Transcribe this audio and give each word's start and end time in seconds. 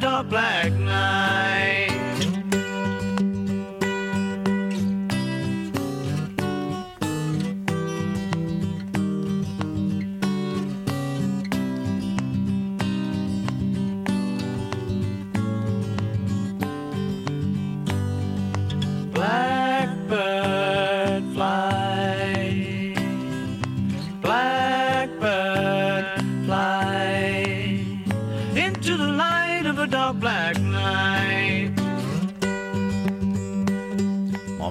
dark 0.00 0.30
black 0.30 0.79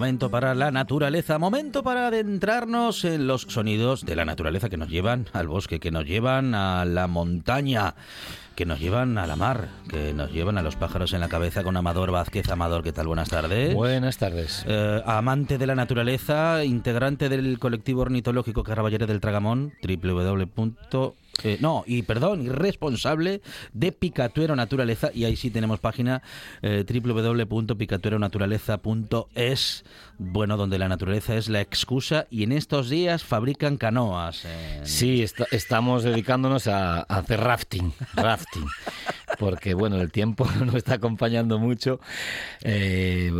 Momento 0.09 0.31
para 0.31 0.55
la 0.55 0.71
naturaleza, 0.71 1.37
momento 1.37 1.83
para 1.83 2.07
adentrarnos 2.07 3.05
en 3.05 3.27
los 3.27 3.43
sonidos 3.43 4.07
de 4.07 4.15
la 4.15 4.25
naturaleza 4.25 4.67
que 4.67 4.75
nos 4.75 4.89
llevan 4.89 5.27
al 5.33 5.47
bosque, 5.47 5.79
que 5.79 5.91
nos 5.91 6.07
llevan 6.07 6.55
a 6.55 6.83
la 6.83 7.05
montaña, 7.05 7.93
que 8.55 8.65
nos 8.65 8.79
llevan 8.79 9.19
a 9.19 9.27
la 9.27 9.35
mar, 9.35 9.69
que 9.87 10.11
nos 10.15 10.31
llevan 10.31 10.57
a 10.57 10.63
los 10.63 10.75
pájaros 10.75 11.13
en 11.13 11.19
la 11.19 11.29
cabeza 11.29 11.61
con 11.61 11.77
Amador 11.77 12.09
Vázquez. 12.09 12.49
Amador, 12.49 12.81
¿qué 12.81 12.91
tal? 12.91 13.05
Buenas 13.05 13.29
tardes. 13.29 13.75
Buenas 13.75 14.17
tardes. 14.17 14.65
Eh, 14.67 14.99
amante 15.05 15.59
de 15.59 15.67
la 15.67 15.75
naturaleza, 15.75 16.65
integrante 16.65 17.29
del 17.29 17.59
colectivo 17.59 18.01
ornitológico 18.01 18.63
Caraballere 18.63 19.05
del 19.05 19.21
Tragamón, 19.21 19.73
www. 19.83 21.13
Eh, 21.43 21.57
no, 21.61 21.83
y 21.87 22.03
perdón, 22.03 22.43
y 22.45 22.49
responsable 22.49 23.41
de 23.73 23.91
Picatuero 23.91 24.55
Naturaleza, 24.55 25.09
y 25.13 25.25
ahí 25.25 25.35
sí 25.35 25.49
tenemos 25.51 25.79
página 25.79 26.21
eh, 26.61 26.85
www.picatueronaturaleza.es, 26.87 29.83
bueno, 30.17 30.57
donde 30.57 30.79
la 30.79 30.87
naturaleza 30.87 31.35
es 31.35 31.49
la 31.49 31.61
excusa, 31.61 32.27
y 32.29 32.43
en 32.43 32.51
estos 32.51 32.89
días 32.89 33.23
fabrican 33.23 33.77
canoas. 33.77 34.45
Sí, 34.83 35.21
esta- 35.23 35.47
estamos 35.51 36.03
dedicándonos 36.03 36.67
a, 36.67 37.01
hacer 37.01 37.39
rafting, 37.41 37.91
rafting, 38.15 38.65
porque 39.37 39.73
bueno, 39.73 39.99
el 40.01 40.11
tiempo 40.11 40.45
nos 40.65 40.75
está 40.75 40.95
acompañando 40.95 41.59
mucho. 41.59 41.99
Eh, 42.63 43.31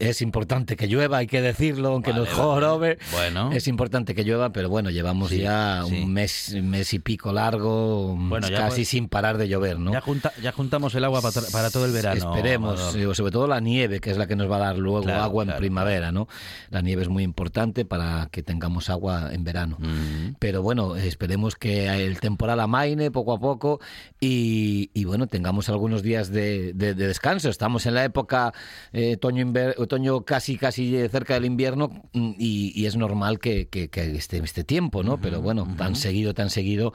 es 0.00 0.22
importante 0.22 0.76
que 0.76 0.88
llueva, 0.88 1.18
hay 1.18 1.26
que 1.26 1.40
decirlo, 1.40 1.90
aunque 1.90 2.10
Vale, 2.10 2.24
nos 2.24 2.32
jorobe. 2.32 2.98
Bueno. 3.12 3.52
Es 3.52 3.68
importante 3.68 4.14
que 4.14 4.24
llueva, 4.24 4.50
pero 4.52 4.68
bueno, 4.68 4.90
llevamos 4.90 5.30
Sí, 5.30 5.38
ya 5.42 5.84
sí. 5.86 6.02
un 6.02 6.12
mes, 6.12 6.54
mes 6.62 6.92
y 6.94 6.98
pico 6.98 7.32
largo, 7.32 8.16
Bueno, 8.16 8.48
ya 8.48 8.56
casi 8.56 8.76
pues- 8.80 8.88
sin 8.88 9.08
parar 9.08 9.38
de 9.38 9.48
llover, 9.48 9.78
¿no? 9.78 9.92
Ya, 9.92 10.00
junta- 10.00 10.32
ya 10.42 10.52
juntamos 10.52 10.94
el 10.94 11.04
agua 11.04 11.20
para, 11.20 11.70
todo 11.70 11.84
el 11.84 11.92
verano. 11.92 12.16
Esperemos, 12.34 12.80
Amador. 12.80 13.14
sobre 13.14 13.30
todo 13.32 13.46
la 13.46 13.60
nieve, 13.60 14.00
que 14.00 14.10
es 14.10 14.16
la 14.16 14.26
que 14.26 14.36
nos 14.36 14.50
va 14.50 14.56
a 14.56 14.60
dar 14.60 14.78
luego 14.78 15.02
Claro, 15.02 15.22
agua 15.22 15.44
en 15.44 15.56
primavera, 15.56 16.12
¿no? 16.12 16.28
La 16.70 16.80
nieve 16.82 17.02
es 17.02 17.08
muy 17.08 17.22
importante 17.22 17.84
para 17.84 18.28
que 18.32 18.42
tengamos 18.42 18.90
agua 18.90 19.30
en 19.32 19.44
verano. 19.44 19.76
Mm. 19.78 20.36
Pero 20.38 20.62
bueno, 20.62 20.96
esperemos 20.96 21.56
que 21.56 21.88
el 21.88 22.20
temporal 22.20 22.60
amaine 22.60 23.10
poco 23.10 23.32
a 23.34 23.38
poco 23.38 23.80
y, 24.18 24.90
y 24.94 25.04
bueno, 25.04 25.26
tengamos 25.26 25.68
algunos 25.68 26.02
días 26.02 26.30
de, 26.30 26.72
de- 26.72 26.94
de 26.94 27.06
descanso. 27.06 27.48
Estamos 27.48 27.86
en 27.86 27.94
la 27.94 28.04
época 28.04 28.52
eh, 28.92 29.18
inver- 29.20 29.74
otoño 29.90 30.24
casi 30.24 30.56
casi 30.56 30.96
eh, 30.96 31.08
cerca 31.08 31.34
del 31.34 31.44
invierno 31.44 31.88
mm, 32.12 32.32
y, 32.38 32.72
y 32.80 32.86
es 32.86 32.96
normal 32.96 33.40
que, 33.40 33.68
que, 33.68 33.88
que 33.88 34.16
esté 34.16 34.38
este 34.38 34.62
tiempo, 34.62 35.02
¿no? 35.02 35.20
Pero 35.20 35.42
bueno, 35.42 35.66
tan 35.76 35.96
seguido, 35.96 36.32
tan 36.32 36.48
seguido, 36.48 36.92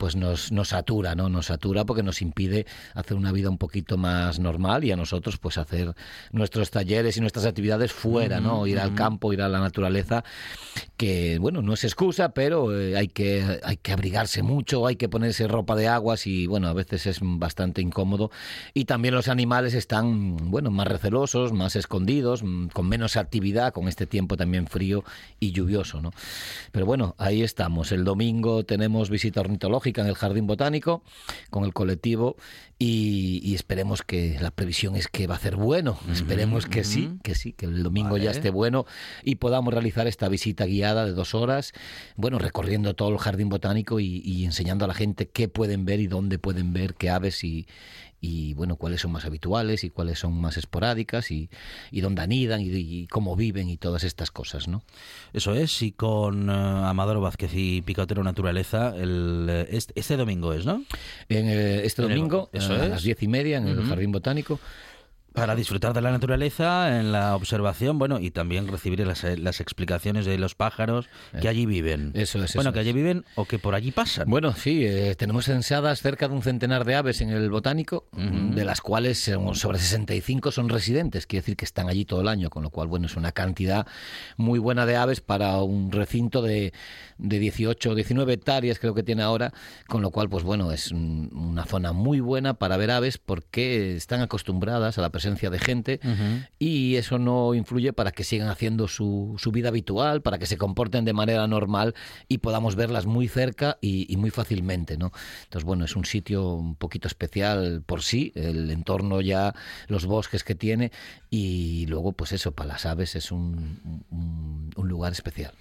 pues 0.00 0.16
nos, 0.16 0.50
nos 0.50 0.68
satura, 0.68 1.14
¿no? 1.14 1.28
Nos 1.28 1.46
satura 1.46 1.84
porque 1.84 2.02
nos 2.02 2.22
impide 2.22 2.64
hacer 2.94 3.18
una 3.18 3.32
vida 3.32 3.50
un 3.50 3.58
poquito 3.58 3.98
más 3.98 4.38
normal 4.38 4.82
y 4.82 4.92
a 4.92 4.96
nosotros 4.96 5.36
pues 5.36 5.58
hacer 5.58 5.94
nuestros 6.32 6.70
talleres 6.70 7.18
y 7.18 7.20
nuestras 7.20 7.44
actividades 7.44 7.92
fuera, 7.92 8.40
¿no? 8.40 8.66
Ir 8.66 8.80
al 8.80 8.94
campo, 8.94 9.30
ir 9.34 9.42
a 9.42 9.48
la 9.50 9.60
naturaleza, 9.60 10.24
que 10.96 11.38
bueno, 11.38 11.60
no 11.60 11.74
es 11.74 11.84
excusa, 11.84 12.30
pero 12.30 12.74
eh, 12.74 12.96
hay, 12.96 13.08
que, 13.08 13.60
hay 13.62 13.76
que 13.76 13.92
abrigarse 13.92 14.42
mucho, 14.42 14.86
hay 14.86 14.96
que 14.96 15.10
ponerse 15.10 15.46
ropa 15.46 15.76
de 15.76 15.88
aguas 15.88 16.26
y 16.26 16.46
bueno, 16.46 16.68
a 16.68 16.72
veces 16.72 17.06
es 17.06 17.18
bastante 17.20 17.82
incómodo. 17.82 18.30
Y 18.72 18.86
también 18.86 19.14
los 19.14 19.28
animales 19.28 19.74
están, 19.74 20.38
bueno, 20.50 20.70
más 20.70 20.88
recelosos, 20.88 21.52
más 21.52 21.76
escondidos, 21.76 22.42
mm, 22.42 22.68
con 22.68 22.88
menos 22.88 23.18
actividad, 23.18 23.74
con 23.74 23.86
este 23.86 24.06
tiempo 24.06 24.38
también 24.38 24.66
frío 24.66 25.04
y 25.38 25.52
lluvioso, 25.52 26.00
¿no? 26.00 26.12
Pero 26.72 26.86
bueno, 26.86 27.14
ahí 27.18 27.42
estamos. 27.42 27.92
El 27.92 28.04
domingo 28.04 28.64
tenemos 28.64 29.10
visita 29.10 29.42
ornitológica 29.42 29.89
en 29.98 30.06
el 30.06 30.14
Jardín 30.14 30.46
Botánico 30.46 31.02
con 31.50 31.64
el 31.64 31.72
colectivo 31.72 32.36
y, 32.78 33.40
y 33.44 33.54
esperemos 33.54 34.02
que 34.02 34.38
la 34.40 34.50
previsión 34.50 34.96
es 34.96 35.08
que 35.08 35.26
va 35.26 35.34
a 35.34 35.38
ser 35.38 35.56
bueno. 35.56 35.98
Esperemos 36.10 36.66
que 36.66 36.84
sí, 36.84 37.18
que 37.22 37.34
sí, 37.34 37.52
que 37.52 37.66
el 37.66 37.82
domingo 37.82 38.16
ya 38.16 38.30
esté 38.30 38.50
bueno 38.50 38.86
y 39.22 39.36
podamos 39.36 39.74
realizar 39.74 40.06
esta 40.06 40.28
visita 40.28 40.64
guiada 40.64 41.04
de 41.04 41.12
dos 41.12 41.34
horas, 41.34 41.72
bueno, 42.16 42.38
recorriendo 42.38 42.94
todo 42.94 43.10
el 43.10 43.18
Jardín 43.18 43.48
Botánico 43.48 44.00
y, 44.00 44.22
y 44.24 44.44
enseñando 44.44 44.84
a 44.84 44.88
la 44.88 44.94
gente 44.94 45.28
qué 45.28 45.48
pueden 45.48 45.84
ver 45.84 46.00
y 46.00 46.06
dónde 46.06 46.38
pueden 46.38 46.72
ver, 46.72 46.94
qué 46.94 47.10
aves 47.10 47.44
y, 47.44 47.66
y 48.20 48.52
bueno, 48.54 48.76
cuáles 48.76 49.00
son 49.00 49.12
más 49.12 49.24
habituales 49.24 49.82
y 49.84 49.90
cuáles 49.90 50.18
son 50.18 50.38
más 50.40 50.56
esporádicas 50.56 51.30
y, 51.30 51.48
y 51.90 52.00
dónde 52.02 52.22
anidan 52.22 52.60
y, 52.60 52.66
y 52.68 53.06
cómo 53.06 53.34
viven 53.36 53.68
y 53.70 53.76
todas 53.78 54.04
estas 54.04 54.30
cosas, 54.30 54.68
¿no? 54.68 54.82
Eso 55.32 55.54
es, 55.54 55.80
y 55.82 55.92
con 55.92 56.50
eh, 56.50 56.52
Amador 56.52 57.20
Vázquez 57.20 57.52
y 57.54 57.82
Picotero 57.82 58.22
Naturaleza, 58.22 58.94
el, 58.96 59.46
eh, 59.48 59.66
este, 59.70 59.98
este 59.98 60.16
domingo 60.16 60.52
es, 60.52 60.66
¿no? 60.66 60.84
En, 61.28 61.48
eh, 61.48 61.84
este 61.86 62.02
En 62.02 62.10
el- 62.10 62.16
domingo, 62.18 62.50
eso 62.52 62.74
a 62.74 62.84
es. 62.84 62.90
las 62.90 63.02
diez 63.02 63.22
y 63.22 63.28
media, 63.28 63.58
en 63.58 63.68
el. 63.68 63.82
Jardín 63.84 64.12
Botánico. 64.12 64.60
Para 65.32 65.54
disfrutar 65.54 65.92
de 65.94 66.00
la 66.00 66.10
naturaleza, 66.10 66.98
en 67.00 67.12
la 67.12 67.36
observación, 67.36 67.98
bueno, 67.98 68.18
y 68.18 68.30
también 68.32 68.66
recibir 68.66 69.06
las, 69.06 69.22
eh, 69.24 69.36
las 69.38 69.60
explicaciones 69.60 70.26
de 70.26 70.36
los 70.38 70.54
pájaros 70.56 71.08
que 71.40 71.48
allí 71.48 71.66
viven. 71.66 72.10
Eso 72.14 72.42
es, 72.42 72.54
Bueno, 72.54 72.70
eso 72.70 72.74
que 72.74 72.80
allí 72.80 72.92
viven 72.92 73.24
o 73.36 73.44
que 73.44 73.58
por 73.58 73.74
allí 73.74 73.92
pasan. 73.92 74.28
Bueno, 74.28 74.52
sí, 74.54 74.84
eh, 74.84 75.14
tenemos 75.16 75.44
censadas 75.44 76.00
cerca 76.02 76.26
de 76.28 76.34
un 76.34 76.42
centenar 76.42 76.84
de 76.84 76.96
aves 76.96 77.20
en 77.20 77.30
el 77.30 77.48
botánico, 77.48 78.06
de 78.12 78.64
las 78.64 78.80
cuales 78.80 79.26
eh, 79.28 79.36
sobre 79.54 79.78
65 79.78 80.50
son 80.50 80.68
residentes, 80.68 81.26
quiere 81.26 81.42
decir 81.42 81.56
que 81.56 81.64
están 81.64 81.88
allí 81.88 82.04
todo 82.04 82.20
el 82.22 82.28
año, 82.28 82.50
con 82.50 82.62
lo 82.64 82.70
cual, 82.70 82.88
bueno, 82.88 83.06
es 83.06 83.16
una 83.16 83.32
cantidad 83.32 83.86
muy 84.36 84.58
buena 84.58 84.84
de 84.84 84.96
aves 84.96 85.20
para 85.20 85.62
un 85.62 85.92
recinto 85.92 86.42
de, 86.42 86.72
de 87.18 87.38
18 87.38 87.90
o 87.90 87.94
19 87.94 88.32
hectáreas, 88.32 88.78
creo 88.80 88.94
que 88.94 89.02
tiene 89.04 89.22
ahora, 89.22 89.52
con 89.86 90.02
lo 90.02 90.10
cual, 90.10 90.28
pues 90.28 90.42
bueno, 90.44 90.72
es 90.72 90.90
un- 90.90 91.30
una 91.32 91.64
zona 91.64 91.92
muy 91.92 92.18
buena 92.20 92.54
para 92.54 92.76
ver 92.76 92.90
aves 92.90 93.18
porque 93.18 93.96
están 93.96 94.20
acostumbradas 94.22 94.98
a 94.98 95.02
la 95.02 95.10
presencia 95.20 95.50
de 95.50 95.58
gente 95.58 96.00
y 96.58 96.96
eso 96.96 97.18
no 97.18 97.52
influye 97.54 97.92
para 97.92 98.10
que 98.10 98.24
sigan 98.24 98.48
haciendo 98.48 98.88
su, 98.88 99.34
su, 99.36 99.52
vida 99.52 99.68
habitual, 99.68 100.22
para 100.22 100.38
que 100.38 100.46
se 100.46 100.56
comporten 100.56 101.04
de 101.04 101.12
manera 101.12 101.46
normal 101.46 101.94
y 102.26 102.38
podamos 102.38 102.74
verlas 102.74 103.04
muy 103.04 103.28
cerca 103.28 103.76
y, 103.82 104.16
muy 104.16 104.30
fácilmente, 104.30 104.96
¿no? 104.96 105.12
Entonces, 105.44 105.64
bueno, 105.64 105.84
es 105.84 105.94
un 105.94 106.06
sitio 106.06 106.54
un 106.54 106.74
poquito 106.74 107.06
especial 107.06 107.82
por 107.84 108.02
sí, 108.02 108.32
el 108.34 108.70
entorno 108.70 109.20
ya, 109.20 109.54
los 109.88 110.06
bosques 110.06 110.42
que 110.42 110.54
tiene 110.54 110.90
y 111.28 111.84
luego, 111.86 112.12
pues 112.12 112.32
eso, 112.32 112.52
para 112.52 112.68
las 112.68 112.86
aves 112.86 113.14
es 113.14 113.30
un, 113.30 114.02
un 114.10 114.88
lugar 114.88 115.12
especial. 115.12 115.52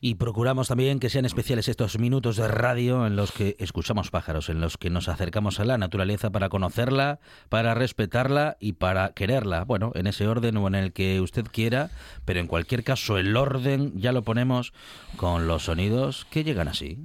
Y 0.00 0.14
procuramos 0.14 0.68
también 0.68 1.00
que 1.00 1.10
sean 1.10 1.26
especiales 1.26 1.68
estos 1.68 1.98
minutos 1.98 2.36
de 2.36 2.48
radio 2.48 3.06
en 3.06 3.16
los 3.16 3.32
que 3.32 3.56
escuchamos 3.58 4.10
pájaros, 4.10 4.48
en 4.48 4.60
los 4.60 4.78
que 4.78 4.88
nos 4.88 5.08
acercamos 5.08 5.60
a 5.60 5.64
la 5.64 5.76
naturaleza 5.76 6.30
para 6.30 6.48
conocerla, 6.48 7.18
para 7.48 7.74
respetarla 7.74 8.56
y 8.60 8.74
para 8.74 8.99
quererla. 9.08 9.64
Bueno, 9.64 9.92
en 9.94 10.06
ese 10.06 10.28
orden 10.28 10.56
o 10.56 10.68
en 10.68 10.74
el 10.74 10.92
que 10.92 11.20
usted 11.20 11.46
quiera, 11.50 11.90
pero 12.24 12.40
en 12.40 12.46
cualquier 12.46 12.84
caso 12.84 13.18
el 13.18 13.36
orden 13.36 13.92
ya 13.96 14.12
lo 14.12 14.22
ponemos 14.22 14.72
con 15.16 15.46
los 15.46 15.64
sonidos 15.64 16.26
que 16.30 16.44
llegan 16.44 16.68
así. 16.68 16.98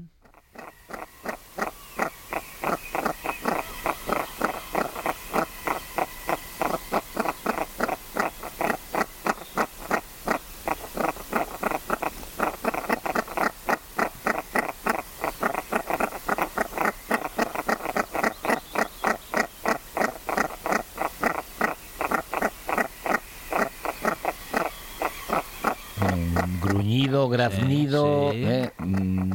graznido, 27.29 28.31
eh, 28.33 28.71
mm, 28.77 29.31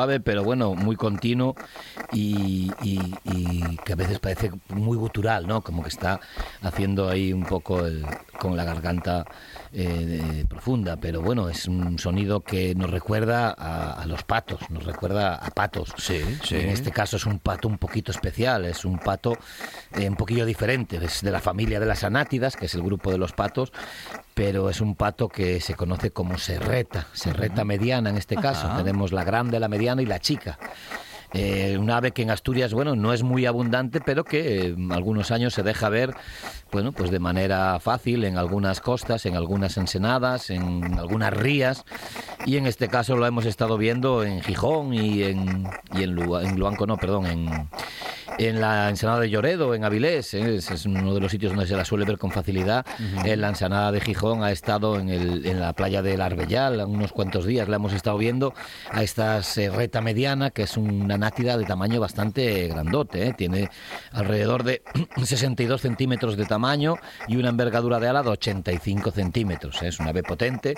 suave, 0.00 0.20
pero 0.20 0.42
bueno, 0.42 0.74
muy 0.74 0.96
continuo 0.96 1.54
y, 2.12 2.70
que 3.84 3.92
a 3.92 3.96
veces 3.96 4.18
parece 4.18 4.50
muy 4.68 4.96
gutural, 4.96 5.46
¿no? 5.46 5.60
Como 5.60 5.82
que 5.82 5.90
está 5.90 6.20
haciendo 6.62 7.08
ahí 7.10 7.34
un 7.34 7.44
poco 7.44 7.82
con 8.38 8.56
la 8.56 8.64
garganta 8.64 9.26
eh, 9.72 10.44
profunda, 10.48 10.96
pero 10.96 11.20
bueno, 11.20 11.50
es 11.50 11.68
un 11.68 11.98
sonido 11.98 12.40
que 12.40 12.74
nos 12.74 12.90
recuerda 12.90 13.50
a, 13.50 14.06
los 14.06 14.22
patos, 14.22 14.58
nos 14.70 14.84
recuerda 14.84 15.34
a 15.34 15.50
patos. 15.50 15.92
Sí, 15.98 16.22
sí. 16.42 16.56
En 16.56 16.70
este 16.70 16.90
caso 16.90 17.16
es 17.16 17.26
un 17.26 17.38
pato 17.38 17.68
un 17.68 17.76
poquito 17.76 18.10
especial, 18.10 18.64
es 18.64 18.84
un 18.86 18.98
pato 18.98 19.36
eh, 19.92 20.08
un 20.08 20.16
poquillo 20.16 20.46
diferente, 20.46 20.98
es 21.04 21.20
de 21.20 21.30
la 21.30 21.40
familia 21.40 21.78
de 21.78 21.86
las 21.86 22.04
anátidas, 22.04 22.56
que 22.56 22.66
es 22.66 22.74
el 22.74 22.82
grupo 22.82 23.12
de 23.12 23.18
los 23.18 23.32
patos, 23.32 23.72
pero 24.40 24.70
es 24.70 24.80
un 24.80 24.94
pato 24.94 25.28
que 25.28 25.60
se 25.60 25.74
conoce 25.74 26.12
como 26.12 26.38
serreta, 26.38 27.08
serreta 27.12 27.62
mediana 27.62 28.08
en 28.08 28.16
este 28.16 28.36
caso. 28.36 28.70
Tenemos 28.74 29.12
la 29.12 29.22
grande, 29.22 29.60
la 29.60 29.68
mediana 29.68 30.00
y 30.00 30.06
la 30.06 30.18
chica. 30.18 30.58
Eh, 31.34 31.76
un 31.78 31.90
ave 31.90 32.12
que 32.12 32.22
en 32.22 32.30
Asturias, 32.30 32.72
bueno, 32.72 32.96
no 32.96 33.12
es 33.12 33.22
muy 33.22 33.44
abundante, 33.44 34.00
pero 34.00 34.24
que 34.24 34.68
eh, 34.68 34.76
algunos 34.92 35.30
años 35.30 35.52
se 35.52 35.62
deja 35.62 35.90
ver, 35.90 36.14
bueno, 36.72 36.92
pues 36.92 37.10
de 37.10 37.18
manera 37.18 37.78
fácil 37.80 38.24
en 38.24 38.38
algunas 38.38 38.80
costas, 38.80 39.26
en 39.26 39.36
algunas 39.36 39.76
ensenadas, 39.76 40.48
en 40.48 40.98
algunas 40.98 41.34
rías, 41.34 41.84
y 42.46 42.56
en 42.56 42.66
este 42.66 42.88
caso 42.88 43.16
lo 43.16 43.26
hemos 43.26 43.44
estado 43.44 43.76
viendo 43.76 44.24
en 44.24 44.40
Gijón 44.40 44.94
y 44.94 45.22
en, 45.22 45.68
y 45.92 46.04
en, 46.04 46.18
en 46.18 46.58
Luanco, 46.58 46.86
no, 46.86 46.96
perdón, 46.96 47.26
en, 47.26 47.68
en 48.40 48.58
la 48.58 48.88
ensenada 48.88 49.20
de 49.20 49.28
Lloredo, 49.28 49.74
en 49.74 49.84
Avilés, 49.84 50.32
¿eh? 50.32 50.56
es, 50.56 50.86
uno 50.86 51.12
de 51.12 51.20
los 51.20 51.30
sitios 51.30 51.52
donde 51.52 51.66
se 51.66 51.76
la 51.76 51.84
suele 51.84 52.06
ver 52.06 52.16
con 52.16 52.30
facilidad. 52.30 52.86
En 53.22 53.42
la 53.42 53.50
ensenada 53.50 53.92
de 53.92 54.00
Gijón 54.00 54.42
ha 54.42 54.50
estado 54.50 54.98
en, 54.98 55.10
el, 55.10 55.44
en 55.44 55.60
la 55.60 55.74
playa 55.74 56.00
del 56.00 56.22
Arbellal, 56.22 56.80
unos 56.86 57.12
cuantos 57.12 57.44
días 57.44 57.68
la 57.68 57.76
hemos 57.76 57.92
estado 57.92 58.16
viendo, 58.16 58.54
a 58.90 59.02
esta 59.02 59.42
serreta 59.42 60.00
mediana, 60.00 60.50
que 60.50 60.62
es 60.62 60.78
una 60.78 61.18
nátida 61.18 61.58
de 61.58 61.66
tamaño 61.66 62.00
bastante 62.00 62.68
grandote, 62.68 63.26
¿eh? 63.26 63.34
tiene 63.36 63.68
alrededor 64.12 64.64
de 64.64 64.82
62 65.22 65.78
centímetros 65.78 66.38
de 66.38 66.46
tamaño 66.46 66.96
y 67.28 67.36
una 67.36 67.50
envergadura 67.50 68.00
de 68.00 68.08
ala 68.08 68.22
de 68.22 68.30
85 68.30 69.10
centímetros. 69.10 69.82
¿eh? 69.82 69.88
Es 69.88 70.00
un 70.00 70.08
ave 70.08 70.22
potente, 70.22 70.76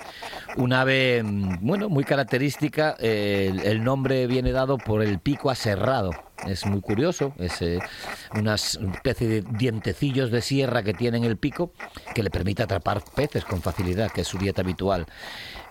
un 0.56 0.72
ave, 0.72 1.22
mm, 1.22 1.58
bueno, 1.60 1.88
muy 1.88 2.02
característica, 2.02 2.96
el 2.98 3.84
nombre 3.84 4.26
viene 4.26 4.50
dado 4.50 4.78
por 4.78 5.00
el 5.00 5.20
pico 5.20 5.48
aserrado 5.48 6.10
es 6.46 6.66
muy 6.66 6.80
curioso, 6.80 7.32
es 7.38 7.62
eh, 7.62 7.78
una 8.34 8.54
especie 8.54 9.28
de 9.28 9.42
dientecillos 9.42 10.30
de 10.30 10.42
sierra 10.42 10.82
que 10.82 10.94
tiene 10.94 11.18
en 11.18 11.24
el 11.24 11.36
pico 11.36 11.72
que 12.14 12.22
le 12.22 12.30
permite 12.30 12.62
atrapar 12.62 13.02
peces 13.14 13.44
con 13.44 13.62
facilidad, 13.62 14.10
que 14.10 14.22
es 14.22 14.28
su 14.28 14.38
dieta 14.38 14.62
habitual. 14.62 15.06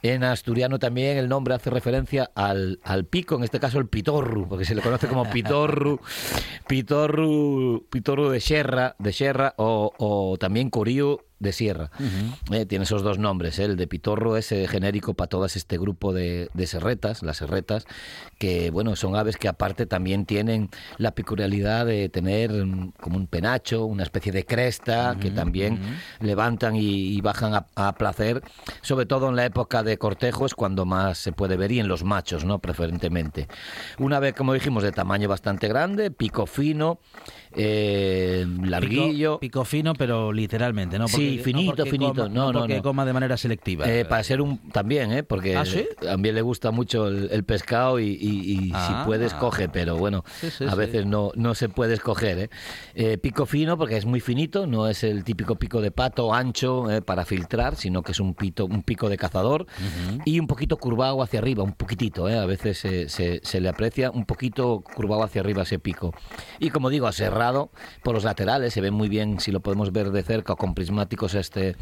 En 0.03 0.23
asturiano 0.23 0.79
también 0.79 1.17
el 1.17 1.29
nombre 1.29 1.53
hace 1.53 1.69
referencia 1.69 2.31
al, 2.35 2.79
al 2.83 3.05
pico, 3.05 3.35
en 3.35 3.43
este 3.43 3.59
caso 3.59 3.77
el 3.79 3.87
pitorru, 3.87 4.47
porque 4.47 4.65
se 4.65 4.75
le 4.75 4.81
conoce 4.81 5.07
como 5.07 5.29
pitorru, 5.29 5.99
pitorru, 6.67 7.85
pitorru 7.89 8.29
de 8.29 8.39
sierra, 8.39 8.95
de 8.97 9.13
sierra 9.13 9.53
o, 9.57 9.93
o 9.97 10.37
también 10.37 10.69
corío 10.69 11.25
de 11.41 11.51
sierra. 11.53 11.89
Eh, 12.51 12.65
tiene 12.67 12.83
esos 12.83 13.01
dos 13.01 13.17
nombres. 13.17 13.57
¿eh? 13.57 13.65
El 13.65 13.75
de 13.75 13.87
pitorro 13.87 14.37
es 14.37 14.51
eh, 14.51 14.67
genérico 14.67 15.15
para 15.15 15.27
todo 15.27 15.45
este 15.45 15.77
grupo 15.79 16.13
de, 16.13 16.49
de, 16.53 16.67
serretas, 16.67 17.23
las 17.23 17.37
serretas, 17.37 17.85
que 18.37 18.69
bueno, 18.69 18.95
son 18.95 19.15
aves 19.15 19.37
que 19.37 19.47
aparte 19.47 19.87
también 19.87 20.25
tienen 20.25 20.69
la 20.97 21.11
peculiaridad 21.11 21.87
de 21.87 22.09
tener 22.09 22.51
como 22.99 23.17
un 23.17 23.25
penacho, 23.25 23.85
una 23.85 24.03
especie 24.03 24.31
de 24.31 24.45
cresta, 24.45 25.17
que 25.19 25.31
también 25.31 25.79
levantan 26.19 26.75
y, 26.75 27.19
bajan 27.21 27.55
a, 27.55 27.65
a, 27.75 27.95
placer, 27.95 28.43
sobre 28.81 29.05
todo 29.05 29.29
en 29.29 29.35
la 29.35 29.45
época 29.45 29.83
de 29.83 29.90
cortejo 29.97 30.45
es 30.45 30.53
cuando 30.53 30.85
más 30.85 31.17
se 31.17 31.31
puede 31.31 31.57
ver 31.57 31.71
y 31.71 31.79
en 31.79 31.87
los 31.87 32.03
machos, 32.03 32.45
¿no? 32.45 32.59
Preferentemente. 32.59 33.47
Una 33.99 34.17
ave, 34.17 34.33
como 34.33 34.53
dijimos, 34.53 34.83
de 34.83 34.91
tamaño 34.91 35.27
bastante 35.27 35.67
grande, 35.67 36.11
pico 36.11 36.45
fino, 36.45 36.99
eh, 37.53 38.45
larguillo. 38.63 39.39
Pico, 39.39 39.65
fino, 39.65 39.93
pero 39.93 40.31
literalmente, 40.31 40.97
¿no? 40.97 41.07
sí, 41.07 41.39
finito, 41.43 41.85
finito. 41.85 42.29
no, 42.29 42.51
no, 42.51 42.59
porque 42.59 42.81
coma 42.81 43.05
de 43.05 43.13
manera 43.13 43.37
selectiva. 43.37 43.89
Eh, 43.89 44.05
para 44.05 44.23
ser 44.23 44.41
un. 44.41 44.59
También, 44.71 45.11
¿eh? 45.11 45.23
Porque 45.23 45.57
¿Ah, 45.57 45.63
también 46.01 46.35
le 46.35 46.41
gusta 46.41 46.71
mucho 46.71 47.07
el, 47.07 47.43
pescado 47.43 47.99
y, 47.99 48.17
si 48.17 48.71
ah. 48.73 49.03
puede 49.05 49.25
escoge, 49.25 49.69
pero 49.69 49.97
bueno, 49.97 50.23
a 50.67 50.75
veces 50.75 51.05
no, 51.05 51.31
no 51.35 51.55
se 51.55 51.69
puede 51.69 51.95
escoger, 51.95 52.37
¿eh? 52.37 52.49
¿eh? 52.95 53.17
Pico 53.17 53.45
fino, 53.45 53.77
porque 53.77 53.97
es 53.97 54.05
muy 54.05 54.19
finito, 54.19 54.67
no 54.67 54.87
es 54.87 55.03
el 55.03 55.23
típico 55.23 55.55
pico 55.55 55.81
de 55.81 55.91
pato 55.91 56.33
ancho 56.33 56.89
¿eh? 56.89 57.01
para 57.01 57.25
filtrar, 57.25 57.75
sino 57.75 58.01
que 58.03 58.11
es 58.11 58.19
un, 58.19 58.33
pito, 58.33 58.65
un 58.65 58.83
pico 58.83 59.09
de 59.09 59.17
cazador 59.17 59.65
y 60.25 60.39
un 60.39 60.47
poquito 60.47 60.77
curvado 60.77 61.21
hacia 61.21 61.39
arriba, 61.39 61.63
un 61.63 61.73
poquitito, 61.73 62.29
¿eh? 62.29 62.37
A 62.37 62.45
veces 62.45 62.77
se, 62.77 63.09
se, 63.09 63.41
se 63.43 63.59
le 63.59 63.69
aprecia 63.69 64.11
un 64.11 64.25
poquito 64.25 64.83
curvado 64.95 65.23
hacia 65.23 65.41
arriba 65.41 65.63
ese 65.63 65.79
pico. 65.79 66.13
Y 66.59 66.69
como 66.69 66.89
digo, 66.89 67.07
a 67.07 67.11
por 68.03 68.13
los 68.13 68.23
laterales, 68.23 68.73
se 68.73 68.81
ve 68.81 68.91
muy 68.91 69.09
bien, 69.09 69.39
si 69.39 69.51
lo 69.51 69.59
podemos 69.59 69.91
ver 69.91 70.11
de 70.11 70.23
cerca 70.23 70.53
o 70.53 70.55
con 70.55 70.73
prismáticos 70.73 71.35
a, 71.35 71.39
este, 71.39 71.75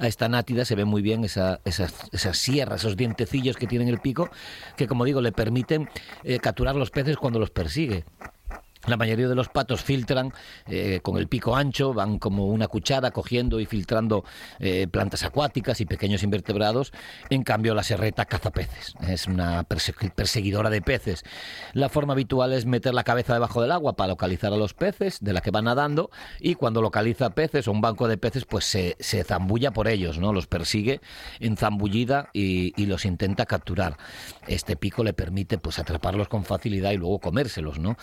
a 0.00 0.06
esta 0.06 0.28
nátida, 0.28 0.64
se 0.64 0.74
ve 0.74 0.84
muy 0.84 1.02
bien 1.02 1.24
esa, 1.24 1.60
esas 1.64 2.36
sierras, 2.36 2.80
esos 2.80 2.96
dientecillos 2.96 3.56
que 3.56 3.66
tiene 3.66 3.88
el 3.88 4.00
pico, 4.00 4.30
que 4.76 4.86
como 4.86 5.04
digo, 5.04 5.20
le 5.20 5.32
permiten 5.32 5.88
eh, 6.22 6.38
capturar 6.38 6.74
los 6.74 6.90
peces 6.90 7.16
cuando 7.16 7.38
los 7.38 7.50
persigue. 7.50 8.04
La 8.86 8.96
mayoría 8.96 9.28
de 9.28 9.34
los 9.34 9.48
patos 9.48 9.82
filtran 9.82 10.32
eh, 10.66 11.00
con 11.02 11.16
el 11.16 11.26
pico 11.26 11.56
ancho, 11.56 11.94
van 11.94 12.18
como 12.18 12.48
una 12.48 12.68
cuchara 12.68 13.10
cogiendo 13.12 13.58
y 13.60 13.66
filtrando 13.66 14.24
eh, 14.58 14.86
plantas 14.90 15.24
acuáticas 15.24 15.80
y 15.80 15.86
pequeños 15.86 16.22
invertebrados. 16.22 16.92
En 17.30 17.44
cambio, 17.44 17.74
la 17.74 17.82
serreta 17.82 18.26
caza 18.26 18.50
peces. 18.50 18.94
Es 19.08 19.26
una 19.26 19.64
perseguidora 19.64 20.68
de 20.68 20.82
peces. 20.82 21.24
La 21.72 21.88
forma 21.88 22.12
habitual 22.12 22.52
es 22.52 22.66
meter 22.66 22.92
la 22.92 23.04
cabeza 23.04 23.32
debajo 23.32 23.62
del 23.62 23.72
agua 23.72 23.96
para 23.96 24.08
localizar 24.08 24.52
a 24.52 24.56
los 24.56 24.74
peces 24.74 25.18
de 25.20 25.32
la 25.32 25.40
que 25.40 25.50
va 25.50 25.62
nadando 25.62 26.10
y 26.38 26.54
cuando 26.54 26.82
localiza 26.82 27.30
peces 27.30 27.68
o 27.68 27.72
un 27.72 27.80
banco 27.80 28.06
de 28.06 28.18
peces, 28.18 28.44
pues 28.44 28.66
se, 28.66 28.96
se 29.00 29.24
zambulla 29.24 29.70
por 29.70 29.88
ellos, 29.88 30.18
¿no? 30.18 30.32
Los 30.32 30.46
persigue 30.46 31.00
en 31.40 31.56
zambullida 31.56 32.28
y, 32.32 32.74
y, 32.80 32.86
los 32.86 33.04
intenta 33.06 33.46
capturar. 33.46 33.96
Este 34.46 34.76
pico 34.76 35.02
le 35.04 35.14
permite 35.14 35.58
pues 35.58 35.78
atraparlos 35.78 36.28
con 36.28 36.44
facilidad 36.44 36.90
y 36.92 36.96
luego 36.96 37.18
comérselos, 37.18 37.78
¿no? 37.78 37.96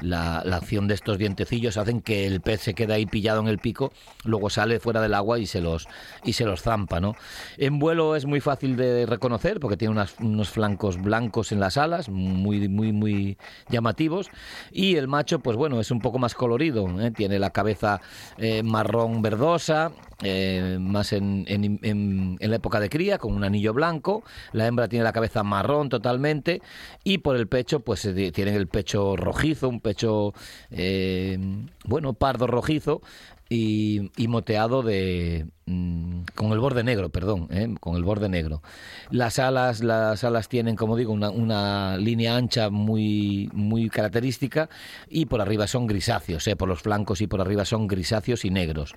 La, 0.00 0.27
la, 0.44 0.56
acción 0.56 0.88
de 0.88 0.94
estos 0.94 1.18
dientecillos 1.18 1.76
hacen 1.76 2.00
que 2.00 2.26
el 2.26 2.40
pez 2.40 2.60
se 2.60 2.74
quede 2.74 2.94
ahí 2.94 3.06
pillado 3.06 3.40
en 3.40 3.48
el 3.48 3.58
pico, 3.58 3.92
luego 4.24 4.50
sale 4.50 4.80
fuera 4.80 5.00
del 5.00 5.14
agua 5.14 5.38
y 5.38 5.46
se 5.46 5.60
los, 5.60 5.88
y 6.24 6.32
se 6.32 6.44
los 6.44 6.62
zampa. 6.62 7.00
¿no? 7.00 7.14
En 7.56 7.78
vuelo 7.78 8.16
es 8.16 8.26
muy 8.26 8.40
fácil 8.40 8.76
de 8.76 9.06
reconocer 9.06 9.60
porque 9.60 9.76
tiene 9.76 9.94
unos 10.20 10.50
flancos 10.50 11.00
blancos 11.00 11.52
en 11.52 11.60
las 11.60 11.76
alas, 11.76 12.08
muy, 12.08 12.68
muy, 12.68 12.92
muy 12.92 13.38
llamativos. 13.68 14.30
Y 14.72 14.96
el 14.96 15.08
macho, 15.08 15.40
pues 15.40 15.56
bueno, 15.56 15.80
es 15.80 15.90
un 15.90 16.00
poco 16.00 16.18
más 16.18 16.34
colorido, 16.34 16.88
¿eh? 17.00 17.10
tiene 17.10 17.38
la 17.38 17.50
cabeza 17.50 18.00
eh, 18.36 18.62
marrón 18.62 19.22
verdosa, 19.22 19.92
eh, 20.22 20.78
más 20.80 21.12
en, 21.12 21.44
en, 21.46 21.78
en, 21.82 22.50
la 22.50 22.56
época 22.56 22.80
de 22.80 22.88
cría, 22.88 23.18
con 23.18 23.34
un 23.34 23.44
anillo 23.44 23.72
blanco. 23.72 24.24
La 24.52 24.66
hembra 24.66 24.88
tiene 24.88 25.04
la 25.04 25.12
cabeza 25.12 25.42
marrón 25.42 25.88
totalmente 25.88 26.60
y 27.04 27.18
por 27.18 27.36
el 27.36 27.46
pecho, 27.46 27.80
pues 27.80 28.02
tienen 28.32 28.54
el 28.54 28.66
pecho 28.66 29.16
rojizo, 29.16 29.68
un 29.68 29.80
pecho, 29.80 30.17
eh, 30.70 31.38
bueno, 31.84 32.14
pardo 32.14 32.46
rojizo 32.46 33.02
y, 33.48 34.10
y 34.16 34.28
moteado 34.28 34.82
de 34.82 35.46
mm, 35.68 36.22
con 36.34 36.52
el 36.52 36.58
borde 36.58 36.82
negro, 36.82 37.10
perdón, 37.10 37.48
¿eh? 37.50 37.74
con 37.80 37.96
el 37.96 38.04
borde 38.04 38.28
negro. 38.28 38.62
Las 39.10 39.38
alas, 39.38 39.82
las 39.82 40.24
alas 40.24 40.48
tienen, 40.48 40.76
como 40.76 40.96
digo, 40.96 41.12
una, 41.12 41.30
una 41.30 41.96
línea 41.96 42.36
ancha 42.36 42.70
muy, 42.70 43.50
muy 43.52 43.88
característica 43.88 44.68
y 45.08 45.26
por 45.26 45.40
arriba 45.40 45.66
son 45.66 45.86
grisáceos, 45.86 46.46
¿eh? 46.46 46.56
por 46.56 46.68
los 46.68 46.82
flancos 46.82 47.20
y 47.20 47.26
por 47.26 47.40
arriba 47.40 47.64
son 47.64 47.86
grisáceos 47.86 48.44
y 48.44 48.50
negros. 48.50 48.94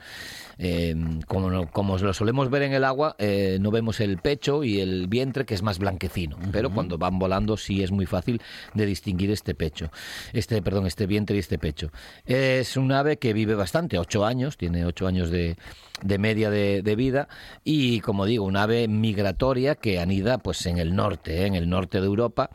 Eh, 0.63 0.95
como, 1.27 1.97
lo 1.97 2.13
solemos 2.13 2.49
ver 2.51 2.61
en 2.61 2.73
el 2.73 2.83
agua, 2.83 3.15
eh, 3.17 3.57
no 3.59 3.71
vemos 3.71 3.99
el 3.99 4.17
pecho 4.19 4.63
y 4.63 4.79
el 4.79 5.07
vientre 5.07 5.43
que 5.45 5.55
es 5.55 5.63
más 5.63 5.79
blanquecino, 5.79 6.37
pero 6.51 6.71
cuando 6.71 6.99
van 6.99 7.17
volando 7.17 7.57
sí 7.57 7.81
es 7.81 7.91
muy 7.91 8.05
fácil 8.05 8.41
de 8.75 8.85
distinguir 8.85 9.31
este 9.31 9.55
pecho, 9.55 9.91
este, 10.33 10.61
perdón, 10.61 10.85
este 10.85 11.07
vientre 11.07 11.35
y 11.35 11.39
este 11.39 11.57
pecho. 11.57 11.91
Es 12.25 12.77
un 12.77 12.91
ave 12.91 13.17
que 13.17 13.33
vive 13.33 13.55
bastante, 13.55 13.97
ocho 13.97 14.23
años, 14.23 14.55
tiene 14.55 14.85
ocho 14.85 15.07
años 15.07 15.31
de, 15.31 15.57
de 16.03 16.17
media 16.17 16.49
de, 16.49 16.60
de 16.61 16.95
vida 16.95 17.27
y 17.63 17.99
como 18.01 18.25
digo, 18.25 18.45
un 18.45 18.57
ave 18.57 18.87
migratoria 18.87 19.75
que 19.75 19.99
anida 19.99 20.37
pues 20.37 20.65
en 20.65 20.77
el 20.77 20.95
norte, 20.95 21.41
¿eh? 21.41 21.45
en 21.45 21.55
el 21.55 21.69
norte 21.69 21.99
de 21.99 22.07
Europa, 22.07 22.49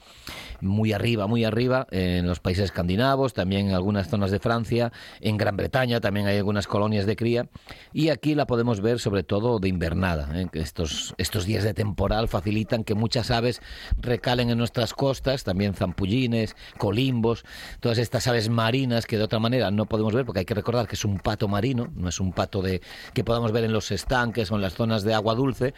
muy 0.60 0.92
arriba, 0.92 1.26
muy 1.26 1.44
arriba, 1.44 1.86
en 1.90 2.26
los 2.26 2.40
países 2.40 2.66
escandinavos, 2.66 3.34
también 3.34 3.68
en 3.68 3.74
algunas 3.74 4.08
zonas 4.08 4.30
de 4.30 4.38
Francia, 4.38 4.92
en 5.20 5.36
Gran 5.36 5.56
Bretaña 5.56 6.00
también 6.00 6.26
hay 6.26 6.36
algunas 6.36 6.66
colonias 6.66 7.06
de 7.06 7.16
cría 7.16 7.48
y 7.92 8.08
aquí 8.08 8.34
la 8.34 8.46
podemos 8.46 8.80
ver 8.80 8.98
sobre 8.98 9.22
todo 9.22 9.58
de 9.58 9.68
invernada. 9.68 10.28
¿eh? 10.34 10.46
Estos, 10.52 11.14
estos 11.18 11.44
días 11.44 11.64
de 11.64 11.74
temporal 11.74 12.28
facilitan 12.28 12.84
que 12.84 12.94
muchas 12.94 13.30
aves 13.30 13.60
recalen 13.98 14.50
en 14.50 14.58
nuestras 14.58 14.94
costas, 14.94 15.44
también 15.44 15.74
zampullines, 15.74 16.56
colimbos, 16.78 17.44
todas 17.80 17.98
estas 17.98 18.26
aves 18.26 18.48
marinas 18.48 19.06
que 19.06 19.18
de 19.18 19.24
otra 19.24 19.38
manera 19.38 19.70
no 19.70 19.86
podemos 19.86 20.14
ver 20.14 20.24
porque 20.24 20.40
hay 20.40 20.46
que 20.46 20.54
recordar 20.54 20.86
que 20.86 20.94
es 20.94 21.04
un 21.04 21.18
pato 21.18 21.48
marino, 21.48 21.92
no 21.94 22.08
es 22.08 22.20
un 22.20 22.32
pato 22.32 22.62
de 22.62 22.80
que 23.14 23.24
podamos 23.24 23.52
ver 23.52 23.64
en 23.64 23.72
los 23.72 23.90
estanques 23.96 24.50
o 24.50 24.56
en 24.56 24.62
las 24.62 24.74
zonas 24.74 25.02
de 25.02 25.14
agua 25.14 25.34
dulce. 25.34 25.74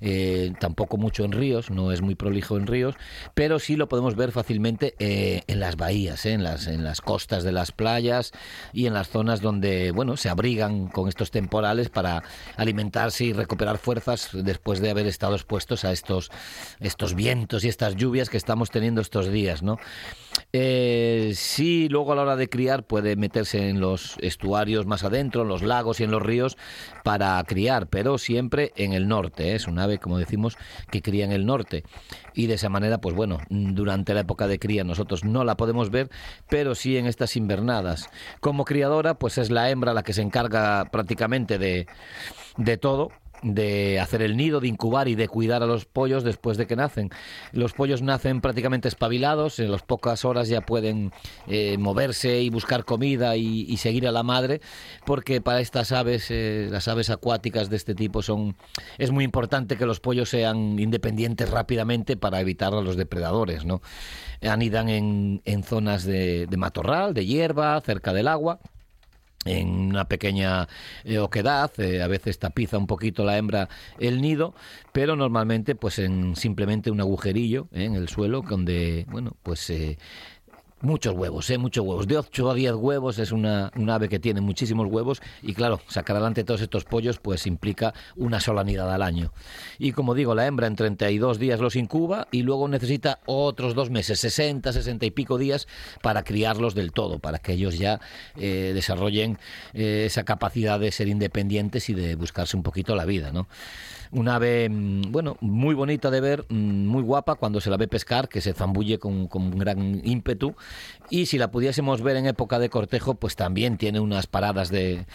eh, 0.00 0.52
tampoco 0.60 0.96
mucho 0.96 1.24
en 1.24 1.32
ríos, 1.32 1.70
no 1.70 1.92
es 1.92 2.02
muy 2.02 2.14
prolijo 2.14 2.56
en 2.56 2.66
ríos, 2.66 2.94
pero 3.34 3.58
sí 3.58 3.76
lo 3.76 3.88
podemos 3.88 4.16
ver 4.16 4.32
fácilmente 4.32 4.94
eh, 4.98 5.42
en 5.46 5.60
las 5.60 5.76
bahías, 5.76 6.26
eh, 6.26 6.32
en, 6.32 6.42
las, 6.42 6.66
en 6.66 6.84
las 6.84 7.00
costas 7.00 7.44
de 7.44 7.52
las 7.52 7.72
playas 7.72 8.32
y 8.72 8.86
en 8.86 8.94
las 8.94 9.08
zonas 9.08 9.40
donde 9.40 9.92
bueno 9.92 10.16
se 10.16 10.28
abrigan 10.28 10.88
con 10.88 11.08
estos 11.08 11.30
temporales 11.30 11.88
para 11.88 12.22
alimentarse 12.56 13.24
y 13.24 13.32
recuperar 13.32 13.78
fuerzas 13.78 14.30
después 14.32 14.80
de 14.80 14.90
haber 14.90 15.06
estado 15.06 15.34
expuestos 15.34 15.84
a 15.84 15.92
estos, 15.92 16.30
estos 16.80 17.14
vientos 17.14 17.64
y 17.64 17.68
estas 17.68 17.96
lluvias 17.96 18.28
que 18.28 18.36
estamos 18.36 18.70
teniendo 18.70 19.00
estos 19.00 19.30
días, 19.30 19.62
¿no? 19.62 19.78
Eh, 20.52 21.32
sí, 21.34 21.88
luego 21.88 22.12
a 22.12 22.14
la 22.14 22.22
hora 22.22 22.36
de 22.36 22.48
criar 22.48 22.84
puede 22.84 23.16
meterse 23.16 23.68
en 23.68 23.80
los 23.80 24.16
estuarios 24.20 24.86
más 24.86 25.02
adentro, 25.02 25.42
en 25.42 25.48
los 25.48 25.62
lagos 25.62 25.98
y 25.98 26.04
en 26.04 26.12
los 26.12 26.22
ríos 26.22 26.56
para 27.02 27.42
criar, 27.44 27.88
pero 27.88 28.18
siempre 28.18 28.72
en 28.76 28.92
el 28.92 29.08
norte. 29.08 29.50
¿eh? 29.50 29.54
Es 29.56 29.66
un 29.66 29.78
ave, 29.78 29.98
como 29.98 30.18
decimos, 30.18 30.56
que 30.90 31.02
cría 31.02 31.24
en 31.24 31.32
el 31.32 31.44
norte. 31.44 31.82
Y 32.34 32.46
de 32.46 32.54
esa 32.54 32.68
manera, 32.68 32.98
pues 32.98 33.16
bueno, 33.16 33.38
durante 33.50 34.14
la 34.14 34.20
época 34.20 34.46
de 34.46 34.58
cría 34.58 34.84
nosotros 34.84 35.24
no 35.24 35.44
la 35.44 35.56
podemos 35.56 35.90
ver, 35.90 36.08
pero 36.48 36.74
sí 36.74 36.96
en 36.96 37.06
estas 37.06 37.36
invernadas. 37.36 38.08
Como 38.40 38.64
criadora, 38.64 39.14
pues 39.14 39.38
es 39.38 39.50
la 39.50 39.70
hembra 39.70 39.92
la 39.92 40.04
que 40.04 40.12
se 40.12 40.22
encarga 40.22 40.84
prácticamente 40.90 41.58
de, 41.58 41.86
de 42.56 42.76
todo 42.76 43.10
de 43.44 44.00
hacer 44.00 44.22
el 44.22 44.36
nido, 44.36 44.58
de 44.58 44.68
incubar 44.68 45.06
y 45.06 45.14
de 45.14 45.28
cuidar 45.28 45.62
a 45.62 45.66
los 45.66 45.84
pollos 45.84 46.24
después 46.24 46.56
de 46.56 46.66
que 46.66 46.76
nacen. 46.76 47.10
Los 47.52 47.74
pollos 47.74 48.00
nacen 48.00 48.40
prácticamente 48.40 48.88
espabilados, 48.88 49.58
en 49.58 49.70
las 49.70 49.82
pocas 49.82 50.24
horas 50.24 50.48
ya 50.48 50.62
pueden 50.62 51.12
eh, 51.46 51.76
moverse 51.78 52.40
y 52.40 52.48
buscar 52.48 52.84
comida 52.84 53.36
y, 53.36 53.76
seguir 53.76 54.08
a 54.08 54.12
la 54.12 54.22
madre, 54.22 54.62
porque 55.04 55.42
para 55.42 55.60
estas 55.60 55.92
aves, 55.92 56.30
eh, 56.30 56.68
las 56.70 56.88
aves 56.88 57.10
acuáticas 57.10 57.68
de 57.68 57.76
este 57.76 57.94
tipo, 57.94 58.22
son 58.22 58.56
es 58.96 59.10
muy 59.10 59.24
importante 59.24 59.76
que 59.76 59.84
los 59.84 60.00
pollos 60.00 60.30
sean 60.30 60.78
independientes 60.78 61.50
rápidamente 61.50 62.16
para 62.16 62.40
evitar 62.40 62.72
a 62.72 62.80
los 62.80 62.96
depredadores. 62.96 63.66
¿no? 63.66 63.82
Anidan 64.40 64.88
en, 64.88 65.42
en 65.44 65.62
zonas 65.64 66.04
de, 66.04 66.46
de 66.46 66.56
matorral, 66.56 67.12
de 67.12 67.26
hierba, 67.26 67.78
cerca 67.82 68.14
del 68.14 68.28
agua 68.28 68.60
en 69.44 69.68
una 69.68 70.06
pequeña 70.06 70.68
eh, 71.04 71.18
oquedad, 71.18 71.70
eh, 71.78 72.02
a 72.02 72.08
veces 72.08 72.38
tapiza 72.38 72.78
un 72.78 72.86
poquito 72.86 73.24
la 73.24 73.38
hembra 73.38 73.68
el 73.98 74.20
nido, 74.20 74.54
pero 74.92 75.16
normalmente 75.16 75.74
pues 75.74 75.98
en 75.98 76.36
simplemente 76.36 76.90
un 76.90 77.00
agujerillo 77.00 77.68
eh, 77.72 77.84
en 77.84 77.94
el 77.94 78.08
suelo 78.08 78.42
donde, 78.48 79.06
bueno, 79.10 79.36
pues 79.42 79.70
muchos 80.84 81.14
huevos, 81.14 81.50
¿eh? 81.50 81.58
muchos 81.58 81.84
huevos. 81.84 82.06
De 82.06 82.18
8 82.18 82.50
a 82.50 82.54
10 82.54 82.74
huevos 82.74 83.18
es 83.18 83.32
una, 83.32 83.70
un 83.76 83.90
ave 83.90 84.08
que 84.08 84.18
tiene 84.18 84.40
muchísimos 84.40 84.86
huevos 84.88 85.20
y 85.42 85.54
claro, 85.54 85.80
sacar 85.88 86.16
adelante 86.16 86.44
todos 86.44 86.60
estos 86.60 86.84
pollos 86.84 87.18
pues 87.18 87.46
implica 87.46 87.94
una 88.16 88.40
sola 88.40 88.64
nidada 88.64 88.94
al 88.94 89.02
año. 89.02 89.32
Y 89.78 89.92
como 89.92 90.14
digo, 90.14 90.34
la 90.34 90.46
hembra 90.46 90.66
en 90.66 90.76
32 90.76 91.38
días 91.38 91.60
los 91.60 91.76
incuba 91.76 92.28
y 92.30 92.42
luego 92.42 92.68
necesita 92.68 93.20
otros 93.26 93.74
dos 93.74 93.90
meses, 93.90 94.20
60, 94.20 94.72
60 94.72 95.06
y 95.06 95.10
pico 95.10 95.38
días 95.38 95.66
para 96.02 96.22
criarlos 96.22 96.74
del 96.74 96.92
todo, 96.92 97.18
para 97.18 97.38
que 97.38 97.52
ellos 97.52 97.78
ya 97.78 98.00
eh, 98.36 98.72
desarrollen 98.74 99.38
eh, 99.72 100.04
esa 100.06 100.24
capacidad 100.24 100.78
de 100.78 100.92
ser 100.92 101.08
independientes 101.08 101.88
y 101.88 101.94
de 101.94 102.14
buscarse 102.16 102.56
un 102.56 102.62
poquito 102.62 102.94
la 102.94 103.04
vida, 103.04 103.32
¿no? 103.32 103.48
Un 104.12 104.28
ave, 104.28 104.68
mm, 104.68 105.10
bueno, 105.10 105.36
muy 105.40 105.74
bonita 105.74 106.10
de 106.10 106.20
ver, 106.20 106.44
mm, 106.48 106.86
muy 106.86 107.02
guapa 107.02 107.34
cuando 107.34 107.60
se 107.60 107.68
la 107.68 107.76
ve 107.76 107.88
pescar, 107.88 108.28
que 108.28 108.40
se 108.40 108.52
zambulle 108.52 108.98
con, 108.98 109.26
con 109.26 109.42
un 109.42 109.58
gran 109.58 110.00
ímpetu. 110.04 110.54
Y 111.10 111.26
si 111.26 111.36
la 111.36 111.50
pudiésemos 111.50 112.02
ver 112.02 112.16
en 112.16 112.26
época 112.26 112.58
de 112.58 112.70
cortejo, 112.70 113.14
pues 113.14 113.36
también 113.36 113.76
tiene 113.76 114.00
unas 114.00 114.26
paradas 114.26 114.70
de, 114.70 115.06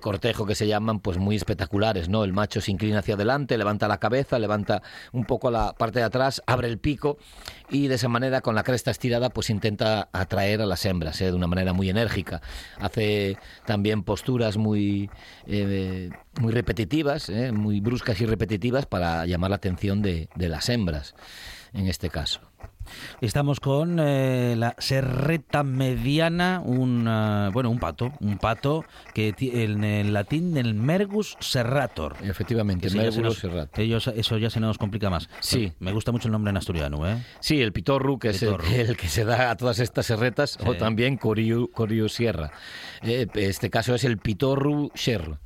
cortejo 0.00 0.44
que 0.46 0.54
se 0.54 0.66
llaman 0.66 1.00
pues 1.00 1.18
muy 1.18 1.34
espectaculares, 1.34 2.08
¿no? 2.08 2.24
El 2.24 2.32
macho 2.32 2.60
se 2.60 2.70
inclina 2.70 2.98
hacia 2.98 3.14
adelante, 3.14 3.56
levanta 3.56 3.88
la 3.88 3.98
cabeza, 3.98 4.38
levanta 4.38 4.82
un 5.12 5.24
poco 5.24 5.50
la 5.50 5.72
parte 5.72 6.00
de 6.00 6.04
atrás, 6.04 6.42
abre 6.46 6.68
el 6.68 6.78
pico 6.78 7.18
y 7.70 7.88
de 7.88 7.94
esa 7.94 8.08
manera 8.08 8.42
con 8.42 8.54
la 8.54 8.62
cresta 8.62 8.90
estirada 8.90 9.30
pues 9.30 9.48
intenta 9.50 10.08
atraer 10.12 10.60
a 10.60 10.66
las 10.66 10.84
hembras, 10.84 11.20
¿eh? 11.20 11.26
de 11.26 11.34
una 11.34 11.46
manera 11.46 11.72
muy 11.72 11.88
enérgica. 11.88 12.42
Hace 12.78 13.38
también 13.64 14.02
posturas 14.02 14.56
muy, 14.58 15.10
eh, 15.46 16.10
muy 16.38 16.52
repetitivas, 16.52 17.30
¿eh? 17.30 17.52
muy 17.52 17.80
bruscas 17.80 18.20
y 18.20 18.26
repetitivas 18.26 18.86
para 18.86 19.24
llamar 19.26 19.50
la 19.50 19.56
atención 19.56 20.02
de 20.02 20.28
las 20.36 20.68
hembras, 20.68 21.14
en 21.72 21.86
este 21.86 22.10
caso. 22.10 22.40
Estamos 23.20 23.60
con 23.60 23.98
eh, 24.00 24.54
la 24.56 24.74
serreta 24.78 25.62
mediana, 25.62 26.60
un 26.64 27.06
ah, 27.08 27.50
bueno, 27.52 27.70
un 27.70 27.78
pato, 27.78 28.12
un 28.20 28.38
pato 28.38 28.84
que 29.14 29.34
en 29.38 29.84
el 29.84 30.12
latín 30.12 30.56
el 30.56 30.74
Mergus 30.74 31.36
serrator. 31.40 32.16
Efectivamente, 32.22 32.86
Eso 32.88 32.96
ya, 32.96 33.02
se 33.02 33.06
Mergulus 33.08 33.24
nos, 33.34 33.38
serratus. 33.38 33.78
ellos- 33.78 34.06
eso 34.14 34.38
ya 34.38 34.50
se 34.50 34.60
nos 34.60 34.78
complica 34.78 35.10
más. 35.10 35.28
Sí. 35.40 35.72
Me 35.78 35.92
gusta 35.92 36.12
mucho 36.12 36.28
el 36.28 36.32
nombre 36.32 36.50
en 36.50 36.56
asturiano, 36.56 37.08
¿eh? 37.08 37.24
Sí, 37.40 37.60
el 37.60 37.72
pitorru, 37.72 38.18
que 38.18 38.30
Pitorru. 38.30 38.64
es 38.66 38.72
el, 38.72 38.90
el 38.90 38.96
que 38.96 39.08
se 39.08 39.24
da 39.24 39.50
a 39.50 39.56
todas 39.56 39.78
estas 39.78 40.06
serretas, 40.06 40.58
o 40.64 40.74
también 40.74 41.16
coriu, 41.16 41.70
coriu 41.70 42.08
sierra. 42.08 42.52
Eh, 43.02 43.26
este 43.34 43.70
caso 43.70 43.94
es 43.94 44.04
el 44.04 44.18
pitorru 44.18 44.90
sierra 44.94 45.40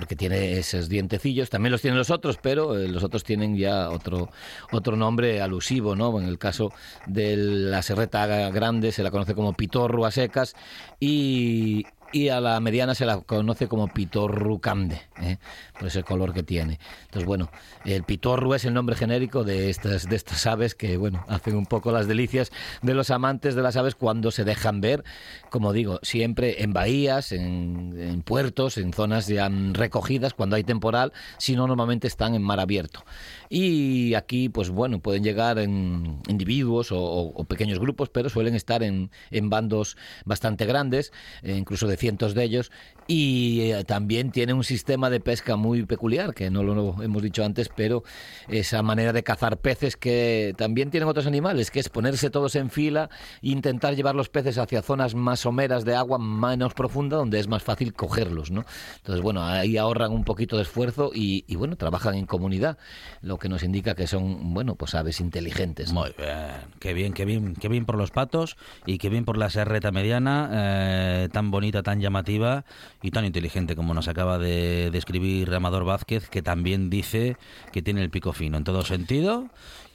porque 0.00 0.16
tiene 0.16 0.56
esos 0.56 0.88
dientecillos, 0.88 1.50
también 1.50 1.72
los 1.72 1.82
tienen 1.82 1.98
los 1.98 2.08
otros, 2.08 2.38
pero 2.40 2.78
eh, 2.78 2.88
los 2.88 3.04
otros 3.04 3.22
tienen 3.22 3.54
ya 3.54 3.90
otro 3.90 4.30
otro 4.72 4.96
nombre 4.96 5.42
alusivo, 5.42 5.94
¿no? 5.94 6.18
En 6.18 6.26
el 6.26 6.38
caso 6.38 6.72
de 7.06 7.36
la 7.36 7.82
serreta 7.82 8.48
grande 8.48 8.92
se 8.92 9.02
la 9.02 9.10
conoce 9.10 9.34
como 9.34 9.52
pitorru 9.52 10.06
a 10.06 10.10
secas 10.10 10.56
y, 10.98 11.84
y 12.12 12.28
a 12.28 12.40
la 12.40 12.58
mediana 12.60 12.94
se 12.94 13.06
la 13.06 13.20
conoce 13.20 13.68
como 13.68 13.88
pitorru 13.88 14.60
cande, 14.60 15.02
¿eh? 15.20 15.38
por 15.78 15.88
ese 15.88 16.02
color 16.02 16.32
que 16.32 16.42
tiene. 16.42 16.78
Entonces, 17.04 17.26
bueno, 17.26 17.50
el 17.84 18.04
pitorru 18.04 18.54
es 18.54 18.64
el 18.64 18.74
nombre 18.74 18.96
genérico 18.96 19.44
de 19.44 19.70
estas, 19.70 20.08
de 20.08 20.16
estas 20.16 20.46
aves 20.46 20.74
que, 20.74 20.96
bueno, 20.96 21.24
hacen 21.28 21.56
un 21.56 21.66
poco 21.66 21.92
las 21.92 22.08
delicias 22.08 22.50
de 22.82 22.94
los 22.94 23.10
amantes 23.10 23.54
de 23.54 23.62
las 23.62 23.76
aves 23.76 23.94
cuando 23.94 24.30
se 24.30 24.44
dejan 24.44 24.80
ver, 24.80 25.04
como 25.50 25.72
digo, 25.72 26.00
siempre 26.02 26.62
en 26.62 26.72
bahías, 26.72 27.32
en, 27.32 28.22
puertos, 28.24 28.76
en 28.78 28.92
zonas 28.92 29.26
ya 29.26 29.48
recogidas 29.72 30.34
cuando 30.34 30.56
hay 30.56 30.64
temporal, 30.64 31.12
si 31.38 31.56
no, 31.56 31.66
normalmente 31.66 32.06
están 32.06 32.34
en 32.34 32.42
mar 32.42 32.60
abierto. 32.60 33.04
Y 33.48 34.14
aquí, 34.14 34.48
pues 34.48 34.70
bueno, 34.70 35.00
pueden 35.00 35.24
llegar 35.24 35.58
en 35.58 36.20
individuos 36.28 36.88
o 36.92 37.44
pequeños 37.48 37.78
grupos, 37.78 38.08
pero 38.08 38.28
suelen 38.28 38.54
estar 38.54 38.82
en, 38.82 39.10
en 39.30 39.50
bandos 39.50 39.96
bastante 40.24 40.66
grandes, 40.66 41.12
eh, 41.42 41.56
incluso 41.56 41.86
de 41.86 41.96
cientos 42.00 42.34
de 42.34 42.42
ellos, 42.42 42.72
y 43.10 43.72
eh, 43.72 43.82
también 43.82 44.30
tiene 44.30 44.52
un 44.52 44.62
sistema 44.62 45.10
de 45.10 45.18
pesca 45.18 45.56
muy 45.56 45.84
peculiar, 45.84 46.32
que 46.32 46.48
no 46.48 46.62
lo 46.62 47.02
hemos 47.02 47.22
dicho 47.22 47.44
antes, 47.44 47.68
pero 47.68 48.04
esa 48.46 48.84
manera 48.84 49.12
de 49.12 49.24
cazar 49.24 49.56
peces 49.56 49.96
que 49.96 50.54
también 50.56 50.92
tienen 50.92 51.08
otros 51.08 51.26
animales, 51.26 51.72
que 51.72 51.80
es 51.80 51.88
ponerse 51.88 52.30
todos 52.30 52.54
en 52.54 52.70
fila 52.70 53.10
e 53.42 53.48
intentar 53.48 53.96
llevar 53.96 54.14
los 54.14 54.28
peces 54.28 54.58
hacia 54.58 54.80
zonas 54.80 55.16
más 55.16 55.40
someras 55.40 55.84
de 55.84 55.96
agua 55.96 56.20
menos 56.20 56.72
profunda, 56.72 57.16
donde 57.16 57.40
es 57.40 57.48
más 57.48 57.64
fácil 57.64 57.94
cogerlos, 57.94 58.52
¿no? 58.52 58.64
Entonces, 58.98 59.24
bueno, 59.24 59.44
ahí 59.44 59.76
ahorran 59.76 60.12
un 60.12 60.22
poquito 60.22 60.54
de 60.54 60.62
esfuerzo 60.62 61.10
y, 61.12 61.42
bueno, 61.56 61.74
trabajan 61.74 62.14
en 62.14 62.26
comunidad, 62.26 62.78
lo 63.22 63.38
que 63.38 63.48
nos 63.48 63.64
indica 63.64 63.96
que 63.96 64.06
son, 64.06 64.54
bueno, 64.54 64.76
pues 64.76 64.94
aves 64.94 65.18
inteligentes. 65.18 65.92
Muy 65.92 66.14
bien, 66.16 66.52
qué 66.78 66.94
bien, 66.94 67.12
qué 67.12 67.24
bien, 67.24 67.56
qué 67.56 67.66
bien 67.66 67.86
por 67.86 67.96
los 67.96 68.12
patos 68.12 68.56
y 68.86 68.98
qué 68.98 69.08
bien 69.08 69.24
por 69.24 69.36
la 69.36 69.50
serreta 69.50 69.90
mediana, 69.90 70.48
eh, 70.52 71.28
tan 71.32 71.50
bonita, 71.50 71.82
tan 71.82 72.00
llamativa 72.00 72.64
y 73.02 73.10
tan 73.10 73.24
inteligente 73.24 73.76
como 73.76 73.94
nos 73.94 74.08
acaba 74.08 74.38
de 74.38 74.90
describir 74.90 75.52
Amador 75.54 75.84
Vázquez, 75.84 76.28
que 76.28 76.42
también 76.42 76.90
dice 76.90 77.36
que 77.72 77.82
tiene 77.82 78.02
el 78.02 78.10
pico 78.10 78.32
fino 78.32 78.56
en 78.56 78.64
todo 78.64 78.82
sentido 78.82 79.48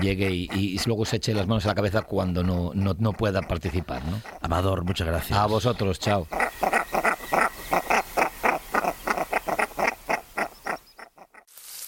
llegue 0.00 0.30
y, 0.30 0.48
y 0.52 0.80
luego 0.86 1.04
se 1.04 1.16
eche 1.16 1.34
las 1.34 1.46
manos 1.46 1.64
a 1.64 1.68
la 1.68 1.74
cabeza 1.74 2.02
cuando 2.02 2.42
no, 2.42 2.72
no, 2.74 2.94
no 2.98 3.12
pueda 3.12 3.42
participar. 3.42 4.04
¿no? 4.04 4.20
Amador, 4.40 4.84
muchas 4.84 5.06
gracias. 5.06 5.38
A 5.38 5.46
vosotros, 5.46 5.98
chao. 5.98 6.26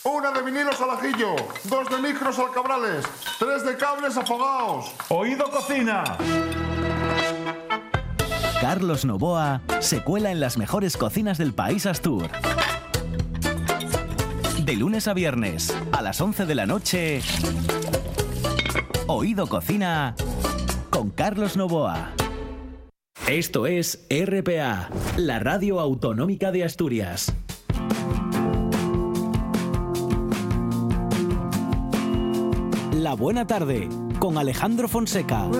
Una 0.05 0.31
de 0.33 0.43
vinilos 0.43 0.81
al 0.81 0.91
ajillo, 0.91 1.35
dos 1.65 1.89
de 1.89 1.99
micros 1.99 2.39
al 2.39 2.53
cabrales, 2.53 3.05
tres 3.39 3.65
de 3.65 3.77
cables 3.77 4.17
afogados. 4.17 4.93
Oído 5.09 5.51
Cocina. 5.51 6.05
Carlos 8.65 9.05
Novoa 9.05 9.61
se 9.81 10.03
cuela 10.03 10.33
en 10.33 10.41
las 10.41 10.57
mejores 10.57 10.97
cocinas 10.97 11.37
del 11.37 11.53
país 11.53 11.85
Astur. 11.85 12.31
De 14.65 14.75
lunes 14.75 15.07
a 15.07 15.13
viernes, 15.13 15.77
a 15.93 16.01
las 16.01 16.19
11 16.19 16.47
de 16.47 16.55
la 16.55 16.65
noche, 16.65 17.21
Oído 19.07 19.49
Cocina 19.49 20.15
con 20.89 21.11
Carlos 21.11 21.59
Novoa. 21.59 22.13
Esto 23.29 23.67
es 23.67 24.07
RPA, 24.09 24.89
la 25.19 25.41
radio 25.41 25.79
autonómica 25.79 26.51
de 26.51 26.65
Asturias. 26.65 27.35
La 32.95 33.13
buena 33.13 33.47
tarde 33.47 33.91
con 34.19 34.39
Alejandro 34.39 34.89
Fonseca. 34.89 35.51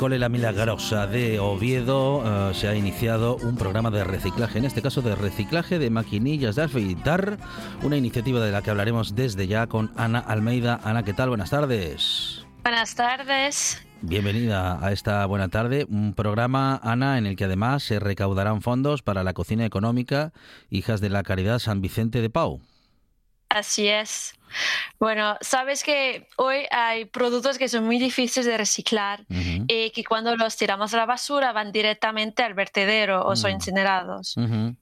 Cole 0.00 0.18
La 0.18 0.30
Milagrosa 0.30 1.06
de 1.06 1.38
Oviedo 1.40 2.22
eh, 2.24 2.54
se 2.54 2.68
ha 2.68 2.74
iniciado 2.74 3.36
un 3.36 3.58
programa 3.58 3.90
de 3.90 4.02
reciclaje, 4.02 4.58
en 4.58 4.64
este 4.64 4.80
caso 4.80 5.02
de 5.02 5.14
reciclaje 5.14 5.78
de 5.78 5.90
maquinillas 5.90 6.56
de 6.56 6.62
afeitar, 6.62 7.36
una 7.82 7.98
iniciativa 7.98 8.40
de 8.40 8.50
la 8.50 8.62
que 8.62 8.70
hablaremos 8.70 9.14
desde 9.14 9.46
ya 9.46 9.66
con 9.66 9.92
Ana 9.98 10.20
Almeida. 10.20 10.80
Ana, 10.84 11.02
¿qué 11.02 11.12
tal? 11.12 11.28
Buenas 11.28 11.50
tardes. 11.50 12.46
Buenas 12.62 12.94
tardes. 12.94 13.86
Bienvenida 14.00 14.82
a 14.82 14.90
esta 14.90 15.26
buena 15.26 15.48
tarde, 15.48 15.84
un 15.90 16.14
programa, 16.14 16.80
Ana, 16.82 17.18
en 17.18 17.26
el 17.26 17.36
que 17.36 17.44
además 17.44 17.82
se 17.82 18.00
recaudarán 18.00 18.62
fondos 18.62 19.02
para 19.02 19.22
la 19.22 19.34
cocina 19.34 19.66
económica 19.66 20.32
Hijas 20.70 21.02
de 21.02 21.10
la 21.10 21.22
Caridad 21.24 21.58
San 21.58 21.82
Vicente 21.82 22.22
de 22.22 22.30
Pau. 22.30 22.62
Así 23.50 23.86
es. 23.88 24.32
Bueno, 24.98 25.36
sabes 25.40 25.82
que 25.82 26.28
hoy 26.36 26.66
hay 26.70 27.04
productos 27.06 27.58
que 27.58 27.68
son 27.68 27.84
muy 27.84 27.98
difíciles 27.98 28.46
de 28.46 28.56
reciclar 28.56 29.24
y 29.28 29.90
que 29.90 30.04
cuando 30.04 30.36
los 30.36 30.56
tiramos 30.56 30.92
a 30.94 30.98
la 30.98 31.06
basura 31.06 31.52
van 31.52 31.72
directamente 31.72 32.42
al 32.42 32.54
vertedero 32.54 33.24
o 33.24 33.36
son 33.36 33.52
incinerados. 33.52 34.36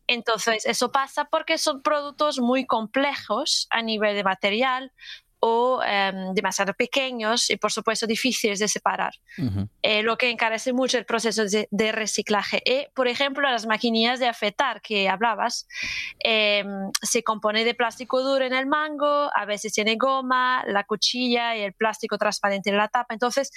Entonces, 0.07 0.66
eso 0.66 0.90
pasa 0.90 1.26
porque 1.26 1.59
son 1.59 1.83
productos 1.83 2.40
muy 2.40 2.66
complejos 2.66 3.66
a 3.70 3.83
nivel 3.83 4.16
de 4.16 4.24
material 4.24 4.92
o 5.40 5.81
em, 5.85 6.35
demasiado 6.35 6.74
pequeños 6.74 7.51
y, 7.51 7.57
por 7.57 7.70
supuesto, 7.70 8.07
difíciles 8.07 8.59
de 8.59 8.68
separar. 8.68 9.12
ujú. 9.38 9.68
eh, 9.83 10.03
lo 10.03 10.16
que 10.16 10.31
encarece 10.31 10.72
mucho 10.72 10.98
el 10.98 11.05
proceso 11.05 11.44
de, 11.44 11.68
de 11.70 11.92
reciclaje. 11.92 12.62
Y, 12.64 12.87
por 12.94 13.09
ejemplo, 13.09 13.48
las 13.48 13.66
maquinillas 13.66 14.18
de 14.18 14.29
afeitar 14.29 14.81
que 14.81 15.09
hablabas, 15.09 15.66
eh, 16.24 16.64
se 17.03 17.22
compone 17.22 17.64
de 17.64 17.74
plástico 17.74 18.22
duro 18.22 18.44
en 18.44 18.53
el 18.53 18.66
mango, 18.66 19.31
a 19.35 19.44
veces 19.44 19.72
tiene 19.72 19.96
goma, 19.96 20.64
la 20.66 20.85
cuchilla 20.85 21.57
y 21.57 21.62
el 21.62 21.72
plástico 21.72 22.18
transparente 22.18 22.70
en 22.70 22.77
la 22.77 22.88
tapa. 22.88 23.14
Entonces, 23.14 23.51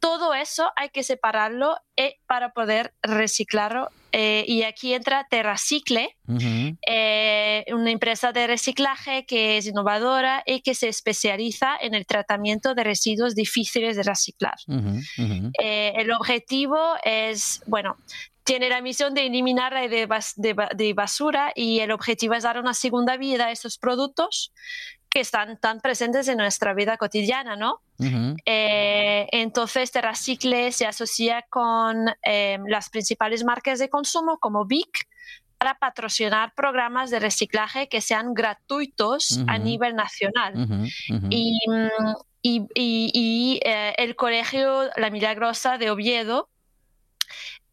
todo 0.00 0.34
eso 0.34 0.70
hay 0.76 0.90
que 0.90 1.02
separarlo 1.02 1.76
eh, 1.96 2.16
para 2.26 2.50
poder 2.52 2.94
reciclarlo. 3.02 3.90
Eh, 4.12 4.44
y 4.48 4.62
aquí 4.62 4.94
entra 4.94 5.26
Terracicle, 5.28 6.16
Ujú, 6.26 6.76
eh, 6.86 7.64
una 7.72 7.90
empresa 7.90 8.32
de 8.32 8.46
reciclaje 8.46 9.26
que 9.26 9.58
es 9.58 9.66
innovadora 9.66 10.42
y 10.46 10.60
que 10.62 10.74
se 10.74 10.88
especializa 10.88 11.76
en 11.80 11.94
el 11.94 12.06
tratamiento 12.06 12.74
de 12.74 12.84
residuos 12.84 13.34
difíciles 13.34 13.96
de 13.96 14.02
reciclar. 14.02 14.54
ujú, 14.66 15.00
ujú. 15.18 15.50
Eh, 15.62 15.92
el 15.96 16.10
objetivo 16.12 16.78
es, 17.04 17.60
bueno, 17.66 17.96
tiene 18.44 18.70
la 18.70 18.80
misión 18.80 19.12
de 19.12 19.26
eliminar 19.26 19.74
la 19.74 19.86
de, 19.88 20.08
bas- 20.08 20.32
de 20.36 20.54
ba- 20.54 20.70
de 20.74 20.94
basura 20.94 21.52
y 21.54 21.80
el 21.80 21.90
objetivo 21.90 22.32
es 22.32 22.44
dar 22.44 22.58
una 22.58 22.72
segunda 22.72 23.18
vida 23.18 23.48
a 23.48 23.50
estos 23.52 23.76
productos 23.76 24.52
que 25.10 25.20
están 25.20 25.58
tan 25.58 25.80
presentes 25.80 26.28
en 26.28 26.36
nuestra 26.38 26.74
vida 26.74 26.96
cotidiana, 26.96 27.56
¿no? 27.56 27.80
Ujú, 27.98 28.36
Eh, 28.44 29.26
entonces, 29.32 29.90
Terracicle 29.90 30.70
se 30.72 30.86
asocia 30.86 31.44
con 31.48 32.08
eh, 32.22 32.58
las 32.66 32.90
principales 32.90 33.44
marcas 33.44 33.78
de 33.78 33.88
consumo 33.88 34.38
como 34.38 34.64
Vic 34.66 35.08
para 35.56 35.74
patrocinar 35.78 36.52
programas 36.54 37.10
de 37.10 37.18
reciclaje 37.18 37.88
que 37.88 38.00
sean 38.00 38.32
gratuitos 38.34 39.38
a 39.48 39.56
Ujú. 39.56 39.64
nivel 39.64 39.96
nacional. 39.96 40.54
ujú, 40.54 40.74
ujú. 41.16 41.26
Y, 41.30 41.58
y- 42.42 42.66
y- 42.74 43.10
y, 43.14 43.60
eh, 43.64 43.94
el 43.98 44.14
colegio 44.14 44.90
La 44.96 45.10
Milagrosa 45.10 45.78
de 45.78 45.90
Oviedo 45.90 46.48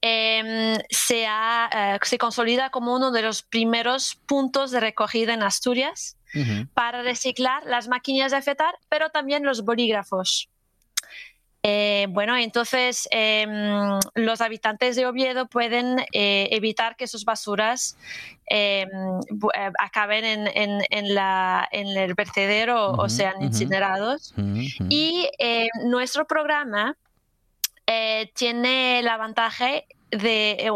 em, 0.01 0.77
se, 0.89 1.25
ha, 1.27 1.69
eh, 1.95 1.99
se 2.03 2.17
consolida 2.17 2.69
como 2.69 2.95
uno 2.95 3.11
de 3.11 3.21
los 3.21 3.43
primeros 3.43 4.15
puntos 4.25 4.71
de 4.71 4.79
recogida 4.79 5.33
en 5.33 5.43
Asturias 5.43 6.17
Para 6.73 7.01
reciclar 7.03 7.63
las 7.65 7.87
máquinas 7.87 8.31
de 8.31 8.37
afeitar, 8.37 8.75
pero 8.89 9.09
también 9.09 9.43
los 9.43 9.63
bolígrafos. 9.63 10.49
Eh, 11.67 12.05
bueno, 12.09 12.37
entonces 12.37 13.07
em, 13.09 13.49
los 14.13 14.39
habitantes 14.41 14.95
de 14.95 15.07
Oviedo 15.07 15.47
pueden 15.47 15.97
eh, 16.13 16.47
evitar 16.51 16.95
que 16.95 17.07
sus 17.07 17.25
basuras 17.25 17.97
em, 18.45 18.87
eh, 18.87 19.71
acaben 19.79 20.23
en, 20.25 20.47
en- 20.47 20.81
en 20.91 21.15
la- 21.15 21.67
en 21.71 21.87
el 21.97 22.13
vertedero 22.13 22.91
o 22.91 23.09
sean 23.09 23.41
incinerados. 23.41 24.35
Y 24.89 25.27
eh, 25.39 25.67
nuestro 25.85 26.27
programa 26.27 26.95
tiene 28.33 28.99
el 28.99 29.07
avantaje 29.07 29.85
de, 30.17 30.51
eh, 30.51 30.71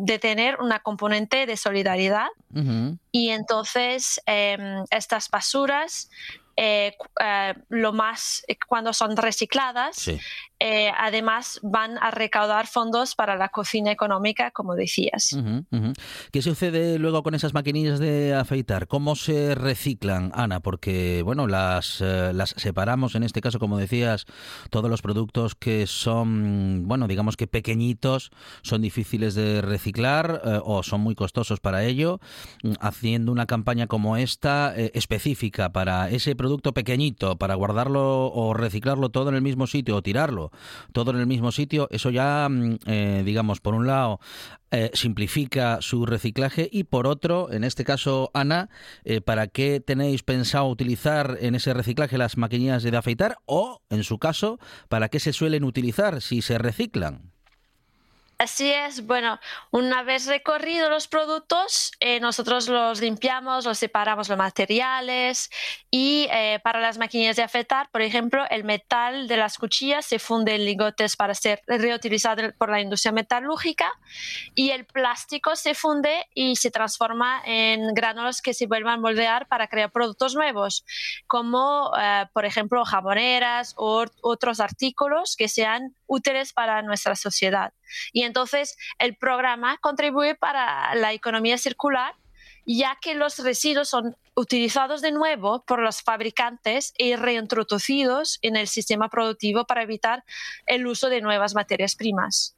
de 0.00 0.18
tener 0.18 0.60
una 0.60 0.80
componente 0.80 1.46
de 1.46 1.56
solidaridad 1.56 2.28
y 3.12 3.30
entonces 3.30 4.20
em, 4.26 4.84
estas 4.90 5.28
basuras, 5.28 6.10
eh, 6.56 6.96
eh, 7.20 7.54
lo 7.68 7.92
más 7.92 8.44
cuando 8.66 8.92
son 8.92 9.16
recicladas, 9.16 9.96
Sí. 9.96 10.18
Eh, 10.58 10.90
además 10.96 11.60
van 11.62 11.98
a 11.98 12.10
recaudar 12.10 12.66
fondos 12.66 13.14
para 13.14 13.36
la 13.36 13.50
cocina 13.50 13.92
económica, 13.92 14.50
como 14.52 14.74
decías. 14.74 15.36
¿Qué 16.32 16.40
sucede 16.40 16.98
luego 16.98 17.22
con 17.22 17.34
esas 17.34 17.52
maquinillas 17.52 17.98
de 17.98 18.34
afeitar? 18.34 18.88
¿Cómo 18.88 19.16
se 19.16 19.54
reciclan, 19.54 20.32
Ana? 20.34 20.60
Porque, 20.60 21.20
bueno, 21.22 21.46
las, 21.46 22.00
eh, 22.00 22.32
las 22.32 22.54
separamos, 22.56 23.14
en 23.14 23.22
este 23.22 23.42
caso, 23.42 23.58
como 23.58 23.76
decías, 23.76 24.24
todos 24.70 24.88
los 24.90 25.02
productos 25.02 25.54
que 25.54 25.86
son, 25.86 26.84
bueno, 26.86 27.06
digamos 27.06 27.36
que 27.36 27.46
pequeñitos, 27.46 28.30
son 28.62 28.80
difíciles 28.80 29.34
de 29.34 29.60
reciclar 29.60 30.40
eh, 30.42 30.60
o 30.64 30.82
son 30.82 31.02
muy 31.02 31.14
costosos 31.14 31.60
para 31.60 31.84
ello. 31.84 32.18
Mm, 32.62 32.72
Haciendo 32.80 33.32
una 33.32 33.46
campaña 33.46 33.88
como 33.88 34.16
esta, 34.16 34.74
específica 34.76 35.72
para 35.72 36.08
ese 36.08 36.36
producto 36.36 36.72
pequeñito, 36.72 37.36
para 37.36 37.54
guardarlo 37.54 38.32
o 38.32 38.54
reciclarlo 38.54 39.10
todo 39.10 39.28
en 39.28 39.34
el 39.34 39.42
mismo 39.42 39.66
sitio 39.66 39.96
o 39.96 40.02
tirarlo 40.02 40.45
todo 40.92 41.10
en 41.10 41.18
el 41.18 41.26
mismo 41.26 41.52
sitio, 41.52 41.88
eso 41.90 42.10
ya, 42.10 42.48
mm, 42.48 42.78
eh, 42.86 43.22
digamos, 43.24 43.60
por 43.60 43.74
un 43.74 43.86
lado, 43.86 44.20
eh, 44.70 44.90
simplifica 44.94 45.78
su 45.80 46.06
reciclaje 46.06 46.68
y 46.70 46.84
por 46.84 47.06
otro, 47.06 47.52
en 47.52 47.64
este 47.64 47.84
caso, 47.84 48.30
Ana, 48.34 48.68
eh, 49.04 49.20
¿para 49.20 49.46
qué 49.46 49.80
tenéis 49.80 50.22
pensado 50.22 50.66
utilizar 50.68 51.38
en 51.40 51.54
ese 51.54 51.72
reciclaje 51.72 52.18
las 52.18 52.36
maquinillas 52.36 52.82
de 52.82 52.96
afeitar 52.96 53.38
o, 53.46 53.82
en 53.90 54.02
su 54.02 54.18
caso, 54.18 54.58
para 54.88 55.08
qué 55.08 55.20
se 55.20 55.32
suelen 55.32 55.64
utilizar 55.64 56.20
si 56.20 56.42
se 56.42 56.58
reciclan? 56.58 57.35
Así 58.38 58.70
es, 58.70 59.06
bueno, 59.06 59.40
una 59.70 60.02
vez 60.02 60.26
recorridos 60.26 60.90
los 60.90 61.08
productos, 61.08 61.92
eh, 62.00 62.20
nosotros 62.20 62.68
los 62.68 63.00
limpiamos, 63.00 63.64
los 63.64 63.78
separamos 63.78 64.28
los 64.28 64.36
materiales 64.36 65.48
y 65.90 66.28
eh, 66.30 66.60
para 66.62 66.78
las 66.78 66.98
maquinillas 66.98 67.36
de 67.36 67.44
afeitar, 67.44 67.88
por 67.90 68.02
ejemplo, 68.02 68.44
el 68.50 68.64
metal 68.64 69.26
de 69.26 69.38
las 69.38 69.56
cuchillas 69.56 70.04
se 70.04 70.18
funde 70.18 70.54
en 70.54 70.66
lingotes 70.66 71.16
para 71.16 71.32
ser 71.32 71.62
reutilizado 71.66 72.52
por 72.58 72.68
la 72.68 72.82
industria 72.82 73.10
metalúrgica 73.10 73.90
y 74.54 74.68
el 74.68 74.84
plástico 74.84 75.56
se 75.56 75.72
funde 75.72 76.26
y 76.34 76.56
se 76.56 76.70
transforma 76.70 77.40
en 77.46 77.94
granulos 77.94 78.42
que 78.42 78.52
se 78.52 78.66
vuelvan 78.66 78.98
a 78.98 79.00
moldear 79.00 79.48
para 79.48 79.66
crear 79.66 79.90
productos 79.90 80.34
nuevos, 80.34 80.84
como 81.26 81.90
eh, 81.98 82.26
por 82.34 82.44
ejemplo 82.44 82.84
jaboneras 82.84 83.72
o 83.78 84.04
otros 84.20 84.60
artículos 84.60 85.36
que 85.36 85.48
sean 85.48 85.94
útiles 86.06 86.52
para 86.52 86.82
nuestra 86.82 87.16
sociedad. 87.16 87.72
Y 88.12 88.22
entonces 88.22 88.76
el 88.98 89.16
programa 89.16 89.78
contribuye 89.78 90.34
para 90.34 90.94
la 90.94 91.12
economía 91.12 91.58
circular, 91.58 92.14
ya 92.66 92.98
que 93.00 93.14
los 93.14 93.38
residuos 93.38 93.88
son 93.88 94.16
utilizados 94.34 95.00
de 95.00 95.12
nuevo 95.12 95.64
por 95.64 95.80
los 95.80 96.02
fabricantes 96.02 96.92
y 96.98 97.16
reintroducidos 97.16 98.38
en 98.42 98.56
el 98.56 98.68
sistema 98.68 99.08
productivo 99.08 99.64
para 99.64 99.82
evitar 99.82 100.24
el 100.66 100.86
uso 100.86 101.08
de 101.08 101.20
nuevas 101.20 101.54
materias 101.54 101.94
primas. 101.94 102.55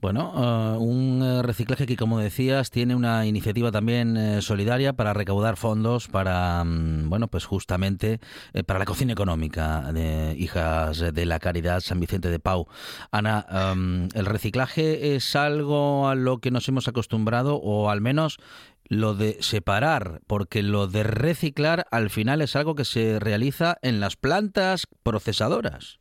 Bueno, 0.00 0.32
eh, 0.36 0.78
un 0.78 1.20
eh, 1.24 1.42
reciclaje 1.42 1.84
que, 1.84 1.96
como 1.96 2.20
decías, 2.20 2.70
tiene 2.70 2.94
una 2.94 3.26
iniciativa 3.26 3.72
también 3.72 4.16
eh, 4.16 4.42
solidaria 4.42 4.92
para 4.92 5.12
recaudar 5.12 5.56
fondos 5.56 6.06
para, 6.06 6.62
mm, 6.62 7.08
bueno, 7.08 7.26
pues 7.26 7.46
justamente 7.46 8.20
para 8.66 8.78
la 8.78 8.84
cocina 8.84 9.12
económica 9.12 9.92
de 9.92 10.36
Hijas 10.38 10.98
de 11.12 11.26
la 11.26 11.40
Caridad 11.40 11.80
San 11.80 11.98
Vicente 11.98 12.30
de 12.30 12.38
Pau. 12.38 12.68
Ana, 13.10 13.44
em, 13.50 14.08
¿el 14.14 14.26
reciclaje 14.26 15.16
es 15.16 15.34
algo 15.34 16.08
a 16.08 16.14
lo 16.14 16.38
que 16.38 16.52
nos 16.52 16.68
hemos 16.68 16.86
acostumbrado 16.86 17.56
o 17.56 17.90
al 17.90 18.00
menos 18.00 18.38
lo 18.84 19.14
de 19.14 19.38
separar? 19.40 20.20
Porque 20.28 20.62
lo 20.62 20.86
de 20.86 21.02
reciclar 21.02 21.86
al 21.90 22.10
final 22.10 22.40
es 22.40 22.54
algo 22.54 22.76
que 22.76 22.84
se 22.84 23.18
realiza 23.18 23.78
en 23.82 23.98
las 23.98 24.14
plantas 24.16 24.86
procesadoras. 25.02 25.98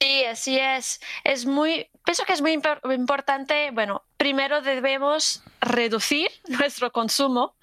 Sí, 0.00 0.24
así 0.24 0.58
es. 0.58 1.00
Es 1.24 1.44
muy, 1.46 1.88
pienso 2.04 2.24
que 2.24 2.32
es 2.32 2.40
muy 2.40 2.52
impor- 2.56 2.80
importante. 2.94 3.70
Bueno, 3.72 4.04
primero 4.16 4.60
debemos 4.60 5.42
reducir 5.60 6.28
nuestro 6.48 6.92
consumo, 6.92 7.56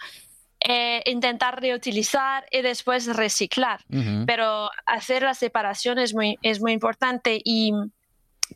eh, 0.67 1.01
intentar 1.05 1.61
reutilizar 1.61 2.45
y 2.51 2.61
después 2.61 3.05
reciclar. 3.15 3.81
Pero 4.25 4.69
hacer 4.85 5.23
la 5.23 5.33
separación 5.33 5.99
es 5.99 6.13
muy, 6.13 6.37
es 6.41 6.59
muy 6.59 6.73
importante 6.73 7.39
y 7.43 7.71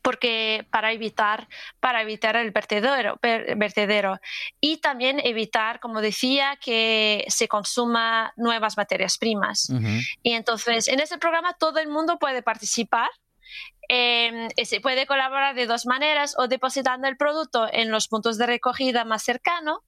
porque 0.03 0.67
para 0.69 0.91
evitar 0.91 1.47
para 1.79 2.03
evitar 2.03 2.35
el 2.35 2.51
vertedero, 2.51 3.17
vertedero 3.21 4.19
y 4.61 4.77
también 4.77 5.19
evitar 5.23 5.79
como 5.79 5.99
decía 5.99 6.59
que 6.63 7.25
se 7.27 7.47
consuma 7.47 8.31
nuevas 8.37 8.77
materias 8.77 9.17
primas 9.17 9.67
y 10.21 10.33
entonces 10.33 10.87
en 10.89 10.99
ese 10.99 11.17
programa 11.17 11.53
todo 11.53 11.79
el 11.79 11.87
mundo 11.87 12.19
puede 12.19 12.43
participar. 12.43 13.09
Eh, 13.89 14.47
se 14.63 14.79
puede 14.79 15.05
colaborar 15.07 15.55
de 15.55 15.65
dos 15.65 15.85
maneras, 15.85 16.35
o 16.37 16.47
depositando 16.47 17.07
el 17.07 17.17
producto 17.17 17.67
en 17.71 17.91
los 17.91 18.07
puntos 18.07 18.37
de 18.37 18.45
recogida 18.45 19.03
más 19.03 19.23
cercanos, 19.23 19.79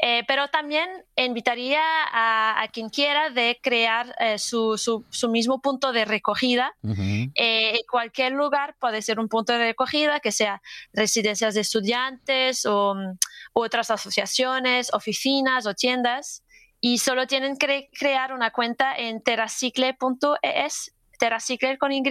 eh, 0.00 0.22
pero 0.28 0.46
también 0.46 0.88
invitaría 1.16 1.80
a, 2.12 2.62
a 2.62 2.68
quien 2.68 2.88
quiera 2.88 3.30
de 3.30 3.58
crear 3.60 4.14
eh, 4.20 4.38
su, 4.38 4.78
su- 4.78 5.04
su 5.10 5.28
mismo 5.28 5.60
punto 5.60 5.90
de 5.92 6.04
recogida. 6.04 6.72
Ujú. 6.82 7.02
Eh, 7.34 7.70
en 7.80 7.86
cualquier 7.90 8.30
lugar 8.32 8.76
puede 8.78 9.02
ser 9.02 9.18
un 9.18 9.28
punto 9.28 9.54
de 9.54 9.58
recogida, 9.58 10.20
que 10.20 10.30
sea 10.30 10.62
residencias 10.92 11.54
de 11.54 11.62
estudiantes 11.62 12.64
o 12.64 12.94
mm, 12.94 13.18
otras 13.54 13.90
asociaciones, 13.90 14.94
oficinas 14.94 15.66
o 15.66 15.74
tiendas. 15.74 16.44
Y 16.80 16.98
solo 16.98 17.26
tienen 17.26 17.56
que 17.56 17.66
cre- 17.66 17.88
crear 17.98 18.32
una 18.32 18.52
cuenta 18.52 18.94
en 18.94 19.20
terracicle.es, 19.20 20.94
terracicle 21.18 21.78
con 21.78 21.92
Y, 21.92 22.02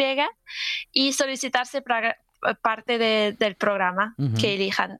y 0.91 1.13
solicitarse 1.13 1.81
para 1.81 2.17
parte 2.61 2.97
de- 2.97 3.35
del 3.37 3.55
programa 3.55 4.15
que 4.39 4.55
elijan. 4.55 4.99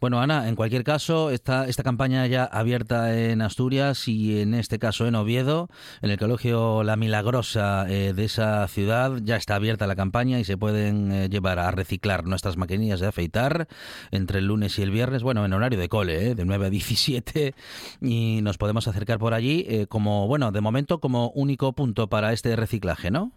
Bueno, 0.00 0.20
Ana, 0.20 0.48
en 0.48 0.56
cualquier 0.56 0.84
caso, 0.84 1.30
esta, 1.30 1.66
esta 1.66 1.82
campaña 1.82 2.26
ya 2.26 2.44
abierta 2.44 3.16
en 3.18 3.42
Asturias 3.42 4.08
y 4.08 4.40
en 4.40 4.54
este 4.54 4.78
caso 4.78 5.06
en 5.06 5.14
Oviedo, 5.14 5.68
en 6.02 6.10
el 6.10 6.18
Colegio 6.18 6.82
La 6.82 6.96
Milagrosa 6.96 7.86
eh, 7.88 8.12
de 8.14 8.24
esa 8.24 8.66
ciudad, 8.68 9.18
ya 9.22 9.36
está 9.36 9.56
abierta 9.56 9.86
la 9.86 9.96
campaña 9.96 10.38
y 10.40 10.44
se 10.44 10.56
pueden 10.56 11.12
eh, 11.12 11.28
llevar 11.28 11.58
a 11.58 11.70
reciclar 11.70 12.24
nuestras 12.26 12.56
maquinillas 12.56 13.00
de 13.00 13.06
afeitar 13.08 13.68
entre 14.10 14.38
el 14.38 14.46
lunes 14.46 14.78
y 14.78 14.82
el 14.82 14.90
viernes, 14.90 15.22
bueno, 15.22 15.44
en 15.44 15.52
horario 15.52 15.78
de 15.78 15.88
cole, 15.88 16.30
eh, 16.30 16.34
de 16.34 16.44
9 16.44 16.66
a 16.66 16.70
17, 16.70 17.54
y 18.00 18.40
nos 18.42 18.58
podemos 18.58 18.88
acercar 18.88 19.18
por 19.18 19.34
allí 19.34 19.64
eh, 19.68 19.86
como, 19.86 20.26
bueno, 20.26 20.52
de 20.52 20.60
momento 20.60 21.00
como 21.00 21.30
único 21.30 21.72
punto 21.74 22.08
para 22.08 22.32
este 22.32 22.56
reciclaje, 22.56 23.10
¿no? 23.10 23.32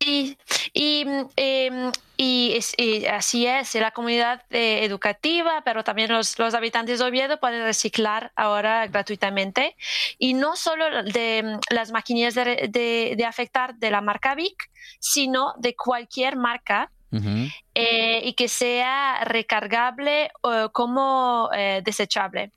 Y, 0.00 0.36
y, 0.72 1.04
em, 1.36 1.92
y 2.16 2.58
así 3.10 3.46
es, 3.46 3.74
la 3.74 3.90
comunidad 3.92 4.42
eh, 4.50 4.84
educativa, 4.84 5.62
pero 5.64 5.84
también 5.84 6.10
los, 6.12 6.38
los 6.38 6.54
habitantes 6.54 6.98
de 6.98 7.04
Oviedo 7.04 7.38
pueden 7.38 7.62
reciclar 7.62 8.32
ahora 8.36 8.86
gratuitamente. 8.88 9.76
Y 10.18 10.34
no 10.34 10.56
solo 10.56 11.02
de 11.04 11.42
mm, 11.44 11.74
las 11.74 11.90
maquinillas 11.92 12.34
de, 12.34 12.68
de- 12.70 13.14
de 13.16 13.24
afectar 13.24 13.74
de 13.76 13.90
la 13.90 14.00
marca 14.00 14.34
Vic, 14.34 14.70
sino 15.00 15.54
de 15.58 15.74
cualquier 15.76 16.36
marca 16.36 16.90
eh, 17.74 18.20
y 18.24 18.34
que 18.34 18.48
sea 18.48 19.24
recargable 19.24 20.30
como 20.72 21.48
eh, 21.54 21.80
desechable. 21.84 22.52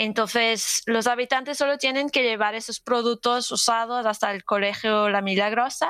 Entonces, 0.00 0.84
los 0.86 1.08
habitantes 1.08 1.58
solo 1.58 1.76
tienen 1.76 2.08
que 2.08 2.22
llevar 2.22 2.54
esos 2.54 2.78
productos 2.78 3.50
usados 3.50 4.06
hasta 4.06 4.30
el 4.30 4.44
colegio 4.44 5.08
La 5.08 5.22
Milagrosa 5.22 5.88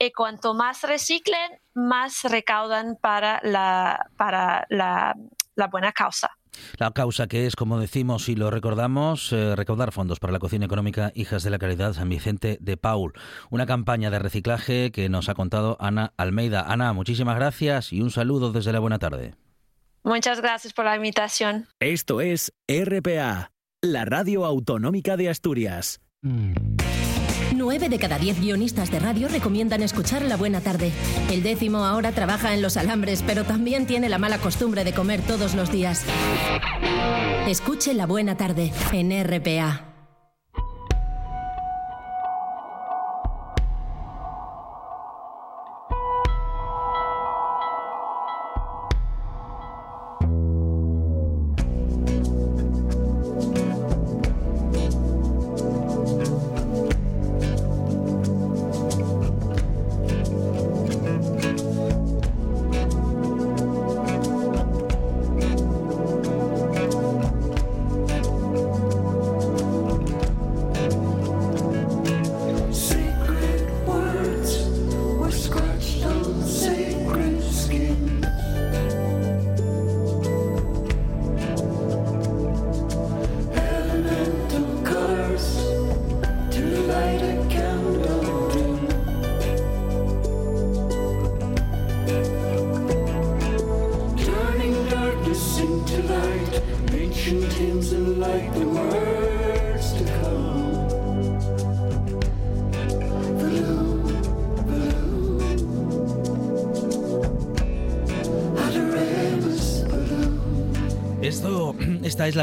y 0.00 0.10
cuanto 0.10 0.52
más 0.52 0.82
reciclen, 0.82 1.52
más 1.72 2.24
recaudan 2.24 2.96
para 3.00 3.40
la, 3.44 4.10
para 4.16 4.66
la, 4.68 5.14
la 5.54 5.66
buena 5.68 5.92
causa. 5.92 6.32
La 6.78 6.90
causa 6.90 7.28
que 7.28 7.46
es, 7.46 7.54
como 7.54 7.78
decimos 7.78 8.28
y 8.28 8.34
lo 8.34 8.50
recordamos, 8.50 9.32
eh, 9.32 9.54
recaudar 9.54 9.92
fondos 9.92 10.18
para 10.18 10.32
la 10.32 10.40
cocina 10.40 10.66
económica 10.66 11.12
Hijas 11.14 11.44
de 11.44 11.50
la 11.50 11.58
Caridad 11.58 11.92
San 11.92 12.08
Vicente 12.08 12.58
de 12.60 12.76
Paul. 12.76 13.12
Una 13.50 13.64
campaña 13.64 14.10
de 14.10 14.18
reciclaje 14.18 14.90
que 14.90 15.08
nos 15.08 15.28
ha 15.28 15.34
contado 15.34 15.76
Ana 15.78 16.14
Almeida. 16.16 16.62
Ana, 16.62 16.92
muchísimas 16.92 17.36
gracias 17.36 17.92
y 17.92 18.02
un 18.02 18.10
saludo 18.10 18.50
desde 18.50 18.72
la 18.72 18.80
buena 18.80 18.98
tarde. 18.98 19.36
Muchas 20.06 20.40
gracias 20.40 20.72
por 20.72 20.84
la 20.84 20.94
invitación. 20.94 21.66
Esto 21.80 22.20
es 22.20 22.52
RPA, 22.68 23.50
la 23.82 24.04
radio 24.04 24.44
autonómica 24.44 25.16
de 25.16 25.28
Asturias. 25.28 26.00
Nueve 27.52 27.88
de 27.88 27.98
cada 27.98 28.16
diez 28.16 28.40
guionistas 28.40 28.92
de 28.92 29.00
radio 29.00 29.26
recomiendan 29.26 29.82
escuchar 29.82 30.22
La 30.22 30.36
Buena 30.36 30.60
Tarde. 30.60 30.92
El 31.28 31.42
décimo 31.42 31.78
ahora 31.78 32.12
trabaja 32.12 32.54
en 32.54 32.62
los 32.62 32.76
alambres, 32.76 33.24
pero 33.26 33.42
también 33.42 33.84
tiene 33.84 34.08
la 34.08 34.18
mala 34.18 34.38
costumbre 34.38 34.84
de 34.84 34.92
comer 34.92 35.22
todos 35.22 35.56
los 35.56 35.72
días. 35.72 36.06
Escuche 37.48 37.92
La 37.92 38.06
Buena 38.06 38.36
Tarde 38.36 38.70
en 38.92 39.10
RPA. 39.24 39.95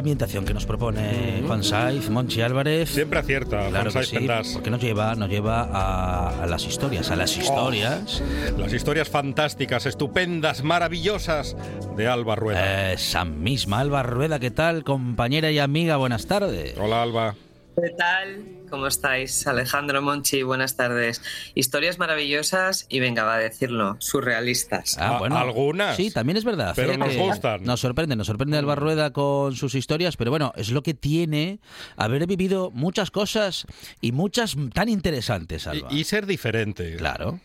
Ambientación 0.03 0.43
que 0.43 0.53
nos 0.53 0.65
propone 0.65 1.41
Juan 1.47 1.63
Saiz, 1.63 2.09
Monchi 2.09 2.41
Álvarez. 2.41 2.89
Siempre 2.89 3.19
acierta, 3.19 3.69
Claro 3.69 3.89
Juan 3.89 4.05
Saiz 4.05 4.09
sí, 4.09 4.53
porque 4.53 4.69
nos 4.69 4.81
lleva, 4.81 5.15
nos 5.15 5.29
lleva 5.29 5.61
a, 5.71 6.43
a 6.43 6.45
las 6.45 6.65
historias, 6.65 7.09
a 7.09 7.15
las 7.15 7.37
historias. 7.37 8.21
Las 8.57 8.73
historias 8.73 9.07
fantásticas, 9.07 9.85
estupendas, 9.85 10.61
maravillosas 10.61 11.55
de 11.95 12.07
Alba 12.09 12.35
Rueda. 12.35 12.91
Esa 12.91 13.23
misma 13.23 13.79
Alba 13.79 14.03
Rueda, 14.03 14.39
¿qué 14.39 14.51
tal, 14.51 14.83
compañera 14.83 15.51
y 15.51 15.59
amiga? 15.59 15.95
Buenas 15.95 16.25
tardes. 16.25 16.75
Hola, 16.77 17.01
Alba. 17.01 17.35
¿Qué 17.81 17.89
tal? 17.97 18.43
¿Cómo 18.73 18.87
estáis? 18.87 19.45
Alejandro 19.45 20.01
Monchi, 20.01 20.41
buenas 20.41 20.75
tardes. 20.75 21.21
Historias 21.53 21.99
maravillosas 21.99 22.87
y 22.89 23.01
venga, 23.01 23.23
va 23.23 23.35
a 23.35 23.37
decirlo, 23.37 23.97
surrealistas. 23.99 24.97
Ah, 24.99 25.19
bueno. 25.19 25.37
algunas. 25.37 25.95
Sí, 25.95 26.09
también 26.09 26.37
es 26.37 26.43
verdad. 26.43 26.73
Pero 26.75 26.97
nos 26.97 27.15
gustan. 27.15 27.63
Nos 27.63 27.81
sorprende, 27.81 28.15
nos 28.15 28.25
sorprende 28.25 28.57
Alba 28.57 28.73
Rueda 28.73 29.13
con 29.13 29.55
sus 29.55 29.75
historias, 29.75 30.17
pero 30.17 30.31
bueno, 30.31 30.53
es 30.55 30.71
lo 30.71 30.81
que 30.81 30.95
tiene 30.95 31.59
haber 31.97 32.25
vivido 32.25 32.71
muchas 32.71 33.11
cosas 33.11 33.67
y 34.01 34.11
muchas 34.11 34.55
tan 34.73 34.89
interesantes, 34.89 35.67
Alba. 35.67 35.89
Y, 35.91 35.99
y 35.99 36.03
ser 36.05 36.25
diferente. 36.25 36.95
Claro. 36.95 37.39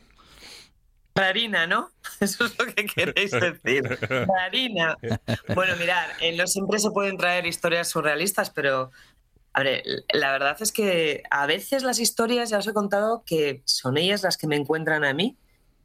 Rarina, 1.15 1.67
¿no? 1.67 1.91
Eso 2.21 2.47
es 2.47 2.59
lo 2.59 2.65
que 2.67 2.87
queréis 2.87 3.33
decir. 3.33 3.85
Rarina. 4.29 4.97
Bueno, 5.55 5.77
mirad, 5.77 6.07
eh, 6.23 6.35
no 6.37 6.47
siempre 6.47 6.79
se 6.79 6.91
pueden 6.91 7.19
traer 7.19 7.45
historias 7.45 7.89
surrealistas, 7.91 8.49
pero 8.49 8.93
a 9.59 9.63
ver, 9.65 9.83
la 10.13 10.31
verdad 10.31 10.57
es 10.61 10.71
que 10.71 11.25
a 11.33 11.45
veces 11.47 11.83
las 11.83 11.99
historias, 11.99 12.49
ya 12.49 12.59
os 12.59 12.69
he 12.69 12.73
contado, 12.73 13.25
que 13.27 13.61
son 13.65 13.97
ellas 13.97 14.23
las 14.23 14.37
que 14.37 14.47
me 14.47 14.55
encuentran 14.55 15.05
a 15.05 15.13
mí. 15.13 15.37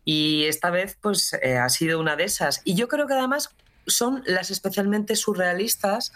Y 0.06 0.44
esta 0.44 0.70
vez, 0.70 0.96
pues, 1.02 1.34
eh, 1.42 1.58
ha 1.58 1.70
sido 1.70 2.00
una 2.00 2.16
de 2.16 2.26
esas. 2.26 2.62
Y 2.66 2.76
yo 2.76 2.88
creo 2.88 3.08
que 3.08 3.16
además 3.16 3.50
son 3.88 4.22
las 4.28 4.52
especialmente 4.52 5.16
surrealistas 5.16 6.14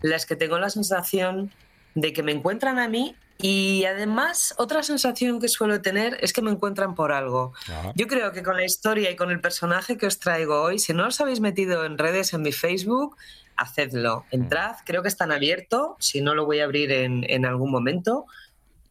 las 0.00 0.24
que 0.24 0.34
tengo 0.34 0.58
la 0.58 0.70
sensación 0.70 1.52
de 1.94 2.14
que 2.14 2.22
me 2.22 2.32
encuentran 2.32 2.78
a 2.78 2.88
mí. 2.88 3.14
Y 3.36 3.84
además, 3.84 4.54
otra 4.56 4.82
sensación 4.82 5.40
que 5.40 5.48
suelo 5.48 5.82
tener 5.82 6.16
es 6.22 6.32
que 6.32 6.40
me 6.40 6.52
encuentran 6.52 6.94
por 6.94 7.12
algo. 7.12 7.52
Ah. 7.68 7.92
Yo 7.94 8.06
creo 8.06 8.32
que 8.32 8.42
con 8.42 8.56
la 8.56 8.64
historia 8.64 9.10
y 9.10 9.16
con 9.16 9.30
el 9.30 9.42
personaje 9.42 9.98
que 9.98 10.06
os 10.06 10.20
traigo 10.20 10.62
hoy, 10.62 10.78
si 10.78 10.94
no 10.94 11.06
os 11.06 11.20
habéis 11.20 11.40
metido 11.40 11.84
en 11.84 11.98
redes 11.98 12.32
en 12.32 12.40
mi 12.40 12.52
Facebook, 12.52 13.18
hacedlo. 13.56 14.24
Entrad, 14.30 14.76
creo 14.84 15.02
que 15.02 15.08
están 15.08 15.32
abiertos, 15.32 15.92
si 15.98 16.20
no 16.20 16.34
lo 16.34 16.44
voy 16.46 16.60
a 16.60 16.64
abrir 16.64 16.90
en, 16.92 17.24
en 17.28 17.46
algún 17.46 17.70
momento. 17.70 18.26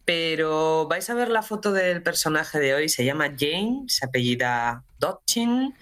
Pero 0.05 0.85
vais 0.89 1.09
a 1.09 1.13
ver 1.13 1.29
la 1.29 1.41
foto 1.43 1.71
del 1.71 2.03
personaje 2.03 2.59
de 2.59 2.73
hoy, 2.73 2.89
se 2.89 3.05
llama 3.05 3.33
Jane, 3.37 3.83
se 3.87 4.05
apellida 4.05 4.83
Dodgin, 4.99 5.73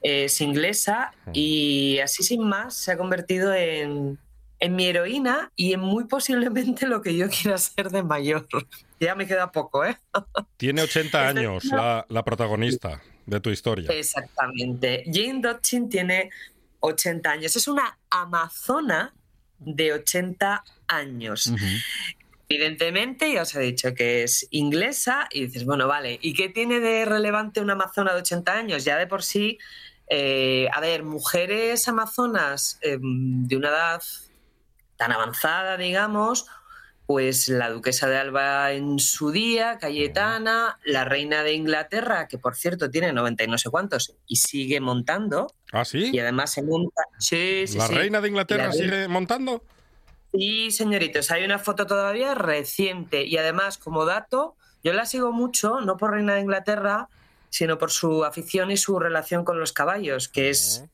es 0.00 0.40
inglesa 0.40 1.12
y 1.32 1.98
así 1.98 2.22
sin 2.22 2.46
más 2.48 2.74
se 2.74 2.92
ha 2.92 2.96
convertido 2.96 3.52
en, 3.52 4.18
en 4.60 4.76
mi 4.76 4.86
heroína 4.86 5.52
y 5.54 5.74
en 5.74 5.80
muy 5.80 6.04
posiblemente 6.04 6.86
lo 6.86 7.02
que 7.02 7.14
yo 7.16 7.28
quiera 7.28 7.58
ser 7.58 7.90
de 7.90 8.02
mayor. 8.02 8.46
Ya 9.00 9.14
me 9.14 9.28
queda 9.28 9.52
poco, 9.52 9.84
¿eh? 9.84 9.96
Tiene 10.56 10.82
80 10.82 11.28
Este- 11.28 11.38
años 11.40 11.64
la, 11.66 12.04
la 12.08 12.24
protagonista 12.24 13.00
de 13.26 13.38
tu 13.38 13.50
historia. 13.50 13.88
Exactamente. 13.92 15.04
Jane 15.06 15.40
Dodgin 15.40 15.88
tiene 15.88 16.30
80 16.80 17.30
años. 17.30 17.56
Es 17.56 17.68
una 17.68 17.98
amazona 18.10 19.14
de 19.58 19.92
80 19.92 20.64
años. 20.86 21.52
Evidentemente, 22.48 23.32
ya 23.32 23.42
os 23.42 23.54
he 23.54 23.60
dicho 23.60 23.94
que 23.94 24.22
es 24.22 24.46
inglesa 24.50 25.28
y 25.30 25.46
dices, 25.46 25.66
bueno, 25.66 25.86
vale, 25.86 26.18
¿y 26.22 26.32
qué 26.34 26.48
tiene 26.48 26.80
de 26.80 27.04
relevante 27.04 27.60
una 27.60 27.74
amazona 27.74 28.14
de 28.14 28.20
80 28.20 28.52
años? 28.52 28.84
Ya 28.84 28.96
de 28.96 29.06
por 29.06 29.22
sí, 29.22 29.58
eh, 30.08 30.68
a 30.72 30.80
ver, 30.80 31.02
mujeres 31.02 31.86
amazonas 31.88 32.78
eh, 32.80 32.98
de 33.00 33.56
una 33.56 33.68
edad 33.68 34.02
tan 34.96 35.12
avanzada, 35.12 35.76
digamos, 35.76 36.46
pues 37.08 37.48
la 37.48 37.70
duquesa 37.70 38.06
de 38.06 38.18
Alba 38.18 38.72
en 38.72 38.98
su 38.98 39.30
día, 39.30 39.78
Cayetana, 39.78 40.78
la 40.84 41.06
reina 41.06 41.42
de 41.42 41.54
Inglaterra, 41.54 42.28
que 42.28 42.36
por 42.36 42.54
cierto 42.54 42.90
tiene 42.90 43.14
90 43.14 43.44
y 43.44 43.46
no 43.46 43.56
sé 43.56 43.70
cuántos, 43.70 44.14
y 44.26 44.36
sigue 44.36 44.78
montando, 44.80 45.46
¿Ah, 45.72 45.86
sí? 45.86 46.10
y 46.12 46.18
además 46.18 46.52
se 46.52 46.62
monta... 46.62 47.02
Sí, 47.18 47.64
sí, 47.66 47.78
¿La 47.78 47.86
sí. 47.86 47.94
reina 47.94 48.20
de 48.20 48.28
Inglaterra 48.28 48.66
la- 48.66 48.72
sigue 48.74 49.08
montando? 49.08 49.62
Sí, 50.34 50.70
señoritos, 50.70 51.30
hay 51.30 51.46
una 51.46 51.58
foto 51.58 51.86
todavía 51.86 52.34
reciente 52.34 53.24
y 53.24 53.38
además 53.38 53.78
como 53.78 54.04
dato, 54.04 54.54
yo 54.84 54.92
la 54.92 55.06
sigo 55.06 55.32
mucho, 55.32 55.80
no 55.80 55.96
por 55.96 56.10
Reina 56.10 56.34
de 56.34 56.42
Inglaterra, 56.42 57.08
sino 57.48 57.78
por 57.78 57.90
su 57.90 58.26
afición 58.26 58.70
y 58.70 58.76
su 58.76 58.98
relación 58.98 59.46
con 59.46 59.58
los 59.58 59.72
caballos, 59.72 60.28
que 60.28 60.50
es 60.50 60.84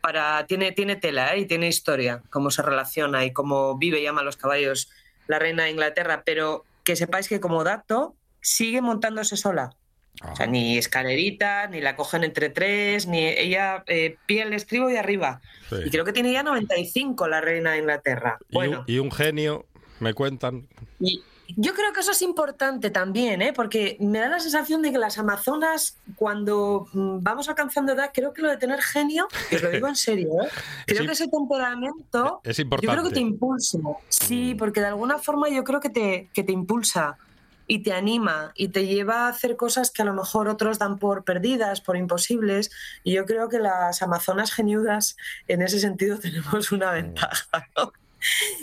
para 0.00 0.46
tiene 0.46 0.70
tiene 0.70 0.94
tela 0.94 1.34
¿eh? 1.34 1.40
y 1.40 1.46
tiene 1.46 1.66
historia, 1.66 2.22
cómo 2.30 2.52
se 2.52 2.62
relaciona 2.62 3.24
y 3.24 3.32
cómo 3.32 3.76
vive 3.76 4.00
y 4.00 4.06
ama 4.06 4.20
a 4.20 4.24
los 4.24 4.36
caballos 4.36 4.88
la 5.26 5.38
Reina 5.38 5.64
de 5.64 5.70
Inglaterra, 5.70 6.22
pero 6.24 6.64
que 6.84 6.96
sepáis 6.96 7.28
que 7.28 7.40
como 7.40 7.64
dato 7.64 8.14
sigue 8.40 8.80
montándose 8.80 9.36
sola. 9.36 9.74
O 10.22 10.36
sea, 10.36 10.46
ni 10.46 10.78
escalerita, 10.78 11.66
ni 11.66 11.80
la 11.80 11.96
cogen 11.96 12.22
entre 12.22 12.48
tres, 12.48 13.06
ni 13.08 13.26
ella 13.26 13.82
eh, 13.88 14.16
el 14.28 14.52
estribo 14.52 14.88
y 14.88 14.96
arriba. 14.96 15.40
Sí. 15.68 15.76
Y 15.86 15.90
creo 15.90 16.04
que 16.04 16.12
tiene 16.12 16.32
ya 16.32 16.44
95 16.44 17.26
la 17.26 17.40
reina 17.40 17.72
de 17.72 17.78
Inglaterra. 17.78 18.38
Y, 18.48 18.54
Bueno, 18.54 18.80
un, 18.80 18.84
y 18.86 18.98
un 19.00 19.10
genio, 19.10 19.66
me 19.98 20.14
cuentan. 20.14 20.68
y 21.00 21.22
yo 21.48 21.74
creo 21.74 21.92
que 21.92 22.00
eso 22.00 22.12
es 22.12 22.22
importante 22.22 22.90
también, 22.90 23.42
¿eh? 23.42 23.52
porque 23.52 23.96
me 24.00 24.18
da 24.18 24.28
la 24.28 24.40
sensación 24.40 24.82
de 24.82 24.92
que 24.92 24.98
las 24.98 25.18
amazonas, 25.18 25.98
cuando 26.16 26.88
mm, 26.92 27.18
vamos 27.20 27.48
alcanzando 27.48 27.92
edad, 27.92 28.10
creo 28.12 28.32
que 28.32 28.42
lo 28.42 28.48
de 28.48 28.56
tener 28.56 28.80
genio, 28.80 29.28
y 29.50 29.56
os 29.56 29.62
lo 29.62 29.70
digo 29.70 29.88
en 29.88 29.96
serio, 29.96 30.30
¿eh? 30.42 30.48
creo 30.86 31.06
que 31.06 31.12
ese 31.12 31.28
temperamento, 31.28 32.40
Es 32.44 32.56
yo 32.56 32.64
creo 32.68 32.78
que 32.78 32.84
importante. 32.86 33.14
te 33.14 33.20
impulsa. 33.20 33.78
Sí, 34.08 34.54
porque 34.58 34.80
de 34.80 34.86
alguna 34.86 35.18
forma 35.18 35.48
yo 35.48 35.64
creo 35.64 35.80
que 35.80 35.90
te, 35.90 36.28
que 36.32 36.42
te 36.42 36.52
impulsa 36.52 37.18
y 37.66 37.82
te 37.82 37.92
anima 37.92 38.52
y 38.54 38.68
te 38.68 38.86
lleva 38.86 39.26
a 39.26 39.28
hacer 39.28 39.56
cosas 39.56 39.90
que 39.90 40.02
a 40.02 40.04
lo 40.04 40.14
mejor 40.14 40.48
otros 40.48 40.78
dan 40.78 40.98
por 40.98 41.24
perdidas, 41.24 41.80
por 41.80 41.96
imposibles. 41.96 42.70
Y 43.04 43.12
yo 43.12 43.24
creo 43.24 43.48
que 43.48 43.58
las 43.58 44.02
amazonas 44.02 44.52
geniudas 44.52 45.16
en 45.48 45.62
ese 45.62 45.80
sentido 45.80 46.18
tenemos 46.20 46.72
una 46.72 46.92
ventaja. 46.92 47.68
¿no? 47.76 47.92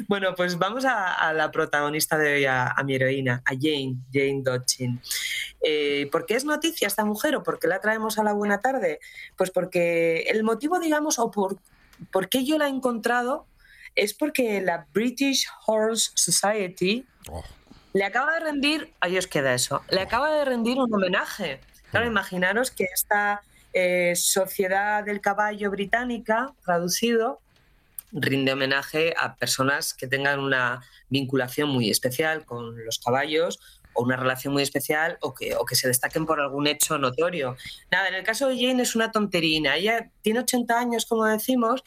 Bueno, 0.08 0.34
pues 0.36 0.58
vamos 0.58 0.86
a, 0.86 1.14
a 1.14 1.34
la 1.34 1.52
protagonista 1.52 2.18
de 2.18 2.34
hoy, 2.34 2.46
a, 2.46 2.68
a 2.68 2.84
mi 2.84 2.96
heroína, 2.96 3.44
a 3.46 3.52
Jane, 3.52 3.98
Jane 4.12 4.42
Dodgin. 4.44 5.02
Eh, 5.64 6.08
¿Por 6.12 6.26
qué 6.26 6.36
es 6.36 6.46
noticia 6.46 6.88
esta 6.88 7.06
mujer 7.06 7.36
o 7.36 7.44
por 7.44 7.60
qué 7.60 7.68
la 7.68 7.80
traemos 7.80 8.18
a 8.18 8.24
la 8.24 8.34
buena 8.34 8.62
tarde? 8.62 9.00
Pues 9.38 9.52
porque 9.52 10.22
el 10.30 10.44
motivo, 10.44 10.80
digamos, 10.80 11.20
o 11.20 11.32
por, 11.32 11.58
por 12.12 12.30
qué 12.30 12.44
yo 12.44 12.58
la 12.58 12.68
he 12.68 12.70
encontrado 12.70 13.46
es 13.96 14.14
porque 14.14 14.62
la 14.62 14.88
British 14.94 15.48
Horse 15.66 16.12
Society 16.16 17.06
Oh, 17.30 17.44
le 17.94 18.04
acaba 18.06 18.34
de 18.34 18.40
rendir, 18.40 18.94
ahí 19.00 19.18
os 19.18 19.28
queda 19.28 19.54
eso, 19.54 19.84
le 19.90 20.02
acaba 20.02 20.32
de 20.32 20.46
rendir 20.46 20.78
un 20.78 20.94
homenaje. 20.94 21.60
Claro, 21.92 22.08
imaginaros 22.08 22.72
que 22.72 22.86
esta 22.86 23.42
eh, 23.74 24.14
Sociedad 24.16 25.04
del 25.04 25.20
Caballo 25.20 25.70
Británica, 25.72 26.54
traducido, 26.64 27.42
rinde 28.12 28.54
homenaje 28.54 29.14
a 29.18 29.36
personas 29.36 29.94
que 29.94 30.08
tengan 30.08 30.40
una 30.40 30.82
vinculación 31.10 31.70
muy 31.70 31.90
especial 31.90 32.46
con 32.46 32.84
los 32.86 33.00
caballos 33.00 33.60
o 33.94 34.04
una 34.04 34.16
relación 34.16 34.54
muy 34.54 34.64
especial 34.64 35.18
o 35.22 35.34
que, 35.34 35.56
o 35.56 35.66
que 35.66 35.76
se 35.76 35.88
destaquen 35.88 36.26
por 36.26 36.40
algún 36.40 36.68
hecho 36.68 36.98
notorio. 36.98 37.56
Nada, 37.92 38.08
en 38.10 38.16
el 38.16 38.24
caso 38.24 38.48
de 38.48 38.56
Jane 38.56 38.84
es 38.84 38.96
una 38.96 39.12
tonterina. 39.12 39.76
Ella 39.76 40.10
tiene 40.22 40.40
80 40.40 40.80
años, 40.80 41.06
como 41.06 41.26
decimos, 41.26 41.84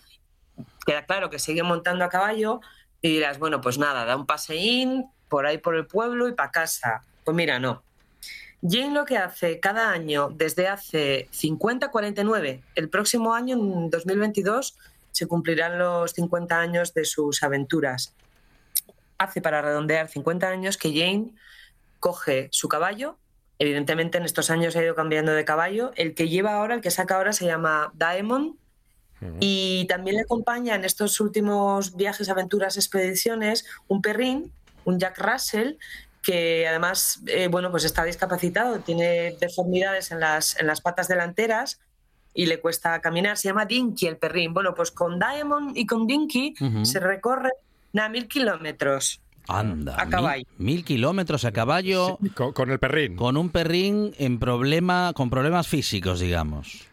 queda 0.86 1.06
claro 1.06 1.30
que 1.30 1.38
sigue 1.38 1.62
montando 1.62 2.04
a 2.04 2.08
caballo 2.08 2.60
y 3.00 3.08
dirás, 3.08 3.38
bueno, 3.38 3.60
pues 3.60 3.78
nada, 3.78 4.04
da 4.04 4.16
un 4.16 4.26
paseín 4.26 5.06
por 5.28 5.46
ahí 5.46 5.58
por 5.58 5.74
el 5.74 5.86
pueblo 5.86 6.28
y 6.28 6.32
para 6.32 6.50
casa. 6.50 7.02
Pues 7.24 7.34
mira, 7.36 7.58
no. 7.58 7.82
Jane 8.66 8.94
lo 8.94 9.04
que 9.04 9.18
hace 9.18 9.60
cada 9.60 9.90
año, 9.90 10.30
desde 10.34 10.68
hace 10.68 11.28
50, 11.30 11.90
49, 11.90 12.62
el 12.74 12.88
próximo 12.88 13.34
año, 13.34 13.56
en 13.56 13.90
2022, 13.90 14.78
se 15.14 15.26
cumplirán 15.26 15.78
los 15.78 16.12
50 16.12 16.58
años 16.58 16.92
de 16.92 17.04
sus 17.04 17.42
aventuras. 17.44 18.14
Hace 19.16 19.40
para 19.40 19.62
redondear 19.62 20.08
50 20.08 20.48
años 20.48 20.76
que 20.76 20.92
Jane 20.92 21.30
coge 22.00 22.48
su 22.50 22.68
caballo, 22.68 23.16
evidentemente 23.60 24.18
en 24.18 24.24
estos 24.24 24.50
años 24.50 24.74
ha 24.74 24.82
ido 24.82 24.96
cambiando 24.96 25.32
de 25.32 25.44
caballo, 25.44 25.92
el 25.94 26.14
que 26.14 26.28
lleva 26.28 26.54
ahora, 26.54 26.74
el 26.74 26.80
que 26.80 26.90
saca 26.90 27.14
ahora 27.14 27.32
se 27.32 27.46
llama 27.46 27.92
Diamond, 27.94 28.56
y 29.40 29.86
también 29.88 30.16
le 30.16 30.22
acompaña 30.22 30.74
en 30.74 30.84
estos 30.84 31.18
últimos 31.18 31.96
viajes, 31.96 32.28
aventuras, 32.28 32.76
expediciones, 32.76 33.64
un 33.88 34.02
perrín, 34.02 34.52
un 34.84 34.98
Jack 34.98 35.18
Russell, 35.18 35.76
que 36.22 36.68
además, 36.68 37.20
eh, 37.28 37.48
bueno, 37.48 37.70
pues 37.70 37.84
está 37.84 38.04
discapacitado, 38.04 38.80
tiene 38.80 39.34
deformidades 39.40 40.10
en 40.10 40.20
las, 40.20 40.60
en 40.60 40.66
las 40.66 40.82
patas 40.82 41.08
delanteras 41.08 41.80
y 42.34 42.46
le 42.46 42.60
cuesta 42.60 43.00
caminar. 43.00 43.36
Se 43.38 43.48
llama 43.48 43.64
Dinky 43.64 44.06
el 44.06 44.16
perrín. 44.16 44.52
Bueno, 44.52 44.74
pues 44.74 44.90
con 44.90 45.18
Diamond 45.18 45.76
y 45.76 45.86
con 45.86 46.06
Dinky 46.06 46.54
se 46.82 47.00
recorre 47.00 47.50
Nada, 47.92 48.08
mil 48.08 48.26
kilómetros. 48.26 49.20
Anda, 49.46 49.94
A 49.96 50.04
mil- 50.04 50.10
caballo. 50.10 50.44
Mil, 50.58 50.84
kilómetros 50.84 51.44
a 51.44 51.52
caballo 51.52 52.18
Con, 52.34 52.52
con 52.52 52.70
el 52.70 52.78
perrín. 52.80 53.14
con 53.14 53.36
un 53.36 53.50
perrín 53.50 54.12
en 54.18 54.38
problema, 54.38 55.12
con 55.14 55.30
problemas 55.30 55.68
físicos, 55.68 56.18
digamos. 56.18 56.88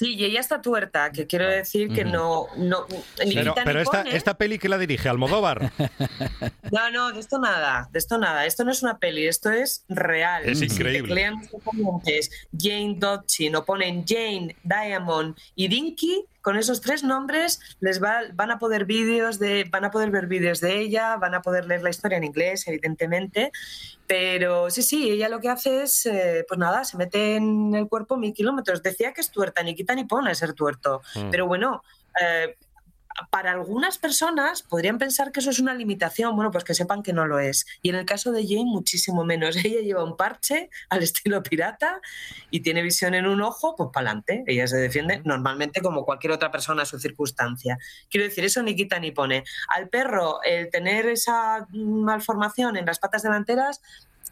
Sí, 0.00 0.14
y 0.14 0.24
ella 0.24 0.40
está 0.40 0.62
tuerta, 0.62 1.12
que 1.12 1.26
quiero 1.26 1.46
decir 1.46 1.92
que 1.92 2.06
no, 2.06 2.46
no 2.56 2.86
ni 3.22 3.34
Pero, 3.34 3.80
esta, 3.82 4.02
pone. 4.02 4.16
esta 4.16 4.38
peli 4.38 4.58
que 4.58 4.70
la 4.70 4.78
dirige 4.78 5.10
Almodóvar. 5.10 5.70
No, 6.72 6.88
no, 6.90 7.12
de 7.12 7.18
esto 7.20 7.38
nada, 7.38 7.88
de 7.92 7.98
esto 7.98 8.16
nada. 8.16 8.46
Esto 8.46 8.64
no 8.64 8.70
es 8.70 8.82
una 8.82 8.96
peli, 8.98 9.26
esto 9.26 9.50
es 9.50 9.84
real. 9.88 10.44
Es 10.48 10.60
Si 10.60 10.66
increíble. 10.66 11.32
componentes 11.50 12.30
Jane 12.56 12.94
Dodson 12.96 13.56
o 13.56 13.64
ponen 13.64 14.04
Jane, 14.06 14.56
Diamond 14.62 15.36
y 15.56 15.66
Dinky, 15.68 16.24
con 16.42 16.56
esos 16.56 16.80
tres 16.80 17.04
nombres 17.04 17.60
les 17.80 18.02
va, 18.02 18.22
van 18.32 18.50
a 18.50 18.58
poder 18.58 18.84
vídeos 18.84 19.38
de, 19.38 19.64
van 19.70 19.84
a 19.84 19.90
poder 19.90 20.10
ver 20.10 20.26
vídeos 20.26 20.60
de 20.60 20.78
ella, 20.78 21.16
van 21.16 21.34
a 21.34 21.42
poder 21.42 21.66
leer 21.66 21.82
la 21.82 21.90
historia 21.90 22.18
en 22.18 22.24
inglés, 22.24 22.66
evidentemente. 22.66 23.52
Pero 24.06 24.70
sí, 24.70 24.82
sí, 24.82 25.10
ella 25.10 25.28
lo 25.28 25.40
que 25.40 25.48
hace 25.48 25.82
es, 25.82 26.06
eh, 26.06 26.44
pues 26.48 26.58
nada, 26.58 26.84
se 26.84 26.96
mete 26.96 27.36
en 27.36 27.74
el 27.74 27.88
cuerpo 27.88 28.16
mil 28.16 28.32
kilómetros. 28.32 28.82
Decía 28.82 29.12
que 29.12 29.20
es 29.20 29.30
tuerta, 29.30 29.62
ni 29.62 29.74
quita 29.74 29.94
ni 29.94 30.04
pone 30.04 30.34
ser 30.34 30.54
tuerto. 30.54 31.02
Mm. 31.14 31.30
Pero 31.30 31.46
bueno, 31.46 31.82
eh, 32.20 32.56
para 33.30 33.52
algunas 33.52 33.98
personas 33.98 34.62
podrían 34.62 34.98
pensar 34.98 35.32
que 35.32 35.40
eso 35.40 35.50
es 35.50 35.58
una 35.58 35.74
limitación, 35.74 36.34
bueno, 36.34 36.50
pues 36.50 36.64
que 36.64 36.74
sepan 36.74 37.02
que 37.02 37.12
no 37.12 37.26
lo 37.26 37.38
es. 37.38 37.66
Y 37.82 37.90
en 37.90 37.96
el 37.96 38.06
caso 38.06 38.32
de 38.32 38.46
Jane, 38.46 38.64
muchísimo 38.64 39.24
menos. 39.24 39.56
Ella 39.64 39.80
lleva 39.80 40.04
un 40.04 40.16
parche 40.16 40.70
al 40.88 41.02
estilo 41.02 41.42
pirata 41.42 42.00
y 42.50 42.60
tiene 42.60 42.82
visión 42.82 43.14
en 43.14 43.26
un 43.26 43.42
ojo, 43.42 43.76
pues 43.76 43.90
para 43.92 44.10
adelante. 44.10 44.44
Ella 44.46 44.66
se 44.66 44.76
defiende 44.76 45.20
normalmente 45.24 45.80
como 45.82 46.04
cualquier 46.04 46.32
otra 46.32 46.50
persona 46.50 46.82
a 46.82 46.86
su 46.86 46.98
circunstancia. 46.98 47.78
Quiero 48.08 48.26
decir, 48.26 48.44
eso 48.44 48.62
ni 48.62 48.74
quita 48.74 48.98
ni 48.98 49.10
pone. 49.10 49.44
Al 49.68 49.88
perro, 49.88 50.42
el 50.42 50.70
tener 50.70 51.06
esa 51.06 51.66
mm, 51.70 52.04
malformación 52.04 52.76
en 52.76 52.86
las 52.86 52.98
patas 52.98 53.22
delanteras, 53.22 53.80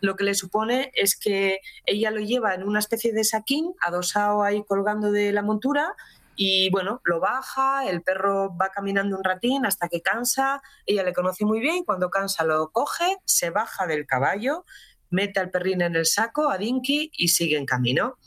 lo 0.01 0.17
que 0.17 0.25
le 0.25 0.35
supone 0.35 0.93
es 0.95 1.17
que 1.17 1.61
ella 1.85 2.11
lo 2.11 2.21
lleva 2.21 2.55
en 2.55 2.63
una 2.63 2.79
especie 2.79 3.13
de 3.13 3.25
saquín 3.25 3.75
adosado 3.81 4.43
ahí 4.43 4.63
colgando 4.65 5.11
de 5.11 5.33
la 5.33 5.43
montura 5.43 5.95
y 6.41 6.71
bueno, 6.71 7.01
lo 7.03 7.19
baja, 7.19 7.85
el 7.89 8.01
perro 8.03 8.57
va 8.57 8.71
caminando 8.71 9.17
un 9.17 9.25
ratín 9.25 9.67
hasta 9.67 9.89
que 9.89 10.03
cansa, 10.03 10.63
ella 10.87 11.03
le 11.03 11.13
conoce 11.13 11.45
muy 11.45 11.59
bien, 11.59 11.85
cuando 11.85 12.11
cansa 12.11 12.45
lo 12.45 12.71
coge, 12.71 13.17
se 13.25 13.51
baja 13.51 13.89
del 13.89 14.07
caballo, 14.07 14.65
mete 15.11 15.41
al 15.41 15.51
perrín 15.51 15.83
en 15.83 15.97
el 15.97 16.07
saco, 16.07 16.49
a 16.49 16.57
Dinky 16.57 17.11
y 17.13 17.29
sigue 17.29 17.59
en 17.59 17.67
camino. 17.67 18.19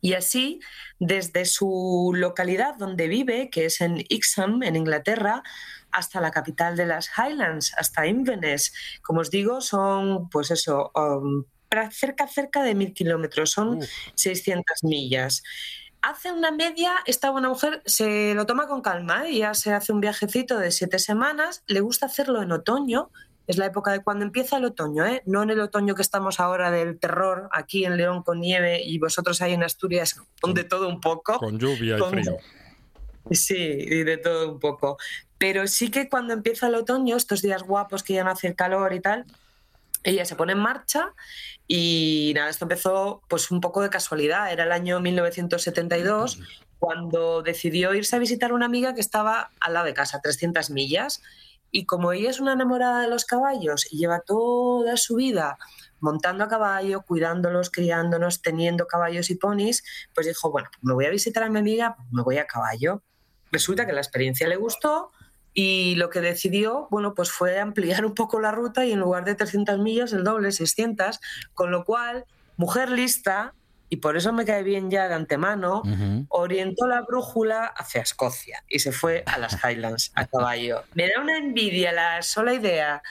Y 0.00 0.14
así, 0.14 0.60
desde 0.98 1.44
su 1.44 2.12
localidad 2.14 2.76
donde 2.76 3.06
vive, 3.06 3.50
que 3.50 3.66
es 3.66 3.82
en 3.82 4.02
Ixham, 4.08 4.62
en 4.62 4.74
Inglaterra, 4.74 5.42
hasta 5.90 6.22
la 6.22 6.30
capital 6.30 6.74
de 6.74 6.86
las 6.86 7.10
Highlands, 7.18 7.74
hasta 7.76 8.06
Inverness. 8.06 8.72
Como 9.02 9.20
os 9.20 9.30
digo, 9.30 9.60
son, 9.60 10.30
pues 10.30 10.50
eso, 10.50 10.90
um, 10.94 11.44
cerca, 11.90 12.26
cerca 12.26 12.62
de 12.62 12.74
mil 12.74 12.94
kilómetros, 12.94 13.50
son 13.50 13.80
600 14.14 14.84
millas. 14.84 15.42
Hace 16.02 16.32
una 16.32 16.50
media, 16.50 16.96
esta 17.06 17.30
buena 17.30 17.48
mujer 17.48 17.80
se 17.86 18.34
lo 18.34 18.44
toma 18.44 18.66
con 18.66 18.82
calma, 18.82 19.28
¿eh? 19.28 19.38
ya 19.38 19.54
se 19.54 19.72
hace 19.72 19.92
un 19.92 20.00
viajecito 20.00 20.58
de 20.58 20.72
siete 20.72 20.98
semanas, 20.98 21.62
le 21.68 21.78
gusta 21.78 22.06
hacerlo 22.06 22.42
en 22.42 22.50
otoño, 22.50 23.10
es 23.46 23.56
la 23.56 23.66
época 23.66 23.92
de 23.92 24.02
cuando 24.02 24.24
empieza 24.24 24.56
el 24.56 24.64
otoño, 24.64 25.06
¿eh? 25.06 25.22
no 25.26 25.44
en 25.44 25.50
el 25.50 25.60
otoño 25.60 25.94
que 25.94 26.02
estamos 26.02 26.40
ahora 26.40 26.72
del 26.72 26.98
terror, 26.98 27.48
aquí 27.52 27.84
en 27.84 27.96
León 27.96 28.24
con 28.24 28.40
nieve 28.40 28.82
y 28.82 28.98
vosotros 28.98 29.40
ahí 29.42 29.52
en 29.52 29.62
Asturias 29.62 30.20
con 30.40 30.54
de 30.54 30.64
todo 30.64 30.88
un 30.88 31.00
poco. 31.00 31.38
Con 31.38 31.60
lluvia 31.60 31.96
y 31.96 32.02
frío. 32.02 32.36
Sí, 33.30 33.54
y 33.54 34.02
de 34.02 34.16
todo 34.16 34.50
un 34.50 34.58
poco. 34.58 34.98
Pero 35.38 35.68
sí 35.68 35.88
que 35.88 36.08
cuando 36.08 36.32
empieza 36.32 36.66
el 36.66 36.74
otoño, 36.74 37.16
estos 37.16 37.42
días 37.42 37.62
guapos 37.62 38.02
que 38.02 38.14
ya 38.14 38.24
no 38.24 38.30
hace 38.30 38.48
el 38.48 38.56
calor 38.56 38.92
y 38.92 39.00
tal, 39.00 39.24
ella 40.04 40.24
se 40.24 40.36
pone 40.36 40.52
en 40.52 40.58
marcha 40.58 41.14
y 41.66 42.32
nada, 42.34 42.50
esto 42.50 42.64
empezó 42.64 43.22
pues 43.28 43.50
un 43.50 43.60
poco 43.60 43.82
de 43.82 43.90
casualidad. 43.90 44.52
Era 44.52 44.64
el 44.64 44.72
año 44.72 45.00
1972 45.00 46.40
cuando 46.78 47.42
decidió 47.42 47.94
irse 47.94 48.16
a 48.16 48.18
visitar 48.18 48.50
a 48.50 48.54
una 48.54 48.66
amiga 48.66 48.94
que 48.94 49.00
estaba 49.00 49.50
al 49.60 49.74
lado 49.74 49.86
de 49.86 49.94
casa, 49.94 50.20
300 50.20 50.70
millas. 50.70 51.22
Y 51.70 51.86
como 51.86 52.12
ella 52.12 52.28
es 52.28 52.40
una 52.40 52.52
enamorada 52.52 53.00
de 53.00 53.08
los 53.08 53.24
caballos 53.24 53.90
y 53.90 53.98
lleva 53.98 54.20
toda 54.20 54.96
su 54.96 55.14
vida 55.16 55.58
montando 56.00 56.44
a 56.44 56.48
caballo, 56.48 57.02
cuidándolos, 57.02 57.70
criándonos, 57.70 58.42
teniendo 58.42 58.86
caballos 58.86 59.30
y 59.30 59.36
ponis, 59.36 59.84
pues 60.14 60.26
dijo, 60.26 60.50
bueno, 60.50 60.68
me 60.82 60.92
voy 60.92 61.06
a 61.06 61.10
visitar 61.10 61.44
a 61.44 61.48
mi 61.48 61.60
amiga, 61.60 61.96
me 62.10 62.22
voy 62.22 62.38
a 62.38 62.46
caballo. 62.46 63.02
Resulta 63.52 63.86
que 63.86 63.92
la 63.92 64.00
experiencia 64.00 64.48
le 64.48 64.56
gustó 64.56 65.12
y 65.54 65.94
lo 65.96 66.08
que 66.08 66.20
decidió, 66.20 66.88
bueno, 66.90 67.14
pues 67.14 67.30
fue 67.30 67.58
ampliar 67.58 68.04
un 68.04 68.14
poco 68.14 68.40
la 68.40 68.52
ruta 68.52 68.84
y 68.84 68.92
en 68.92 69.00
lugar 69.00 69.24
de 69.24 69.34
300 69.34 69.78
millas, 69.78 70.12
el 70.12 70.24
doble, 70.24 70.50
600, 70.50 71.20
con 71.54 71.70
lo 71.70 71.84
cual, 71.84 72.24
mujer 72.56 72.90
lista, 72.90 73.54
y 73.92 73.96
por 73.96 74.16
eso 74.16 74.32
me 74.32 74.46
cae 74.46 74.62
bien 74.62 74.90
ya 74.90 75.06
de 75.06 75.14
antemano, 75.14 75.82
orientó 76.30 76.86
la 76.86 77.02
brújula 77.02 77.66
hacia 77.66 78.00
Escocia 78.00 78.64
y 78.66 78.78
se 78.78 78.90
fue 78.90 79.22
a 79.26 79.38
las 79.38 79.52
Highlands 79.64 80.12
a 80.14 80.26
caballo. 80.26 80.84
Me 80.94 81.10
da 81.10 81.20
una 81.20 81.36
envidia 81.36 81.92
la 81.92 82.22
sola 82.22 82.54
idea 82.54 83.02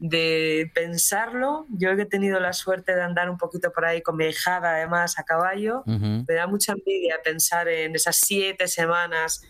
de 0.00 0.72
pensarlo. 0.74 1.66
Yo 1.68 1.90
he 1.90 2.04
tenido 2.06 2.40
la 2.40 2.52
suerte 2.52 2.96
de 2.96 3.02
andar 3.02 3.30
un 3.30 3.38
poquito 3.38 3.72
por 3.72 3.84
ahí 3.84 4.02
con 4.02 4.16
mi 4.16 4.26
hijada 4.26 4.74
además 4.74 5.20
a 5.20 5.22
caballo, 5.22 5.84
me 5.86 6.34
da 6.34 6.48
mucha 6.48 6.72
envidia 6.72 7.20
pensar 7.22 7.68
en 7.68 7.94
esas 7.94 8.16
siete 8.16 8.66
semanas 8.66 9.42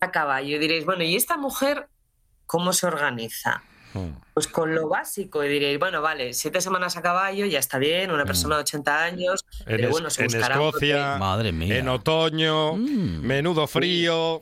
a 0.00 0.10
caballo. 0.10 0.56
Y 0.56 0.58
diréis, 0.58 0.84
bueno, 0.84 1.02
¿y 1.04 1.16
esta 1.16 1.36
mujer 1.36 1.88
cómo 2.46 2.72
se 2.72 2.86
organiza? 2.86 3.62
Pues 4.34 4.46
con 4.46 4.74
lo 4.74 4.88
básico, 4.88 5.42
y 5.42 5.48
diréis, 5.48 5.78
bueno, 5.78 6.00
vale, 6.02 6.32
siete 6.34 6.60
semanas 6.60 6.96
a 6.96 7.02
caballo, 7.02 7.46
ya 7.46 7.58
está 7.58 7.78
bien, 7.78 8.10
una 8.12 8.24
persona 8.26 8.54
de 8.56 8.60
80 8.60 9.02
años, 9.02 9.44
En, 9.60 9.64
pero 9.76 9.90
bueno, 9.90 10.10
se 10.10 10.22
en 10.22 10.26
buscará 10.28 10.60
un 10.60 10.66
Escocia, 10.68 11.16
Madre 11.16 11.50
mía. 11.52 11.78
en 11.78 11.88
otoño, 11.88 12.74
Mm. 12.76 13.20
menudo 13.22 13.66
frío. 13.66 14.40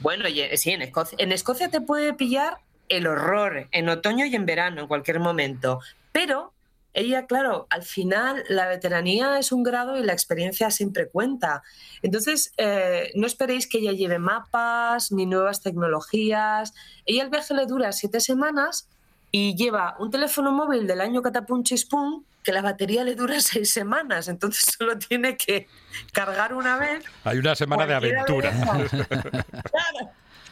Bueno, 0.00 0.28
y- 0.28 0.56
sí, 0.58 0.70
en 0.70 0.82
Escocia, 0.82 1.16
en 1.20 1.32
Escocia 1.32 1.70
te 1.70 1.80
puede 1.80 2.12
pillar 2.12 2.58
el 2.88 3.06
horror 3.08 3.66
en 3.72 3.88
otoño 3.88 4.26
y 4.26 4.34
en 4.36 4.46
verano, 4.46 4.82
en 4.82 4.86
cualquier 4.86 5.18
momento. 5.18 5.80
Pero 6.12 6.52
ella, 6.98 7.26
claro, 7.26 7.66
al 7.70 7.82
final 7.82 8.44
la 8.48 8.66
veteranía 8.66 9.38
es 9.38 9.52
un 9.52 9.62
grado 9.62 9.96
y 9.96 10.02
la 10.02 10.12
experiencia 10.12 10.70
siempre 10.70 11.08
cuenta. 11.08 11.62
Entonces, 12.02 12.52
eh, 12.56 13.12
no 13.14 13.26
esperéis 13.26 13.68
que 13.68 13.78
ella 13.78 13.92
lleve 13.92 14.18
mapas 14.18 15.12
ni 15.12 15.24
nuevas 15.24 15.62
tecnologías. 15.62 16.74
Ella 17.06 17.22
el 17.22 17.30
viaje 17.30 17.54
le 17.54 17.66
dura 17.66 17.92
siete 17.92 18.20
semanas 18.20 18.88
y 19.30 19.54
lleva 19.54 19.96
un 20.00 20.10
teléfono 20.10 20.50
móvil 20.50 20.86
del 20.86 21.00
año 21.00 21.22
catapunchispum 21.22 22.24
que 22.42 22.52
la 22.52 22.62
batería 22.62 23.04
le 23.04 23.14
dura 23.14 23.40
seis 23.40 23.72
semanas. 23.72 24.26
Entonces 24.26 24.74
solo 24.76 24.98
tiene 24.98 25.36
que 25.36 25.68
cargar 26.12 26.52
una 26.52 26.78
vez 26.78 27.04
Hay 27.22 27.38
una 27.38 27.54
semana 27.54 27.86
de 27.86 27.94
aventura. 27.94 28.52
Claro. 28.90 30.10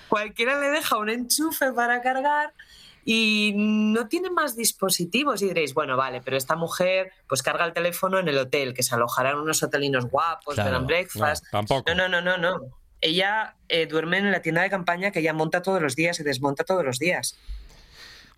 Cualquiera 0.09 0.61
le 0.61 0.69
deja 0.69 0.97
un 0.99 1.09
enchufe 1.09 1.73
para 1.73 2.01
cargar 2.01 2.53
y 3.09 3.53
no 3.57 4.09
tiene 4.09 4.29
más 4.31 4.57
dispositivos. 4.57 5.41
Y 5.41 5.47
diréis, 5.47 5.73
bueno, 5.73 5.97
vale, 5.97 6.21
pero 6.23 6.37
esta 6.37 6.57
mujer 6.57 7.13
pues 7.29 7.41
carga 7.43 7.65
el 7.65 7.73
teléfono 7.73 8.19
en 8.19 8.27
el 8.29 8.37
hotel, 8.37 8.75
que 8.75 8.83
se 8.83 8.95
alojarán 8.97 9.39
unos 9.39 9.63
hotelinos 9.63 10.07
guapos, 10.11 10.57
Claro. 10.57 10.85
breakfast. 10.85 11.45
No, 11.45 11.51
tampoco. 11.53 11.95
No, 11.95 12.09
no, 12.09 12.21
no, 12.21 12.37
no, 12.37 12.37
no. 12.37 12.61
Ella 13.01 13.55
eh, 13.69 13.87
duerme 13.87 14.19
en 14.19 14.33
la 14.33 14.43
tienda 14.43 14.63
de 14.63 14.71
campaña 14.71 15.11
que 15.13 15.21
ella 15.21 15.33
monta 15.33 15.63
todos 15.63 15.81
los 15.81 15.95
días 15.95 16.19
y 16.19 16.25
desmonta 16.25 16.65
todos 16.65 16.85
los 16.85 16.99
días. 16.99 17.37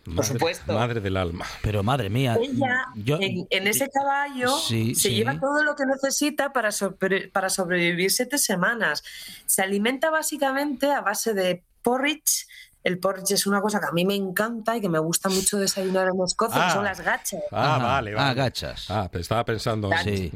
Por 0.05 0.15
Madre- 0.15 0.29
supuesto. 0.33 0.73
Madre 0.75 1.01
del 1.01 1.17
alma. 1.17 1.47
Pero 1.63 1.83
madre 1.83 2.09
mía, 2.11 2.37
Ella, 2.41 2.87
yo 2.95 3.19
en, 3.21 3.47
en 3.51 3.67
ese 3.67 3.89
caballo, 3.89 4.49
Sí, 4.59 4.95
se 4.95 5.09
sí. 5.11 5.15
lleva 5.17 5.39
todo 5.39 5.63
lo 5.65 5.75
que 5.77 5.85
necesita 5.87 6.53
para, 6.53 6.73
sobre- 6.73 7.29
para 7.29 7.49
sobrevivir 7.51 8.11
siete 8.11 8.37
semanas. 8.39 9.03
Se 9.47 9.63
alimenta 9.63 10.11
básicamente 10.11 10.91
a 10.93 11.01
base 11.03 11.35
de 11.35 11.63
porridge. 11.83 12.47
El 12.85 12.99
porridge 12.99 13.33
es 13.33 13.47
una 13.47 13.61
cosa 13.61 13.81
que 13.81 13.87
a 13.87 13.93
mí 13.93 14.05
me 14.05 14.15
encanta 14.15 14.77
y 14.77 14.81
que 14.81 14.89
me 14.89 14.99
gusta 14.99 15.29
mucho 15.29 15.59
desayunar 15.59 16.09
en 16.09 16.23
Escocia, 16.25 16.63
Ah. 16.63 16.67
que 16.69 16.73
son 16.75 16.85
las 16.85 17.01
gachas. 17.01 17.43
Ah, 17.53 17.77
Ajá. 17.77 17.85
vale, 17.87 18.13
Ah, 18.13 18.17
vale. 18.17 18.35
gachas. 18.35 18.87
Ah, 18.91 19.09
pues 19.11 19.23
estaba 19.23 19.45
pensando. 19.45 19.91
Sí. 20.03 20.33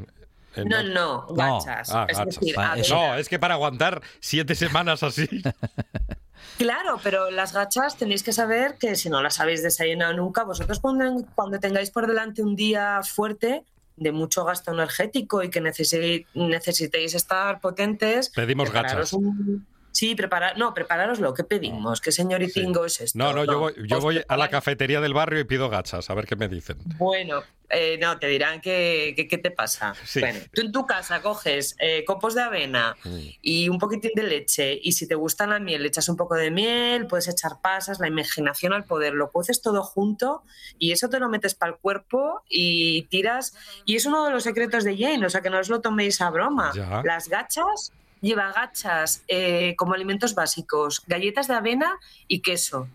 en- 0.55 0.68
No, 0.68 0.82
no, 0.82 1.26
gachas. 1.34 1.88
Ah, 1.95 2.07
es 2.11 2.18
gachas. 2.18 2.34
decir, 2.40 2.55
Ah. 2.59 2.76
No, 2.90 3.14
es 3.14 3.28
que 3.30 3.38
para 3.38 3.55
aguantar 3.55 4.03
siete 4.20 4.55
semanas 4.55 5.03
así. 5.03 5.26
Claro, 6.59 6.99
pero 7.03 7.30
las 7.30 7.53
gachas 7.53 7.97
tenéis 7.97 8.22
que 8.22 8.32
saber 8.32 8.76
que 8.78 8.95
si 8.97 9.09
no 9.09 9.22
las 9.22 9.40
habéis 9.40 9.62
desayunado 9.62 10.12
nunca, 10.12 10.45
vosotros 10.45 10.80
cuando, 10.80 11.24
cuando 11.34 11.59
tengáis 11.59 11.90
por 11.90 12.07
delante 12.07 12.43
un 12.43 12.55
día 12.57 13.01
fuerte, 13.03 13.64
de 13.97 14.12
mucho 14.12 14.45
gasto 14.45 14.72
energético 14.72 15.43
y 15.43 15.51
que 15.51 15.62
necesi- 15.62 16.26
necesitéis 16.34 17.14
estar 17.14 17.61
potentes, 17.61 18.28
Pedimos 18.30 18.70
gachas. 18.72 19.12
un- 19.12 19.66
Sí, 19.93 20.14
preparar, 20.14 20.59
no, 20.59 20.74
preparároslo. 20.74 21.34
¿Qué 21.34 21.45
pedimos? 21.45 22.01
¿Qué 22.01 22.12
señoritingo 22.12 22.84
es 22.84 23.01
esto? 23.01 23.18
No, 23.18 23.32
no, 23.32 23.45
yo 23.45 23.59
voy, 23.59 23.74
yo 23.86 24.01
voy 24.01 24.22
a 24.26 24.36
la 24.36 24.49
cafetería 24.49 25.01
del 25.01 25.14
barrio 25.14 25.40
y 25.40 25.45
pido 25.45 25.68
gachas, 25.68 26.11
a 26.11 26.14
ver 26.14 26.26
qué 26.26 26.34
me 26.34 26.49
dicen. 26.49 26.78
Bueno, 26.97 27.43
eh, 27.74 27.97
no, 27.99 28.18
te 28.18 28.26
dirán 28.26 28.61
que, 28.61 29.14
qué 29.28 29.38
te 29.38 29.51
pasa. 29.51 29.95
Sí. 30.05 30.20
Bueno, 30.20 30.40
tú 30.53 30.61
en 30.61 30.72
tu 30.72 30.84
casa 30.84 31.22
coges 31.22 31.74
eh, 31.78 32.05
copos 32.05 32.34
de 32.34 32.43
avena 32.43 32.95
y 33.40 33.70
un 33.70 33.78
poquitín 33.78 34.11
de 34.14 34.24
leche 34.24 34.78
y 34.82 34.93
si 34.93 35.09
te 35.09 35.14
gusta 35.14 35.47
la 35.47 35.59
miel, 35.59 35.80
le 35.82 35.88
echas 35.88 36.09
un 36.11 36.16
poco 36.16 36.34
de 36.34 36.51
miel, 36.51 37.07
puedes 37.07 37.28
echar 37.28 37.62
pasas, 37.62 37.99
la 37.99 38.09
imaginación 38.09 38.74
al 38.74 38.84
poder, 38.84 39.14
lo 39.14 39.30
cueces 39.30 39.62
todo 39.62 39.82
junto 39.82 40.43
y 40.78 40.93
eso 40.93 41.09
te 41.09 41.18
lo 41.18 41.30
metes 41.30 41.55
para 41.55 41.72
el 41.72 41.78
cuerpo 41.78 42.43
y 42.47 43.05
tiras. 43.05 43.55
Y 43.86 43.97
es 43.97 44.05
uno 44.05 44.26
de 44.26 44.32
los 44.32 44.43
secretos 44.43 44.84
de 44.84 44.97
Jane, 44.97 45.24
o 45.24 45.30
sea 45.30 45.40
que 45.40 45.49
no 45.49 45.59
os 45.59 45.70
lo 45.70 45.80
toméis 45.80 46.20
a 46.20 46.28
broma. 46.28 46.72
Ya. 46.74 47.03
Las 47.05 47.28
gachas, 47.28 47.93
lleva 48.22 48.52
gachas 48.52 49.22
eh, 49.28 49.74
como 49.76 49.92
alimentos 49.92 50.34
básicos, 50.34 51.02
galletas 51.06 51.48
de 51.48 51.54
avena 51.54 51.98
y 52.26 52.40
queso. 52.40 52.88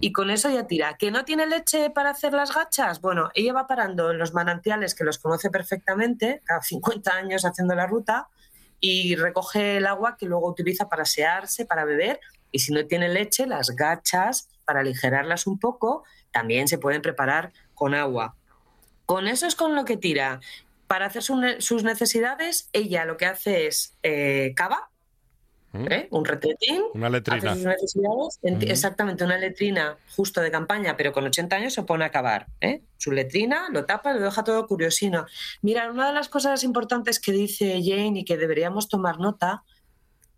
Y 0.00 0.12
con 0.12 0.30
eso 0.30 0.48
ya 0.48 0.66
tira. 0.66 0.96
¿Que 0.96 1.10
no 1.10 1.26
tiene 1.26 1.46
leche 1.46 1.90
para 1.90 2.08
hacer 2.08 2.32
las 2.32 2.54
gachas? 2.54 3.02
Bueno, 3.02 3.30
ella 3.34 3.52
va 3.52 3.66
parando 3.66 4.10
en 4.10 4.18
los 4.18 4.32
manantiales 4.32 4.94
que 4.94 5.04
los 5.04 5.18
conoce 5.18 5.50
perfectamente, 5.50 6.40
cada 6.44 6.62
50 6.62 7.12
años 7.12 7.44
haciendo 7.44 7.74
la 7.74 7.86
ruta, 7.86 8.28
y 8.80 9.14
recoge 9.16 9.76
el 9.76 9.86
agua 9.86 10.16
que 10.16 10.24
luego 10.24 10.48
utiliza 10.48 10.88
para 10.88 11.02
asearse, 11.02 11.66
para 11.66 11.84
beber. 11.84 12.18
Y 12.50 12.60
si 12.60 12.72
no 12.72 12.86
tiene 12.86 13.10
leche, 13.10 13.46
las 13.46 13.70
gachas, 13.76 14.48
para 14.64 14.80
aligerarlas 14.80 15.46
un 15.46 15.58
poco, 15.58 16.04
también 16.32 16.66
se 16.66 16.78
pueden 16.78 17.02
preparar 17.02 17.52
con 17.74 17.94
agua. 17.94 18.36
Con 19.06 19.28
eso 19.28 19.46
es 19.46 19.54
con 19.54 19.74
lo 19.74 19.84
que 19.84 19.98
tira. 19.98 20.40
Para 20.86 21.06
hacer 21.06 21.22
su 21.22 21.40
sus 21.58 21.82
necesidades, 21.84 22.68
ella 22.72 23.04
lo 23.04 23.16
que 23.16 23.26
hace 23.26 23.66
es 23.66 23.96
eh, 24.02 24.52
cava, 24.54 24.90
¿eh? 25.72 26.08
un 26.10 26.24
retretín, 26.24 26.82
Una 26.94 27.08
letrina. 27.10 27.52
hace 27.52 27.60
sus 27.60 27.66
necesidades, 27.66 28.38
Ujú. 28.42 28.58
exactamente 28.70 29.24
una 29.24 29.38
letrina 29.38 29.96
justo 30.14 30.40
de 30.40 30.50
campaña, 30.50 30.96
pero 30.96 31.12
con 31.12 31.24
80 31.24 31.56
años 31.56 31.74
se 31.74 31.82
pone 31.82 32.04
a 32.04 32.10
cavar. 32.10 32.46
¿eh? 32.60 32.82
Su 32.96 33.10
letrina, 33.12 33.68
lo 33.70 33.84
tapa, 33.86 34.12
lo 34.12 34.20
deja 34.20 34.44
todo 34.44 34.66
curiosino. 34.66 35.26
Mira, 35.62 35.90
una 35.90 36.06
de 36.08 36.12
las 36.14 36.28
cosas 36.28 36.62
importantes 36.64 37.18
que 37.18 37.32
dice 37.32 37.80
Jane 37.82 38.20
y 38.20 38.24
que 38.24 38.36
deberíamos 38.36 38.88
tomar 38.88 39.18
nota 39.18 39.64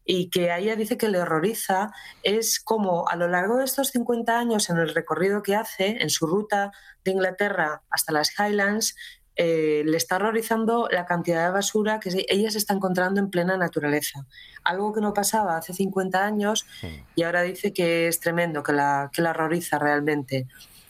y 0.08 0.30
que 0.30 0.52
a 0.52 0.58
ella 0.60 0.76
dice 0.76 0.96
que 0.96 1.08
le 1.08 1.18
horroriza 1.20 1.90
es 2.22 2.60
como 2.60 3.08
a 3.08 3.16
lo 3.16 3.26
largo 3.26 3.56
de 3.56 3.64
estos 3.64 3.88
50 3.90 4.38
años 4.38 4.70
en 4.70 4.78
el 4.78 4.94
recorrido 4.94 5.42
que 5.42 5.56
hace, 5.56 6.00
en 6.00 6.10
su 6.10 6.26
ruta 6.28 6.70
de 7.04 7.10
Inglaterra 7.10 7.82
hasta 7.90 8.12
las 8.12 8.30
Highlands, 8.38 8.94
eh, 9.36 9.82
le 9.84 9.96
está 9.98 10.16
horrorizando 10.16 10.88
la 10.90 11.04
cantidad 11.04 11.46
de 11.46 11.52
basura 11.52 12.00
que 12.00 12.24
ella 12.28 12.50
se 12.50 12.56
está 12.56 12.72
encontrando 12.72 13.20
en 13.20 13.30
plena 13.30 13.58
naturaleza. 13.58 14.26
Algo 14.64 14.94
que 14.94 15.02
no 15.02 15.12
pasaba 15.12 15.58
hace 15.58 15.74
50 15.74 16.24
años 16.24 16.66
y 17.14 17.22
ahora 17.22 17.42
dice 17.42 17.72
que 17.74 18.08
es 18.08 18.18
tremendo, 18.18 18.62
que 18.62 18.72
la, 18.72 19.10
que 19.12 19.20
la 19.20 19.30
horroriza 19.30 19.78
realmente. 19.78 20.46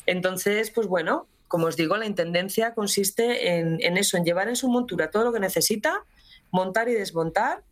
Entonces, 0.06 0.70
pues 0.70 0.86
bueno, 0.86 1.26
como 1.48 1.66
os 1.66 1.76
digo, 1.76 1.96
la 1.96 2.06
intendencia 2.06 2.72
consiste 2.74 3.56
en, 3.58 3.78
en 3.80 3.96
eso, 3.96 4.16
en 4.16 4.24
llevar 4.24 4.48
en 4.48 4.56
su 4.56 4.68
montura 4.68 5.10
todo 5.10 5.24
lo 5.24 5.32
que 5.32 5.40
necesita, 5.40 6.04
montar 6.52 6.88
y 6.88 6.94
desmontar. 6.94 7.64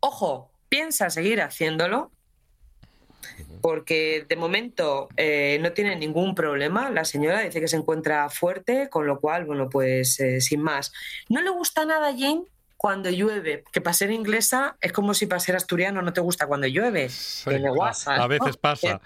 Ojo, 0.00 0.50
piensa 0.70 1.10
seguir 1.10 1.42
haciéndolo, 1.42 2.10
porque 3.60 4.26
de 4.28 4.36
momento 4.36 5.08
eh, 5.16 5.58
no 5.60 5.72
tiene 5.72 5.96
ningún 5.96 6.34
problema. 6.34 6.90
La 6.90 7.04
señora 7.04 7.40
dice 7.40 7.60
que 7.60 7.68
se 7.68 7.76
encuentra 7.76 8.28
fuerte, 8.30 8.88
con 8.88 9.06
lo 9.06 9.20
cual, 9.20 9.44
bueno, 9.44 9.68
pues 9.68 10.18
eh, 10.20 10.40
sin 10.40 10.62
más. 10.62 10.92
No 11.28 11.40
le 11.42 11.50
gusta 11.50 11.84
nada 11.84 12.08
a 12.08 12.12
Jane 12.12 12.44
cuando 12.76 13.10
llueve, 13.10 13.64
que 13.72 13.80
para 13.80 13.92
ser 13.92 14.12
inglesa 14.12 14.76
es 14.80 14.92
como 14.92 15.12
si 15.12 15.26
para 15.26 15.40
ser 15.40 15.56
asturiano 15.56 16.00
no 16.00 16.12
te 16.12 16.20
gusta 16.20 16.46
cuando 16.46 16.66
llueve. 16.68 17.10
Guasa, 17.74 18.14
a 18.14 18.18
¿no? 18.18 18.28
veces 18.28 18.56
pasa. 18.56 19.00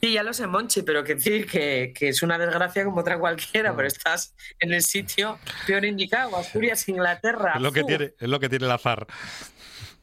Sí, 0.00 0.12
ya 0.12 0.22
lo 0.22 0.32
sé, 0.32 0.46
Monchi, 0.46 0.82
pero 0.82 1.02
que 1.02 1.16
decir 1.16 1.46
que, 1.46 1.92
que 1.96 2.10
es 2.10 2.22
una 2.22 2.38
desgracia 2.38 2.84
como 2.84 3.00
otra 3.00 3.18
cualquiera, 3.18 3.74
pero 3.74 3.88
estás 3.88 4.34
en 4.60 4.72
el 4.72 4.82
sitio 4.82 5.38
peor 5.66 5.84
indicado, 5.84 6.36
Asturias, 6.36 6.88
Inglaterra. 6.88 7.54
Es 7.56 7.62
lo 7.62 7.72
que 7.72 7.82
tiene, 7.82 8.12
es 8.18 8.28
lo 8.28 8.38
que 8.38 8.48
tiene 8.48 8.66
el 8.66 8.70
azar. 8.70 9.06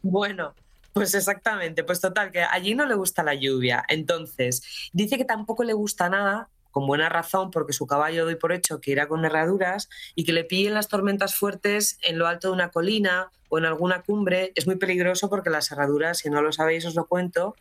Bueno, 0.01 0.53
pues 0.96 1.14
exactamente, 1.14 1.84
pues 1.84 2.00
total, 2.00 2.32
que 2.32 2.41
allí 2.41 2.74
no 2.74 2.86
le 2.86 2.96
gusta 2.96 3.22
la 3.22 3.36
lluvia. 3.36 3.84
Entonces, 3.89 4.89
dice 4.93 5.18
que 5.18 5.26
tampoco 5.26 5.66
le 5.66 5.74
gusta 5.74 6.08
nada, 6.08 6.48
con 6.72 6.88
buena 6.88 7.10
razón, 7.10 7.52
porque 7.52 7.74
su 7.74 7.86
caballo 7.86 8.24
doy 8.24 8.36
por 8.36 8.54
hecho 8.54 8.80
que 8.80 8.91
irá 8.91 9.06
con 9.10 9.26
herraduras 9.26 9.89
y 10.16 10.24
que 10.24 10.32
le 10.32 10.46
pillen 10.46 10.74
las 10.74 10.88
tormentas 10.88 11.36
fuertes 11.36 11.98
en 12.02 12.18
lo 12.18 12.28
alto 12.28 12.48
de 12.48 12.54
una 12.54 12.72
colina 12.72 13.30
o 13.50 13.58
en 13.58 13.66
alguna 13.66 14.04
cumbre. 14.04 14.54
Es 14.56 14.68
muy 14.68 14.78
peligroso 14.78 15.30
porque 15.30 15.50
las 15.50 15.70
herraduras, 15.70 16.20
si 16.20 16.30
no 16.30 16.41
lo 16.41 16.54
sabéis, 16.54 16.86
os 16.86 16.96
lo 16.96 17.08
cuento, 17.08 17.58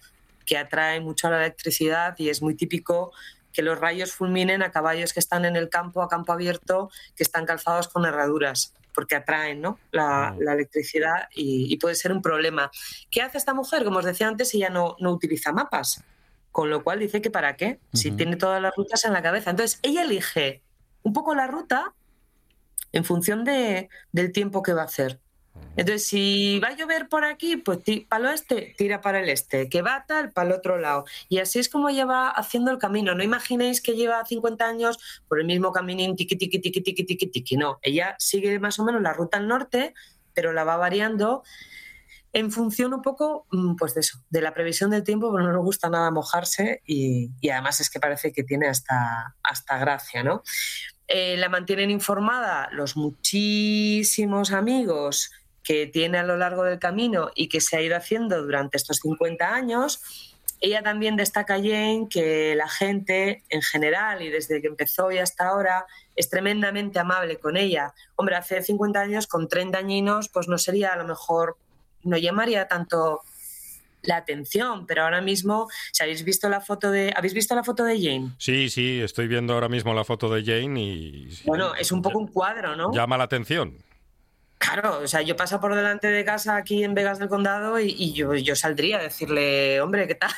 que 0.46 0.56
atrae 0.56 1.00
mucho 1.00 1.28
la 1.28 1.38
electricidad 1.38 2.14
y 2.18 2.28
es 2.28 2.40
muy 2.40 2.54
típico 2.54 3.10
que 3.52 3.62
los 3.62 3.80
rayos 3.80 4.12
fulminen 4.12 4.62
a 4.62 4.70
caballos 4.70 5.12
que 5.12 5.18
están 5.18 5.44
en 5.44 5.56
el 5.56 5.68
campo, 5.70 6.02
a 6.02 6.08
campo 6.08 6.32
abierto, 6.32 6.88
que 7.16 7.24
están 7.24 7.46
calzados 7.46 7.88
con 7.88 8.04
herraduras, 8.04 8.74
porque 8.94 9.16
atraen 9.16 9.60
¿no? 9.60 9.78
la, 9.90 10.34
la 10.38 10.52
electricidad 10.54 11.28
y, 11.34 11.72
y 11.72 11.76
puede 11.78 11.94
ser 11.94 12.12
un 12.12 12.22
problema. 12.22 12.70
¿Qué 13.10 13.22
hace 13.22 13.38
esta 13.38 13.52
mujer? 13.54 13.84
Como 13.84 13.98
os 13.98 14.04
decía 14.04 14.28
antes, 14.28 14.54
ella 14.54 14.70
no, 14.70 14.96
no 15.00 15.12
utiliza 15.12 15.52
mapas, 15.52 16.02
con 16.52 16.70
lo 16.70 16.84
cual 16.84 17.00
dice 17.00 17.20
que 17.20 17.30
para 17.30 17.56
qué, 17.56 17.80
si 17.92 18.12
tiene 18.12 18.36
todas 18.36 18.62
las 18.62 18.74
rutas 18.76 19.04
en 19.04 19.12
la 19.12 19.22
cabeza. 19.22 19.50
Entonces, 19.50 19.80
ella 19.82 20.02
elige 20.02 20.62
un 21.02 21.12
poco 21.12 21.34
la 21.34 21.46
ruta 21.46 21.92
en 22.92 23.04
función 23.04 23.44
de, 23.44 23.88
del 24.12 24.32
tiempo 24.32 24.62
que 24.62 24.72
va 24.72 24.82
a 24.82 24.86
hacer. 24.86 25.20
Entonces, 25.76 26.06
si 26.06 26.60
va 26.60 26.68
a 26.68 26.76
llover 26.76 27.08
por 27.08 27.24
aquí, 27.24 27.56
pues 27.56 27.78
para 28.08 28.24
el 28.24 28.30
oeste, 28.30 28.74
tira 28.78 29.00
para 29.00 29.20
el 29.20 29.28
este, 29.28 29.68
que 29.68 29.82
va 29.82 30.04
tal, 30.06 30.30
para 30.30 30.48
el 30.48 30.54
otro 30.54 30.78
lado. 30.78 31.04
Y 31.28 31.38
así 31.38 31.58
es 31.58 31.68
como 31.68 31.88
ella 31.88 32.06
va 32.06 32.30
haciendo 32.30 32.70
el 32.70 32.78
camino. 32.78 33.14
No 33.14 33.24
imaginéis 33.24 33.80
que 33.80 33.94
lleva 33.94 34.24
50 34.24 34.64
años 34.64 34.98
por 35.28 35.40
el 35.40 35.46
mismo 35.46 35.72
caminín, 35.72 36.14
tiqui, 36.16 36.36
tiqui, 36.36 36.60
tiqui, 36.60 36.80
tiqui, 36.80 37.04
tiqui, 37.04 37.26
tiqui. 37.26 37.56
No, 37.56 37.78
ella 37.82 38.14
sigue 38.18 38.58
más 38.60 38.78
o 38.78 38.84
menos 38.84 39.02
la 39.02 39.12
ruta 39.12 39.38
al 39.38 39.48
norte, 39.48 39.94
pero 40.32 40.52
la 40.52 40.64
va 40.64 40.76
variando 40.76 41.42
en 42.32 42.50
función 42.50 42.92
un 42.92 43.02
poco, 43.02 43.46
mm, 43.50 43.76
pues 43.76 43.94
de 43.94 44.00
eso, 44.00 44.18
de 44.28 44.40
la 44.40 44.54
previsión 44.54 44.90
del 44.90 45.04
tiempo, 45.04 45.32
pero 45.32 45.44
no 45.44 45.52
le 45.52 45.58
gusta 45.58 45.88
nada 45.88 46.10
mojarse 46.10 46.82
y, 46.84 47.30
y 47.40 47.50
además 47.50 47.80
es 47.80 47.90
que 47.90 48.00
parece 48.00 48.32
que 48.32 48.42
tiene 48.42 48.66
hasta, 48.66 49.36
hasta 49.42 49.78
gracia, 49.78 50.24
¿no? 50.24 50.42
Eh, 51.06 51.36
la 51.36 51.48
mantienen 51.48 51.90
informada 51.90 52.68
los 52.72 52.96
muchísimos 52.96 54.52
amigos 54.52 55.30
que 55.64 55.86
tiene 55.86 56.18
a 56.18 56.22
lo 56.22 56.36
largo 56.36 56.62
del 56.62 56.78
camino 56.78 57.30
y 57.34 57.48
que 57.48 57.60
se 57.60 57.76
ha 57.76 57.82
ido 57.82 57.96
haciendo 57.96 58.42
durante 58.42 58.76
estos 58.76 58.98
50 58.98 59.52
años. 59.52 60.00
Ella 60.60 60.82
también 60.82 61.16
destaca, 61.16 61.56
Jane, 61.56 62.06
que 62.08 62.54
la 62.54 62.68
gente 62.68 63.42
en 63.48 63.62
general 63.62 64.22
y 64.22 64.28
desde 64.30 64.60
que 64.60 64.68
empezó 64.68 65.10
y 65.10 65.18
hasta 65.18 65.48
ahora 65.48 65.86
es 66.14 66.30
tremendamente 66.30 66.98
amable 66.98 67.38
con 67.38 67.56
ella. 67.56 67.92
Hombre, 68.16 68.36
hace 68.36 68.62
50 68.62 69.00
años 69.00 69.26
con 69.26 69.48
30 69.48 69.76
añinos 69.78 70.28
pues 70.28 70.46
no 70.46 70.58
sería 70.58 70.92
a 70.92 70.96
lo 70.96 71.04
mejor, 71.06 71.56
no 72.02 72.16
llamaría 72.16 72.68
tanto 72.68 73.22
la 74.06 74.16
atención, 74.16 74.86
pero 74.86 75.02
ahora 75.02 75.20
mismo, 75.20 75.68
si 75.92 76.02
habéis 76.02 76.24
visto 76.24 76.48
la 76.48 76.60
foto 76.60 76.90
de, 76.90 77.12
¿habéis 77.16 77.34
visto 77.34 77.54
la 77.54 77.64
foto 77.64 77.84
de 77.84 78.00
Jane? 78.00 78.32
Sí, 78.38 78.68
sí, 78.68 79.00
estoy 79.00 79.28
viendo 79.28 79.54
ahora 79.54 79.68
mismo 79.68 79.94
la 79.94 80.04
foto 80.04 80.28
de 80.28 80.44
Jane 80.44 80.80
y 80.80 81.30
sí, 81.30 81.42
Bueno, 81.46 81.74
es 81.74 81.90
un 81.92 82.02
poco 82.02 82.18
un 82.18 82.28
cuadro, 82.28 82.76
¿no? 82.76 82.92
llama 82.92 83.16
la 83.16 83.24
atención. 83.24 83.78
Claro, 84.64 85.00
o 85.02 85.06
sea, 85.08 85.20
yo 85.22 85.36
paso 85.36 85.60
por 85.60 85.74
delante 85.74 86.06
de 86.08 86.24
casa 86.24 86.56
aquí 86.56 86.84
en 86.84 86.94
Vegas 86.94 87.18
del 87.18 87.28
Condado 87.28 87.78
y, 87.78 87.94
y 87.98 88.12
yo, 88.12 88.34
yo 88.34 88.56
saldría 88.56 88.98
a 88.98 89.02
decirle, 89.02 89.80
hombre, 89.80 90.06
¿qué 90.06 90.14
tal? 90.14 90.30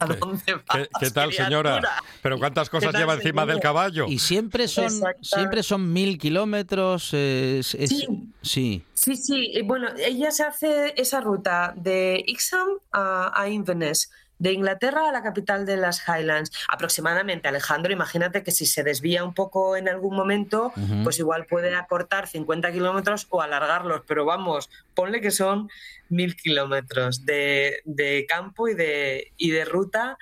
¿A 0.00 0.06
dónde 0.06 0.54
vas? 0.54 0.64
¿Qué, 0.76 0.88
qué 1.00 1.10
tal, 1.10 1.32
señora? 1.32 1.70
criatura? 1.78 2.02
¿Pero 2.22 2.38
cuántas 2.38 2.70
cosas 2.70 2.92
tal, 2.92 3.00
lleva 3.02 3.14
encima 3.14 3.42
señora? 3.42 3.52
del 3.52 3.60
caballo? 3.62 4.06
Y 4.08 4.18
siempre 4.18 4.68
son, 4.68 4.90
siempre 5.22 5.62
son 5.62 5.92
mil 5.92 6.18
kilómetros. 6.18 7.10
eh, 7.12 7.58
es- 7.60 7.74
es- 7.74 7.90
Sí. 7.90 8.06
sí. 8.42 8.84
Sí, 8.94 9.16
sí, 9.16 9.50
y 9.54 9.62
bueno, 9.62 9.88
ella 9.96 10.30
se 10.30 10.42
hace 10.44 10.94
esa 10.96 11.20
ruta 11.20 11.72
de 11.76 12.22
Ixham 12.26 12.66
a, 12.92 13.32
a 13.40 13.48
Inverness, 13.48 14.10
de 14.38 14.52
Inglaterra 14.52 15.08
a 15.08 15.12
la 15.12 15.22
capital 15.22 15.66
de 15.66 15.76
las 15.76 16.02
Highlands, 16.08 16.52
aproximadamente, 16.68 17.48
Alejandro, 17.48 17.92
imagínate 17.92 18.42
que 18.42 18.50
si 18.50 18.66
se 18.66 18.82
desvía 18.82 19.24
un 19.24 19.34
poco 19.34 19.76
en 19.76 19.88
algún 19.88 20.14
momento, 20.14 20.72
pues 21.02 21.18
igual 21.18 21.46
puede 21.46 21.74
acortar 21.74 22.28
50 22.28 22.72
kilómetros 22.72 23.26
o 23.30 23.42
alargarlos, 23.42 24.02
pero 24.06 24.24
vamos, 24.24 24.70
ponle 24.94 25.20
que 25.20 25.30
son 25.30 25.70
mil 26.08 26.36
kilómetros 26.36 27.24
de, 27.24 27.80
de 27.84 28.26
campo 28.28 28.68
y 28.68 28.74
de, 28.74 29.32
y 29.36 29.50
de 29.50 29.64
ruta 29.64 30.18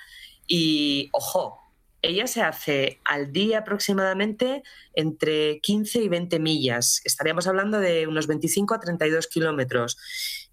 y, 0.47 1.09
ojo, 1.13 1.61
ella 2.03 2.27
se 2.27 2.43
hace 2.43 3.01
al 3.05 3.33
día 3.33 3.59
aproximadamente 3.59 4.63
entre 4.95 5.61
15 5.61 6.03
y 6.03 6.09
20 6.09 6.39
millas. 6.39 7.01
Estaríamos 7.05 7.47
hablando 7.47 7.81
de 7.81 8.07
unos 8.07 8.27
25 8.27 8.75
a 8.75 8.81
32 8.81 9.27
kilómetros. 9.27 9.99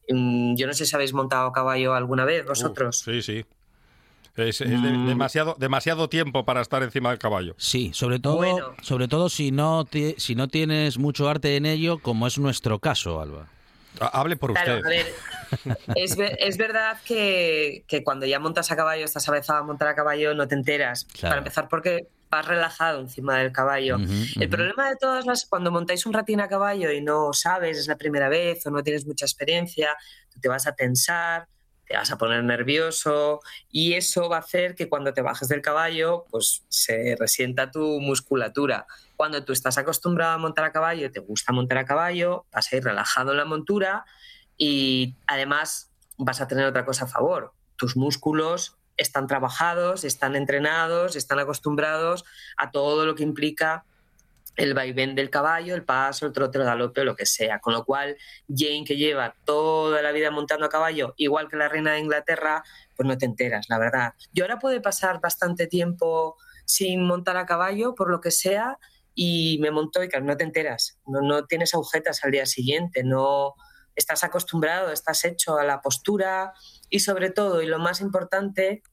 Mm, 0.09 0.55
Yo 0.55 0.67
no 0.67 0.73
sé 0.73 0.85
si 0.85 0.95
habéis 0.95 1.13
montado 1.13 1.47
a 1.47 1.53
caballo 1.53 1.93
alguna 1.93 2.25
vez 2.25 2.45
vosotros. 2.45 2.99
Sí, 2.99 3.21
sí. 3.21 3.45
Es, 4.35 4.61
es 4.61 4.69
de- 4.69 4.77
Mm. 4.77 5.07
demasiado, 5.07 5.55
demasiado 5.59 6.09
tiempo 6.09 6.43
para 6.43 6.61
estar 6.61 6.81
encima 6.81 7.09
del 7.11 7.19
caballo. 7.19 7.53
Sí, 7.57 7.91
sobre 7.93 8.17
todo, 8.19 8.37
Bueno. 8.37 8.73
sobre 8.81 9.07
todo 9.07 9.29
si 9.29 9.51
no, 9.51 9.85
ti- 9.85 10.15
si 10.17 10.33
no 10.35 10.47
tienes 10.47 10.97
mucho 10.97 11.29
arte 11.29 11.55
en 11.55 11.65
ello, 11.67 11.99
como 11.99 12.25
es 12.25 12.39
nuestro 12.39 12.79
caso, 12.79 13.21
Alba. 13.21 13.47
Ha- 13.99 14.07
Hable 14.19 14.35
por 14.35 14.53
Claro, 14.53 14.77
usted. 14.77 14.85
a 14.85 14.89
ver, 14.89 15.13
es, 15.95 16.15
ver- 16.17 16.35
es 16.39 16.57
verdad 16.57 16.97
que, 17.05 17.83
que 17.87 18.03
cuando 18.03 18.25
ya 18.25 18.39
montas 18.39 18.71
a 18.71 18.75
caballo, 18.75 19.05
estás 19.05 19.29
avezado 19.29 19.59
a 19.59 19.63
montar 19.63 19.87
a 19.89 19.93
caballo, 19.95 20.33
no 20.33 20.47
te 20.47 20.55
enteras. 20.55 21.05
Claro. 21.13 21.29
Para 21.33 21.37
empezar, 21.37 21.67
porque 21.69 22.07
vas 22.33 22.47
relajado 22.47 22.99
encima 22.99 23.37
del 23.37 23.51
caballo. 23.51 23.97
El 24.39 24.49
problema 24.49 24.89
de 24.89 24.95
todas 24.95 25.25
las, 25.25 25.45
cuando 25.45 25.71
montáis 25.71 26.05
un 26.07 26.13
ratín 26.13 26.41
a 26.41 26.47
caballo 26.47 26.91
y 26.91 26.99
no 26.99 27.31
sabes, 27.33 27.77
es 27.77 27.87
la 27.87 27.95
primera 27.95 28.27
vez 28.27 28.65
o 28.65 28.71
no 28.71 28.81
tienes 28.81 29.05
mucha 29.05 29.25
experiencia, 29.25 29.95
te 30.41 30.49
vas 30.49 30.65
a 30.65 30.73
tensar, 30.73 31.47
te 31.85 31.95
vas 31.95 32.11
a 32.11 32.17
poner 32.17 32.43
nervioso 32.43 33.39
y 33.69 33.93
eso 33.93 34.29
va 34.29 34.37
a 34.37 34.39
hacer 34.39 34.73
que 34.73 34.89
cuando 34.89 35.13
te 35.13 35.21
bajes 35.21 35.47
del 35.47 35.61
caballo, 35.61 36.25
pues 36.31 36.65
se 36.69 37.15
resienta 37.19 37.69
tu 37.69 37.99
musculatura. 37.99 38.87
Cuando 39.15 39.45
tú 39.45 39.53
estás 39.53 39.77
acostumbrado 39.77 40.33
a 40.33 40.37
montar 40.39 40.65
a 40.65 40.71
caballo, 40.71 41.11
te 41.11 41.19
gusta 41.19 41.53
montar 41.53 41.77
a 41.77 41.85
caballo, 41.85 42.47
vas 42.51 42.73
a 42.73 42.77
ir 42.77 42.83
relajado 42.83 43.31
en 43.31 43.37
la 43.37 43.45
montura 43.45 44.05
y 44.57 45.17
además 45.27 45.91
vas 46.17 46.41
a 46.41 46.47
tener 46.47 46.65
otra 46.65 46.83
cosa 46.83 47.05
a 47.05 47.07
favor. 47.07 47.53
Tus 47.75 47.95
músculos 47.95 48.79
están 48.97 49.27
trabajados, 49.27 50.03
están 50.03 50.35
entrenados, 50.35 51.15
están 51.15 51.39
acostumbrados 51.39 52.25
a 52.57 52.71
todo 52.71 53.05
lo 53.05 53.15
que 53.15 53.23
implica 53.23 53.85
el 54.55 54.73
vaivén 54.73 55.15
del 55.15 55.29
caballo, 55.29 55.73
el 55.73 55.83
paso, 55.83 56.25
el 56.25 56.33
trote, 56.33 56.59
el 56.59 56.65
galope 56.65 57.03
lo 57.03 57.15
que 57.15 57.25
sea. 57.25 57.59
Con 57.59 57.73
lo 57.73 57.85
cual, 57.85 58.17
Jane, 58.47 58.83
que 58.85 58.97
lleva 58.97 59.35
toda 59.45 60.01
la 60.01 60.11
vida 60.11 60.31
montando 60.31 60.65
a 60.65 60.69
caballo, 60.69 61.13
igual 61.17 61.49
que 61.49 61.57
la 61.57 61.69
reina 61.69 61.93
de 61.93 61.99
Inglaterra, 61.99 62.63
pues 62.95 63.07
no 63.07 63.17
te 63.17 63.25
enteras, 63.25 63.65
la 63.69 63.79
verdad. 63.79 64.13
Yo 64.31 64.43
ahora 64.43 64.59
puede 64.59 64.79
pasar 64.79 65.19
bastante 65.21 65.67
tiempo 65.67 66.37
sin 66.65 67.05
montar 67.05 67.37
a 67.37 67.45
caballo, 67.45 67.95
por 67.95 68.09
lo 68.09 68.21
que 68.21 68.31
sea, 68.31 68.77
y 69.15 69.57
me 69.61 69.71
monto 69.71 70.03
y 70.03 70.09
claro, 70.09 70.25
no 70.25 70.37
te 70.37 70.43
enteras. 70.43 70.99
No, 71.05 71.21
no 71.21 71.45
tienes 71.45 71.73
agujetas 71.73 72.23
al 72.23 72.31
día 72.31 72.45
siguiente, 72.45 73.03
no 73.03 73.55
estás 73.95 74.23
acostumbrado, 74.23 74.91
estás 74.91 75.25
hecho 75.25 75.57
a 75.57 75.63
la 75.63 75.81
postura 75.81 76.53
y 76.89 76.99
sobre 76.99 77.29
todo, 77.29 77.61
y 77.61 77.65
lo 77.65 77.79
más 77.79 78.01
importante, 78.01 78.83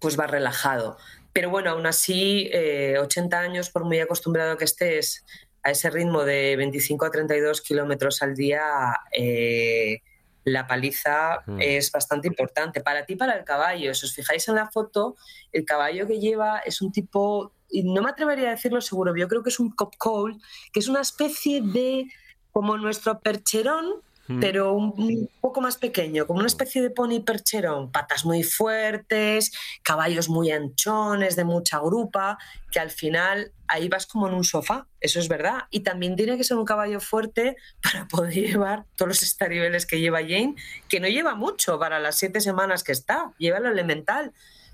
pues 0.00 0.16
vas 0.16 0.30
relajado. 0.30 0.96
Pero 1.32 1.50
bueno, 1.50 1.70
aún 1.70 1.86
así, 1.86 2.48
eh, 2.52 2.96
80 2.98 3.38
años, 3.38 3.70
por 3.70 3.84
muy 3.84 4.00
acostumbrado 4.00 4.56
que 4.56 4.64
estés 4.64 5.24
a 5.62 5.70
ese 5.70 5.90
ritmo 5.90 6.24
de 6.24 6.56
25 6.56 7.04
a 7.04 7.10
32 7.10 7.60
kilómetros 7.60 8.22
al 8.22 8.34
día, 8.34 8.98
eh, 9.12 10.00
la 10.44 10.66
paliza 10.66 11.42
Mm. 11.46 11.58
es 11.60 11.92
bastante 11.92 12.26
importante 12.26 12.80
para 12.80 13.04
ti 13.04 13.14
para 13.14 13.34
el 13.34 13.44
caballo. 13.44 13.94
Si 13.94 14.06
os 14.06 14.14
fijáis 14.14 14.48
en 14.48 14.54
la 14.54 14.70
foto, 14.70 15.16
el 15.52 15.64
caballo 15.64 16.06
que 16.06 16.18
lleva 16.18 16.60
es 16.60 16.80
un 16.80 16.90
tipo, 16.90 17.52
y 17.68 17.82
no 17.82 18.02
me 18.02 18.10
atrevería 18.10 18.48
a 18.48 18.52
decirlo 18.52 18.80
seguro, 18.80 19.14
yo 19.14 19.28
creo 19.28 19.42
que 19.42 19.50
es 19.50 19.60
un 19.60 19.70
cop 19.70 19.94
coal, 19.98 20.40
que 20.72 20.80
es 20.80 20.88
una 20.88 21.02
especie 21.02 21.60
de, 21.62 22.06
como 22.52 22.76
nuestro 22.78 23.20
percherón, 23.20 24.00
pero 24.38 24.74
un, 24.74 25.28
poco 25.40 25.60
más 25.60 25.76
pequeño, 25.76 26.26
como 26.26 26.40
una 26.40 26.46
especie 26.46 26.82
de 26.82 26.90
pony 26.90 27.20
percherón, 27.20 27.90
patas 27.90 28.24
muy 28.24 28.42
fuertes, 28.42 29.52
caballos 29.82 30.28
muy 30.28 30.50
anchones, 30.50 31.36
de 31.36 31.44
mucha 31.44 31.78
grupa, 31.78 32.38
que 32.70 32.78
al 32.78 32.90
final 32.90 33.52
ahí 33.66 33.88
vas 33.88 34.06
como 34.06 34.28
en 34.28 34.34
un 34.34 34.44
sofá, 34.44 34.86
eso 35.00 35.18
es 35.18 35.28
verdad. 35.28 35.64
Y 35.70 35.80
también 35.80 36.16
tiene 36.16 36.36
que 36.36 36.44
ser 36.44 36.56
un 36.58 36.64
caballo 36.64 37.00
fuerte 37.00 37.56
para 37.82 38.06
poder 38.06 38.34
llevar 38.34 38.84
todos 38.96 39.08
los 39.08 39.22
estaribeles 39.22 39.86
que 39.86 40.00
lleva 40.00 40.20
Jane, 40.20 40.54
que 40.88 41.00
no 41.00 41.08
lleva 41.08 41.34
mucho 41.34 41.78
para 41.78 41.98
las 41.98 42.16
siete 42.16 42.40
semanas 42.40 42.84
que 42.84 42.92
está, 42.92 43.32
lleva 43.38 43.60
lo 43.60 43.68
elemental. 43.70 44.32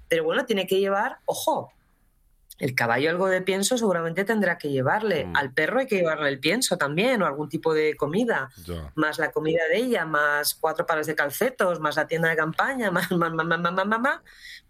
Pero 0.09 0.25
bueno, 0.25 0.45
tiene 0.45 0.67
que 0.67 0.79
llevar, 0.79 1.19
ojo, 1.25 1.73
el 2.59 2.75
caballo 2.75 3.11
algo 3.11 3.29
de 3.29 3.43
pienso 3.43 3.77
seguramente 3.77 4.25
tendrá 4.25 4.57
que 4.57 4.71
llevarle. 4.71 5.27
Mm. 5.27 5.37
Al 5.37 5.53
perro 5.53 5.81
hay 5.81 5.87
que 5.87 5.97
llevarle 5.97 6.29
el 6.29 6.41
pienso 6.41 6.79
también, 6.79 7.21
o 7.23 7.27
algún 7.27 7.49
tipo 7.49 7.75
de 7.75 7.97
comida. 7.97 8.51
Más 8.95 9.19
la 9.19 9.31
comida 9.31 9.63
de 9.71 9.79
ella, 9.79 10.07
más 10.07 10.55
cuatro 10.55 10.87
pares 10.87 11.07
de 11.07 11.15
calcetos, 11.15 11.81
más 11.81 11.97
la 11.97 12.07
tienda 12.07 12.29
de 12.29 12.37
campaña, 12.37 12.91
más 12.93 13.11
mamá, 13.11 13.45
mamá, 13.45 13.59
mamá. 13.59 13.85
Más, 13.85 14.01
más. 14.01 14.21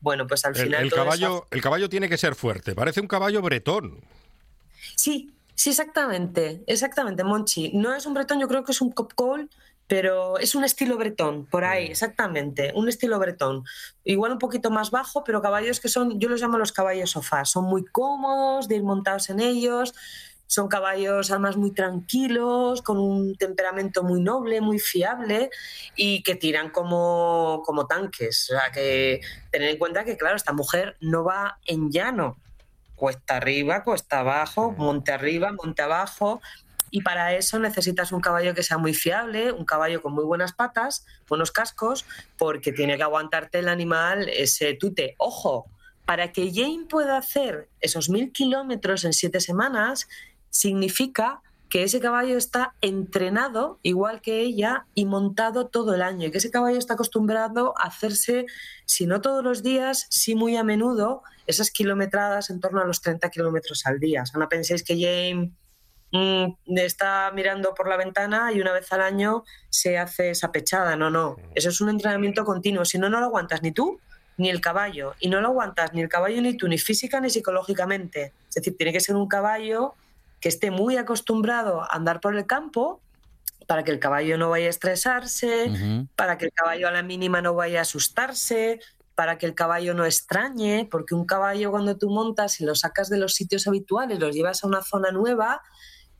Bueno, 0.01 0.27
pues 0.27 0.45
al 0.45 0.55
final... 0.55 0.85
El, 0.85 0.93
caballo, 0.93 1.47
el 1.51 1.63
caballo 1.63 1.89
tiene 1.89 2.09
que 2.09 2.19
ser 2.19 2.35
fuerte, 2.35 2.75
parece 2.75 3.01
un 3.01 3.09
caballo 3.09 3.41
bretón. 3.41 4.01
Sí, 4.97 5.33
sí, 5.55 5.71
exactamente, 5.71 6.65
exactamente, 6.67 7.25
Monchi. 7.25 7.73
No 7.73 7.95
es 7.95 8.05
un 8.07 8.15
bretón, 8.15 8.41
yo 8.41 8.49
creo 8.49 8.65
que 8.65 8.73
es 8.73 8.81
un 8.81 8.91
cop 8.91 9.13
pero 9.89 10.39
es 10.39 10.55
un 10.55 10.65
estilo 10.65 10.97
bretón, 10.97 11.47
por 11.47 11.65
ahí, 11.65 11.87
exactamente. 11.87 12.73
Un 12.75 12.89
estilo 12.89 13.19
bretón. 13.19 13.65
Igual 14.05 14.33
un 14.33 14.39
poquito 14.39 14.71
más 14.71 14.91
bajo, 14.91 15.23
pero 15.23 15.41
caballos 15.41 15.81
que 15.81 15.89
son, 15.89 16.19
yo 16.19 16.29
los 16.29 16.41
llamo 16.41 16.59
los 16.59 16.73
caballos 16.73 17.11
sofá. 17.11 17.45
Son 17.45 17.65
muy 17.65 17.85
cómodos 17.85 18.67
de 18.67 18.77
ir 18.77 18.83
montados 18.83 19.31
en 19.31 19.39
ellos. 19.39 19.95
Son 20.49 20.69
caballos 20.69 21.31
además 21.31 21.57
muy 21.57 21.73
tranquilos, 21.73 22.83
con 22.83 22.99
un 22.99 23.37
temperamento 23.37 24.03
muy 24.03 24.21
noble, 24.21 24.61
muy 24.61 24.79
fiable 24.79 25.51
y 25.97 26.23
que 26.23 26.37
tiran 26.37 26.71
como, 26.71 27.63
como 27.65 27.87
tanques. 27.87 28.51
O 28.51 28.59
sea, 28.59 28.73
que 28.73 29.21
tener 29.51 29.71
en 29.71 29.79
cuenta 29.79 30.05
que, 30.05 30.17
claro, 30.17 30.37
esta 30.37 30.53
mujer 30.53 30.97
no 31.01 31.25
va 31.25 31.59
en 31.67 31.91
llano. 31.91 32.37
Cuesta 32.95 33.37
arriba, 33.37 33.83
cuesta 33.85 34.21
abajo, 34.21 34.73
monte 34.73 35.13
arriba, 35.13 35.53
monte 35.53 35.83
abajo. 35.83 36.41
Y 36.97 37.03
para 37.03 37.35
eso 37.35 37.59
necesitas 37.59 38.11
un 38.11 38.23
caballo 38.23 38.55
que 38.55 38.63
sea 38.63 38.79
muy 38.79 38.95
fiable, 38.95 39.53
un 39.53 39.67
caballo 39.67 40.01
con 40.01 40.15
muy 40.15 40.25
buenas 40.25 40.55
patas, 40.55 41.05
buenos 41.29 41.53
cascos, 41.53 42.07
porque 42.39 42.73
tiene 42.73 42.97
que 42.97 43.03
aguantarte 43.03 43.59
el 43.59 43.69
animal 43.69 44.31
ese 44.31 44.73
tute. 44.73 45.15
Ojo, 45.19 45.67
para 46.07 46.33
que 46.33 46.51
Jane 46.55 46.87
pueda 46.89 47.19
hacer 47.19 47.69
esos 47.83 48.09
mil 48.09 48.33
kilómetros 48.33 49.05
en 49.05 49.13
siete 49.13 49.41
semanas, 49.41 50.09
significa 50.49 51.43
que 51.69 51.83
ese 51.83 52.01
caballo 52.01 52.39
está 52.39 52.73
entrenado 52.81 53.79
igual 53.83 54.23
que 54.23 54.41
ella 54.41 54.87
y 54.95 55.05
montado 55.05 55.67
todo 55.67 55.95
el 55.95 56.01
año 56.01 56.29
y 56.29 56.31
que 56.31 56.39
ese 56.39 56.51
caballo 56.51 56.79
está 56.79 56.95
acostumbrado 56.95 57.75
a 57.77 57.89
hacerse, 57.89 58.47
si 58.87 59.07
no 59.07 59.21
todos 59.21 59.45
los 59.45 59.63
días, 59.63 60.07
sí 60.09 60.35
muy 60.35 60.57
a 60.57 60.65
menudo, 60.65 61.25
esas 61.47 61.71
kilometradas 61.71 62.49
en 62.49 62.59
torno 62.59 62.81
a 62.81 62.87
los 62.87 63.03
30 63.03 63.29
kilómetros 63.29 63.85
al 63.85 64.01
día. 64.01 64.23
O 64.23 64.27
sea, 64.27 64.41
no 64.41 64.49
penséis 64.49 64.83
que 64.83 64.95
Jane 64.95 65.53
está 66.67 67.31
mirando 67.35 67.75
por 67.75 67.89
la 67.89 67.97
ventana 67.97 68.53
y 68.53 68.61
una 68.61 68.73
vez 68.73 68.93
al 68.93 69.03
año 69.03 69.45
se 69.69 69.99
hace 69.99 70.31
esa 70.31 70.53
pechada. 70.53 70.97
No, 70.97 71.11
no. 71.11 71.37
Eso 71.55 71.69
es 71.69 71.81
un 71.81 71.89
entrenamiento 71.89 72.45
continuo. 72.45 72.85
Si 72.85 72.99
no, 72.99 73.09
no 73.09 73.21
lo 73.21 73.27
aguantas 73.27 73.63
ni 73.63 73.73
tú 73.73 74.01
ni 74.39 74.51
el 74.51 74.61
caballo. 74.61 75.15
Y 75.21 75.29
no 75.29 75.41
lo 75.41 75.49
aguantas 75.49 75.93
ni 75.93 76.03
el 76.03 76.09
caballo 76.09 76.41
ni 76.43 76.57
tú, 76.57 76.69
ni 76.69 76.79
física 76.79 77.21
ni 77.21 77.31
psicológicamente. 77.31 78.33
Es 78.49 78.57
decir, 78.57 78.77
tiene 78.77 78.93
que 78.93 79.01
ser 79.01 79.17
un 79.17 79.29
caballo 79.29 79.95
que 80.41 80.49
esté 80.49 80.71
muy 80.71 80.97
acostumbrado 80.97 81.83
a 81.83 81.89
andar 81.95 82.21
por 82.21 82.37
el 82.37 82.47
campo 82.47 83.01
para 83.67 83.83
que 83.83 83.91
el 83.91 83.99
caballo 83.99 84.39
no 84.39 84.51
vaya 84.51 84.67
a 84.67 84.71
estresarse, 84.71 85.73
para 86.15 86.39
que 86.39 86.47
el 86.47 86.53
caballo 86.53 86.87
a 86.87 86.93
la 86.93 87.03
mínima 87.03 87.43
no 87.43 87.55
vaya 87.55 87.81
a 87.81 87.83
asustarse, 87.83 88.81
para 89.17 89.39
que 89.39 89.47
el 89.47 89.55
caballo 89.55 89.93
no 89.95 90.05
extrañe, 90.05 90.87
porque 90.89 91.15
un 91.15 91.25
caballo 91.25 91.73
cuando 91.73 91.97
tú 91.97 92.11
montas 92.11 92.61
y 92.61 92.65
lo 92.65 92.75
sacas 92.75 93.09
de 93.09 93.19
los 93.19 93.35
sitios 93.35 93.67
habituales, 93.67 94.21
los 94.21 94.35
llevas 94.35 94.63
a 94.63 94.69
una 94.69 94.83
zona 94.83 95.11
nueva, 95.11 95.63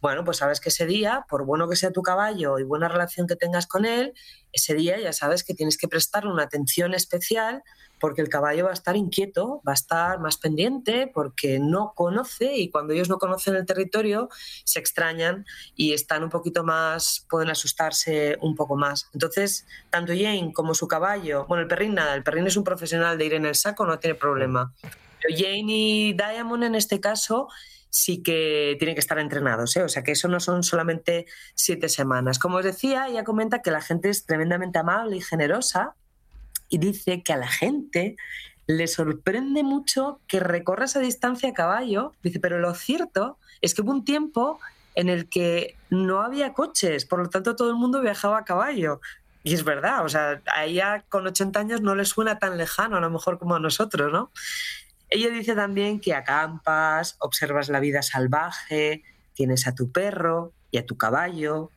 bueno, 0.07 0.23
pues 0.23 0.37
sabes 0.37 0.61
que 0.61 0.69
ese 0.69 0.87
día, 0.87 1.27
por 1.29 1.45
bueno 1.45 1.69
que 1.69 1.75
sea 1.75 1.91
tu 1.91 2.01
caballo 2.01 2.61
y 2.61 2.63
buena 2.63 2.87
relación 2.87 3.27
que 3.27 3.35
tengas 3.35 3.67
con 3.67 3.85
él, 3.85 4.15
ese 4.53 4.73
día 4.75 5.01
ya 5.01 5.13
sabes 5.13 5.43
que 5.43 5.53
tienes 5.53 5.77
que 5.77 5.89
prestarle 5.89 6.31
una 6.31 6.45
atención 6.45 6.95
especial 6.95 7.65
porque 7.99 8.23
el 8.23 8.29
caballo 8.29 8.67
va 8.67 8.71
a 8.71 8.75
estar 8.75 8.95
inquieto, 8.95 9.61
va 9.67 9.73
a 9.73 9.75
estar 9.75 10.21
más 10.21 10.37
pendiente 10.37 11.11
porque 11.13 11.59
no 11.59 11.93
conoce 11.97 12.55
y 12.55 12.71
cuando 12.71 12.93
ellos 12.93 13.09
no 13.09 13.19
conocen 13.19 13.57
el 13.57 13.67
territorio 13.67 14.29
se 14.63 14.79
extrañan 14.79 15.45
y 15.75 15.93
están 15.93 16.23
un 16.23 16.31
poquito 16.31 16.63
más, 16.63 17.27
pueden 17.29 17.51
asustarse 17.51 18.39
un 18.41 18.55
poco 18.55 18.77
más. 18.77 19.11
Entonces, 19.13 19.67
tanto 19.91 20.13
Jane 20.13 20.53
como 20.55 20.75
su 20.75 20.87
caballo, 20.87 21.47
bueno, 21.49 21.63
el 21.63 21.69
perrín 21.69 21.95
nada, 21.95 22.15
el 22.15 22.23
perrín 22.23 22.47
es 22.47 22.57
un 22.57 22.63
profesional 22.63 23.19
de 23.19 23.25
ir 23.27 23.35
en 23.35 23.45
el 23.45 23.57
saco, 23.57 23.85
no 23.85 23.99
tiene 23.99 24.15
problema. 24.15 24.73
Pero 25.21 25.37
Jane 25.37 25.65
y 25.67 26.13
Diamond 26.13 26.63
en 26.63 26.77
este 26.77 27.01
caso 27.01 27.49
sí 27.97 28.23
que 28.23 28.77
tienen 28.79 28.95
que 28.95 29.01
estar 29.01 29.19
entrenados, 29.19 29.75
¿eh? 29.77 29.83
o 29.83 29.89
sea 29.89 30.03
que 30.03 30.13
eso 30.13 30.29
no 30.29 30.39
son 30.39 30.63
solamente 30.63 31.25
siete 31.55 31.89
semanas. 31.89 32.39
Como 32.39 32.59
os 32.59 32.65
decía, 32.65 33.09
ella 33.09 33.25
comenta 33.25 33.63
que 33.63 33.71
la 33.71 33.81
gente 33.81 34.11
es 34.11 34.27
tremendamente 34.27 34.79
amable 34.79 35.17
y 35.17 35.23
generosa 35.23 35.95
y 36.69 36.77
dice 36.77 37.23
que 37.23 37.33
a 37.33 37.39
la 37.39 37.49
gente 37.49 38.17
le 38.67 38.87
sorprende 38.87 39.63
mucho 39.63 40.21
que 40.29 40.41
recorra 40.41 40.85
esa 40.85 41.01
distancia 41.01 41.49
a 41.49 41.55
caballo. 41.55 42.13
Dice, 42.23 42.39
pero 42.39 42.59
lo 42.59 42.75
cierto 42.75 43.39
es 43.63 43.75
que 43.75 43.81
hubo 43.81 43.93
un 43.93 44.05
tiempo 44.05 44.61
en 44.95 45.09
el 45.09 45.31
que 45.31 45.77
no 45.89 46.21
había 46.21 46.53
coches, 46.53 47.07
por 47.07 47.21
lo 47.21 47.31
tanto 47.31 47.57
todo 47.57 47.71
el 47.71 47.77
mundo 47.77 48.03
viajaba 48.03 48.39
a 48.39 48.45
caballo. 48.45 49.01
Y 49.43 49.55
es 49.55 49.65
verdad, 49.65 50.05
o 50.05 50.09
sea, 50.11 50.43
a 50.55 50.67
ella 50.67 51.05
con 51.09 51.27
80 51.27 51.59
años 51.61 51.81
no 51.81 51.95
le 51.95 52.05
suena 52.05 52.39
tan 52.39 52.59
lejano, 52.59 52.99
a 52.99 53.01
lo 53.01 53.09
mejor 53.09 53.39
como 53.39 53.55
a 53.55 53.61
nosotros, 53.61 54.13
¿no? 54.13 54.33
Ella 55.09 55.31
dice 55.31 55.55
también 55.55 56.01
que 56.01 56.15
acampas, 56.15 57.17
observas 57.21 57.69
la 57.69 57.81
vida 57.81 58.03
salvaje, 58.03 59.05
tienes 59.35 59.67
a 59.67 59.75
tu 59.75 59.93
perro 59.93 60.53
y 60.71 60.79
a 60.79 60.87
tu 60.87 60.97
caballo. 60.97 61.71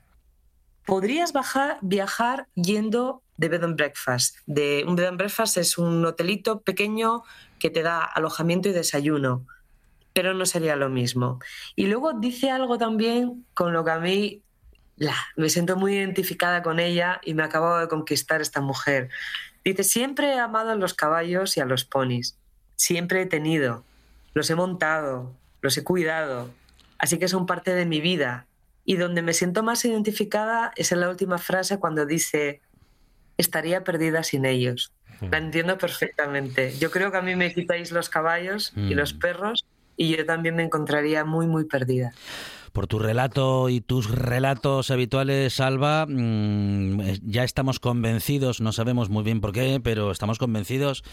Podrías 0.85 1.33
viajar 1.81 2.47
yendo 2.55 3.21
de 3.37 3.49
bed 3.49 3.63
and 3.63 3.75
breakfast. 3.75 4.37
De, 4.47 4.83
un 4.87 4.95
bed 4.95 5.05
and 5.05 5.17
breakfast 5.17 5.57
es 5.57 5.77
un 5.77 6.03
hotelito 6.05 6.61
pequeño 6.61 7.23
que 7.59 7.69
te 7.69 7.83
da 7.83 7.99
alojamiento 8.03 8.69
y 8.69 8.73
desayuno, 8.73 9.45
pero 10.13 10.33
no 10.33 10.45
sería 10.45 10.75
lo 10.75 10.89
mismo. 10.89 11.39
Y 11.75 11.85
luego 11.85 12.13
dice 12.13 12.49
algo 12.49 12.77
también 12.77 13.45
con 13.53 13.73
lo 13.73 13.85
que 13.85 13.91
a 13.91 13.99
mí 13.99 14.43
me 15.37 15.49
siento 15.49 15.77
muy 15.77 15.95
identificada 15.95 16.63
con 16.63 16.79
ella 16.79 17.21
y 17.23 17.33
me 17.33 17.43
acabo 17.43 17.77
de 17.77 17.87
conquistar 17.87 18.41
esta 18.41 18.61
mujer. 18.61 19.09
Dice, 19.63 19.83
siempre 19.83 20.33
he 20.33 20.39
amado 20.39 20.71
a 20.71 20.75
los 20.75 20.93
caballos 20.93 21.55
y 21.57 21.61
a 21.61 21.65
los 21.65 21.85
ponis. 21.85 22.38
Siempre 22.79 23.21
he 23.23 23.25
tenido. 23.25 23.83
Los 24.33 24.49
he 24.49 24.55
montado, 24.55 25.35
los 25.61 25.77
he 25.77 25.83
cuidado. 25.83 26.49
Así 26.97 27.19
que 27.19 27.27
son 27.27 27.45
parte 27.45 27.75
de 27.75 27.85
mi 27.85 27.99
vida. 27.99 28.45
Y 28.85 28.95
donde 28.95 29.21
me 29.21 29.33
siento 29.33 29.63
más 29.63 29.83
identificada 29.83 30.71
es 30.77 30.93
en 30.93 31.01
la 31.01 31.09
última 31.09 31.37
frase 31.39 31.77
cuando 31.77 32.05
dice, 32.05 32.61
estaría 33.37 33.83
perdida 33.83 34.23
sin 34.23 34.45
ellos. 34.45 34.93
La 35.29 35.39
entiendo 35.39 35.77
perfectamente. 35.77 36.73
Yo 36.79 36.89
creo 36.89 37.11
que 37.11 37.17
a 37.17 37.21
mí 37.21 37.35
me 37.35 37.53
quitáis 37.53 37.91
los 37.91 38.07
caballos 38.09 38.71
y 38.77 38.93
los 38.95 39.13
Mm. 39.13 39.19
perros 39.19 39.65
y 39.97 40.15
yo 40.15 40.25
también 40.25 40.55
me 40.55 40.63
encontraría 40.63 41.25
muy, 41.25 41.47
muy 41.47 41.65
perdida. 41.65 42.13
Por 42.71 42.87
tu 42.87 42.99
relato 42.99 43.69
y 43.69 43.81
tus 43.81 44.09
relatos 44.09 44.91
habituales, 44.91 45.59
Alba, 45.59 46.05
mm, 46.07 47.01
ya 47.23 47.43
estamos 47.43 47.79
convencidos, 47.79 48.61
no 48.61 48.71
sabemos 48.71 49.09
muy 49.09 49.23
bien 49.23 49.41
por 49.41 49.51
qué, 49.51 49.79
pero 49.83 50.11
estamos 50.11 50.37
convencidos 50.37 51.03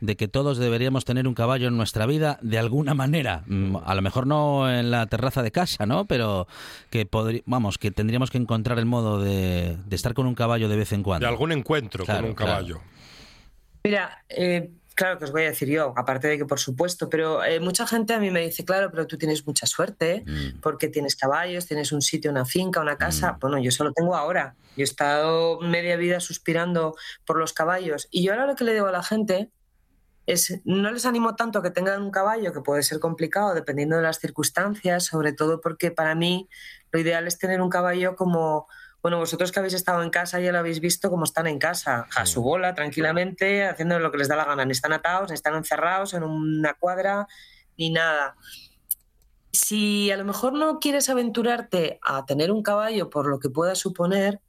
de 0.00 0.16
que 0.16 0.28
todos 0.28 0.58
deberíamos 0.58 1.04
tener 1.04 1.26
un 1.26 1.34
caballo 1.34 1.68
en 1.68 1.76
nuestra 1.76 2.06
vida 2.06 2.38
de 2.42 2.58
alguna 2.58 2.94
manera. 2.94 3.42
Mm, 3.46 3.76
A 3.84 3.94
lo 3.94 4.02
mejor 4.02 4.26
no 4.26 4.70
en 4.70 4.90
la 4.90 5.06
terraza 5.06 5.42
de 5.42 5.50
casa, 5.50 5.86
¿no? 5.86 6.04
Pero 6.06 6.46
que 6.90 7.08
vamos, 7.46 7.78
que 7.78 7.90
tendríamos 7.90 8.30
que 8.30 8.38
encontrar 8.38 8.78
el 8.78 8.86
modo 8.86 9.20
de, 9.20 9.76
de 9.86 9.96
estar 9.96 10.14
con 10.14 10.26
un 10.26 10.34
caballo 10.34 10.68
de 10.68 10.76
vez 10.76 10.92
en 10.92 11.02
cuando. 11.02 11.26
De 11.26 11.30
algún 11.30 11.52
encuentro 11.52 12.04
Claro, 12.04 12.20
con 12.20 12.30
un 12.30 12.34
claro. 12.36 12.52
caballo. 12.52 12.80
Mira, 13.84 14.24
eh, 14.28 14.70
claro 14.96 15.18
que 15.18 15.26
os 15.26 15.30
voy 15.30 15.42
a 15.42 15.50
decir 15.50 15.68
yo, 15.68 15.94
aparte 15.96 16.26
de 16.26 16.38
que 16.38 16.46
por 16.46 16.58
supuesto, 16.58 17.08
pero 17.08 17.44
eh, 17.44 17.60
mucha 17.60 17.86
gente 17.86 18.14
a 18.14 18.18
mí 18.18 18.30
me 18.32 18.40
dice, 18.40 18.64
claro, 18.64 18.90
pero 18.90 19.06
tú 19.06 19.16
tienes 19.16 19.46
mucha 19.46 19.66
suerte 19.66 20.24
Mm. 20.26 20.60
porque 20.60 20.88
tienes 20.88 21.14
caballos, 21.14 21.66
tienes 21.66 21.92
un 21.92 22.02
sitio, 22.02 22.30
una 22.30 22.44
finca, 22.44 22.80
una 22.80 22.96
casa. 22.96 23.36
Bueno, 23.40 23.58
yo 23.58 23.70
solo 23.70 23.92
tengo 23.92 24.16
ahora. 24.16 24.56
Yo 24.76 24.82
he 24.82 24.84
estado 24.84 25.60
media 25.60 25.96
vida 25.96 26.18
suspirando 26.18 26.96
por 27.24 27.38
los 27.38 27.52
caballos 27.52 28.08
y 28.10 28.24
yo 28.24 28.32
ahora 28.32 28.46
lo 28.46 28.56
que 28.56 28.64
le 28.64 28.72
digo 28.74 28.86
a 28.86 28.92
la 28.92 29.02
gente 29.02 29.50
es, 30.26 30.60
no 30.64 30.90
les 30.90 31.06
animo 31.06 31.36
tanto 31.36 31.60
a 31.60 31.62
que 31.62 31.70
tengan 31.70 32.02
un 32.02 32.10
caballo, 32.10 32.52
que 32.52 32.60
puede 32.60 32.82
ser 32.82 32.98
complicado 32.98 33.54
dependiendo 33.54 33.96
de 33.96 34.02
las 34.02 34.18
circunstancias, 34.18 35.04
sobre 35.04 35.32
todo 35.32 35.60
porque 35.60 35.92
para 35.92 36.14
mí 36.16 36.48
lo 36.90 36.98
ideal 36.98 37.26
es 37.26 37.38
tener 37.38 37.60
un 37.60 37.70
caballo 37.70 38.16
como, 38.16 38.66
bueno, 39.06 39.18
vosotros 39.18 39.52
que 39.52 39.60
habéis 39.60 39.74
estado 39.74 40.02
en 40.02 40.10
casa 40.10 40.40
ya 40.40 40.50
lo 40.50 40.58
habéis 40.58 40.80
visto 40.80 41.10
como 41.10 41.22
están 41.22 41.46
en 41.46 41.60
casa, 41.60 42.08
a 42.16 42.26
su 42.26 42.42
bola, 42.42 42.74
tranquilamente, 42.74 43.64
haciendo 43.64 44.00
lo 44.00 44.10
que 44.10 44.18
les 44.18 44.26
da 44.26 44.34
la 44.34 44.44
gana, 44.44 44.64
ni 44.64 44.72
están 44.72 44.92
atados, 44.92 45.30
ni 45.30 45.34
están 45.34 45.54
encerrados 45.54 46.12
en 46.12 46.24
una 46.24 46.74
cuadra, 46.74 47.28
ni 47.78 47.90
nada. 47.90 48.34
Si 49.52 50.10
a 50.10 50.16
lo 50.16 50.24
mejor 50.24 50.54
no 50.54 50.80
quieres 50.80 51.08
aventurarte 51.08 52.00
a 52.02 52.26
tener 52.26 52.50
un 52.50 52.64
caballo 52.64 53.08
por 53.08 53.28
lo 53.28 53.38
que 53.38 53.48
pueda 53.48 53.76
suponer, 53.76 54.40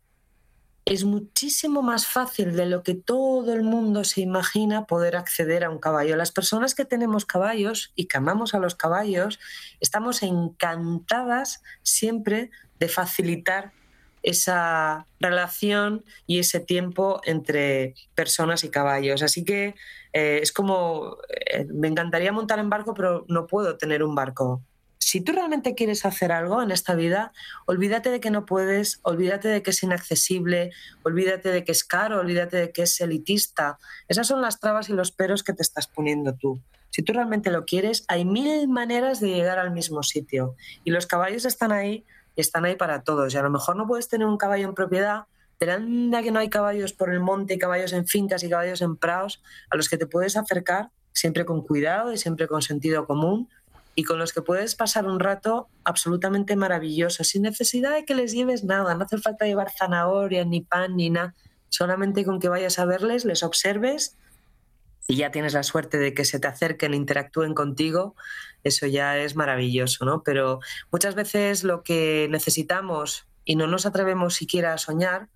es 0.86 1.04
muchísimo 1.04 1.84
más 1.84 2.08
fácil 2.08 2.56
de 2.56 2.66
lo 2.66 2.82
que 2.82 2.96
todo 2.96 3.54
el 3.54 3.62
mundo 3.62 4.06
se 4.06 4.22
imagina 4.22 4.88
poder 4.88 5.18
acceder 5.18 5.66
a 5.66 5.70
un 5.70 5.78
caballo. 5.78 6.16
Las 6.16 6.32
personas 6.32 6.74
que 6.74 6.84
tenemos 6.84 7.28
caballos 7.28 7.92
y 7.94 8.08
que 8.08 8.18
amamos 8.18 8.56
a 8.56 8.60
los 8.60 8.74
caballos, 8.74 9.38
estamos 9.82 10.24
encantadas 10.24 11.62
siempre 11.84 12.50
de 12.80 12.88
facilitar 12.88 13.74
esa 14.24 15.06
relación 15.20 16.04
y 16.26 16.40
ese 16.40 16.60
tiempo 16.60 17.22
entre 17.26 17.96
personas 18.16 18.64
y 18.64 18.70
caballos. 18.70 19.22
Así 19.24 19.44
que 19.44 19.76
eh, 20.14 20.40
es 20.42 20.52
como, 20.52 21.18
eh, 21.30 21.66
me 21.66 21.88
encantaría 21.88 22.32
montar 22.32 22.60
en 22.60 22.70
barco, 22.70 22.94
pero 22.94 23.26
no 23.28 23.48
puedo 23.48 23.78
tener 23.78 24.04
un 24.04 24.16
barco. 24.16 24.62
Si 25.00 25.22
tú 25.22 25.32
realmente 25.32 25.76
quieres 25.76 26.06
hacer 26.06 26.32
algo 26.32 26.62
en 26.62 26.72
esta 26.72 26.94
vida, 26.94 27.32
olvídate 27.66 28.10
de 28.10 28.20
que 28.20 28.32
no 28.32 28.46
puedes, 28.46 29.00
olvídate 29.04 29.48
de 29.48 29.64
que 29.64 29.70
es 29.70 29.82
inaccesible, 29.82 30.72
olvídate 31.04 31.50
de 31.50 31.64
que 31.64 31.72
es 31.72 31.84
caro, 31.86 32.20
olvídate 32.20 32.58
de 32.58 32.72
que 32.72 32.82
es 32.82 33.00
elitista. 33.00 33.78
Esas 34.10 34.28
son 34.28 34.42
las 34.42 34.60
trabas 34.60 34.90
y 34.90 34.94
los 34.94 35.12
peros 35.12 35.44
que 35.44 35.54
te 35.54 35.62
estás 35.62 35.88
poniendo 35.88 36.34
tú. 36.34 36.60
Si 36.90 37.04
tú 37.04 37.14
realmente 37.14 37.52
lo 37.52 37.64
quieres, 37.64 38.06
hay 38.08 38.26
mil 38.26 38.68
maneras 38.68 39.20
de 39.20 39.30
llegar 39.30 39.60
al 39.60 39.72
mismo 39.72 40.04
sitio. 40.04 40.56
Y 40.84 40.92
los 40.92 41.06
caballos 41.06 41.46
están 41.46 41.72
ahí 41.72 42.04
están 42.42 42.66
ahí 42.66 42.76
para 42.76 43.04
todos. 43.04 43.34
Y 43.34 43.38
a 43.38 43.42
lo 43.42 43.50
mejor 43.50 43.76
no 43.76 43.88
puedes 43.88 44.08
tener 44.08 44.28
un 44.28 44.38
caballo 44.38 44.68
en 44.68 44.74
propiedad, 44.74 45.26
pero 45.58 45.74
anda 45.74 46.22
que 46.22 46.32
no 46.32 46.40
hay 46.40 46.50
caballos 46.50 46.94
por 46.94 47.12
el 47.12 47.20
monte, 47.20 47.58
caballos 47.58 47.94
en 47.94 48.08
fincas 48.08 48.44
y 48.44 48.50
caballos 48.50 48.82
en 48.82 48.96
prados, 48.96 49.42
a 49.70 49.76
los 49.76 49.90
que 49.90 49.98
te 49.98 50.06
puedes 50.06 50.38
acercar 50.38 50.92
siempre 51.14 51.46
con 51.46 51.62
cuidado 51.62 52.14
y 52.14 52.18
siempre 52.18 52.48
con 52.48 52.62
sentido 52.62 53.08
común 53.08 53.50
y 53.96 54.04
con 54.04 54.20
los 54.20 54.32
que 54.32 54.44
puedes 54.44 54.76
pasar 54.76 55.08
un 55.08 55.20
rato 55.20 55.70
absolutamente 55.84 56.56
maravilloso, 56.56 57.24
sin 57.24 57.42
necesidad 57.42 57.96
de 57.96 58.06
que 58.06 58.14
les 58.14 58.32
lleves 58.32 58.64
nada, 58.64 58.94
no 58.94 59.06
hace 59.06 59.18
falta 59.18 59.46
llevar 59.46 59.72
zanahoria, 59.72 60.46
ni 60.46 60.62
pan, 60.62 60.96
ni 60.96 61.10
nada, 61.10 61.34
solamente 61.70 62.24
con 62.24 62.40
que 62.40 62.48
vayas 62.48 62.78
a 62.78 62.86
verles, 62.86 63.26
les 63.26 63.42
observes 63.42 64.16
y 65.08 65.16
ya 65.16 65.32
tienes 65.32 65.54
la 65.54 65.64
suerte 65.64 65.98
de 65.98 66.14
que 66.14 66.26
se 66.26 66.40
te 66.40 66.48
acerquen, 66.48 66.94
interactúen 66.94 67.54
contigo, 67.54 68.16
eso 68.64 68.86
ya 68.88 69.18
es 69.18 69.36
maravilloso, 69.36 70.04
¿no? 70.04 70.22
Pero 70.24 70.60
muchas 70.92 71.16
veces 71.16 71.64
lo 71.64 71.82
que 71.82 72.28
necesitamos 72.30 73.26
y 73.46 73.56
no 73.56 73.68
nos 73.68 73.86
atrevemos 73.86 74.36
siquiera 74.36 74.74
a 74.74 74.78
soñar 74.78 75.30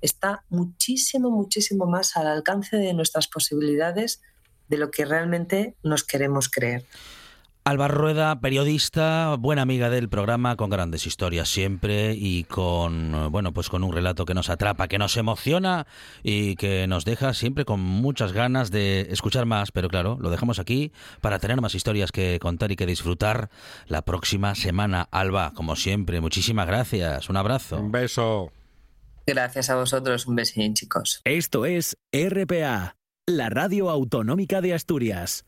está 0.00 0.44
muchísimo, 0.48 1.30
muchísimo 1.30 1.86
más 1.86 2.16
al 2.16 2.28
alcance 2.28 2.76
de 2.76 2.94
nuestras 2.94 3.26
posibilidades 3.26 4.22
de 4.68 4.78
lo 4.78 4.90
que 4.90 5.04
realmente 5.04 5.74
nos 5.82 6.04
queremos 6.04 6.48
creer. 6.48 6.84
Alba 7.66 7.88
Rueda, 7.88 8.38
periodista, 8.38 9.34
buena 9.40 9.62
amiga 9.62 9.90
del 9.90 10.08
programa, 10.08 10.54
con 10.54 10.70
grandes 10.70 11.04
historias 11.04 11.48
siempre 11.48 12.14
y 12.16 12.44
con 12.44 13.32
bueno, 13.32 13.52
pues 13.52 13.68
con 13.68 13.82
un 13.82 13.92
relato 13.92 14.24
que 14.24 14.34
nos 14.34 14.50
atrapa, 14.50 14.86
que 14.86 14.98
nos 14.98 15.16
emociona 15.16 15.88
y 16.22 16.54
que 16.54 16.86
nos 16.86 17.04
deja 17.04 17.34
siempre 17.34 17.64
con 17.64 17.80
muchas 17.80 18.32
ganas 18.32 18.70
de 18.70 19.08
escuchar 19.10 19.46
más, 19.46 19.72
pero 19.72 19.88
claro, 19.88 20.16
lo 20.20 20.30
dejamos 20.30 20.60
aquí 20.60 20.92
para 21.20 21.40
tener 21.40 21.60
más 21.60 21.74
historias 21.74 22.12
que 22.12 22.38
contar 22.38 22.70
y 22.70 22.76
que 22.76 22.86
disfrutar 22.86 23.50
la 23.88 24.02
próxima 24.02 24.54
semana. 24.54 25.08
Alba, 25.10 25.50
como 25.52 25.74
siempre, 25.74 26.20
muchísimas 26.20 26.68
gracias. 26.68 27.28
Un 27.28 27.36
abrazo. 27.36 27.80
Un 27.80 27.90
beso. 27.90 28.52
Gracias 29.26 29.70
a 29.70 29.74
vosotros, 29.74 30.28
un 30.28 30.36
besín, 30.36 30.74
chicos. 30.74 31.20
Esto 31.24 31.66
es 31.66 31.96
RPA, 32.12 32.94
la 33.26 33.50
radio 33.50 33.90
autonómica 33.90 34.60
de 34.60 34.72
Asturias. 34.72 35.46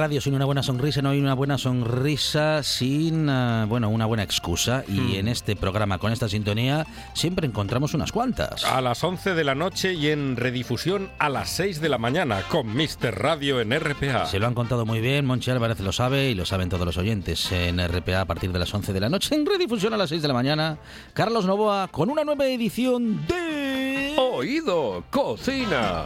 Radio 0.00 0.22
sin 0.22 0.32
una 0.32 0.46
buena 0.46 0.62
sonrisa, 0.62 1.02
no 1.02 1.10
hay 1.10 1.20
una 1.20 1.34
buena 1.34 1.58
sonrisa 1.58 2.62
sin 2.62 3.28
eh, 3.28 3.66
bueno, 3.68 3.90
una 3.90 4.06
buena 4.06 4.22
excusa 4.22 4.82
y 4.88 5.16
en 5.16 5.28
este 5.28 5.56
programa 5.56 5.98
con 5.98 6.10
esta 6.10 6.26
sintonía 6.26 6.86
siempre 7.12 7.46
encontramos 7.46 7.92
unas 7.92 8.10
cuantas. 8.10 8.64
A 8.64 8.80
las 8.80 9.04
11 9.04 9.34
de 9.34 9.44
la 9.44 9.54
noche 9.54 9.92
y 9.92 10.08
en 10.08 10.36
redifusión 10.36 11.10
a 11.18 11.28
las 11.28 11.50
6 11.50 11.82
de 11.82 11.90
la 11.90 11.98
mañana 11.98 12.40
con 12.48 12.74
Mister 12.74 13.14
Radio 13.14 13.60
en 13.60 13.78
RPA. 13.78 14.24
Se 14.24 14.38
lo 14.38 14.46
han 14.46 14.54
contado 14.54 14.86
muy 14.86 15.02
bien, 15.02 15.26
Monchi 15.26 15.50
Álvarez 15.50 15.80
lo 15.80 15.92
sabe 15.92 16.30
y 16.30 16.34
lo 16.34 16.46
saben 16.46 16.70
todos 16.70 16.86
los 16.86 16.96
oyentes 16.96 17.52
en 17.52 17.86
RPA 17.86 18.22
a 18.22 18.24
partir 18.24 18.52
de 18.52 18.58
las 18.58 18.72
11 18.72 18.94
de 18.94 19.00
la 19.00 19.10
noche, 19.10 19.34
en 19.34 19.44
redifusión 19.44 19.92
a 19.92 19.98
las 19.98 20.08
6 20.08 20.22
de 20.22 20.28
la 20.28 20.34
mañana. 20.34 20.78
Carlos 21.12 21.44
Novoa 21.44 21.88
con 21.88 22.08
una 22.08 22.24
nueva 22.24 22.46
edición 22.46 23.26
de... 23.26 24.14
Oído, 24.16 25.04
cocina. 25.10 26.04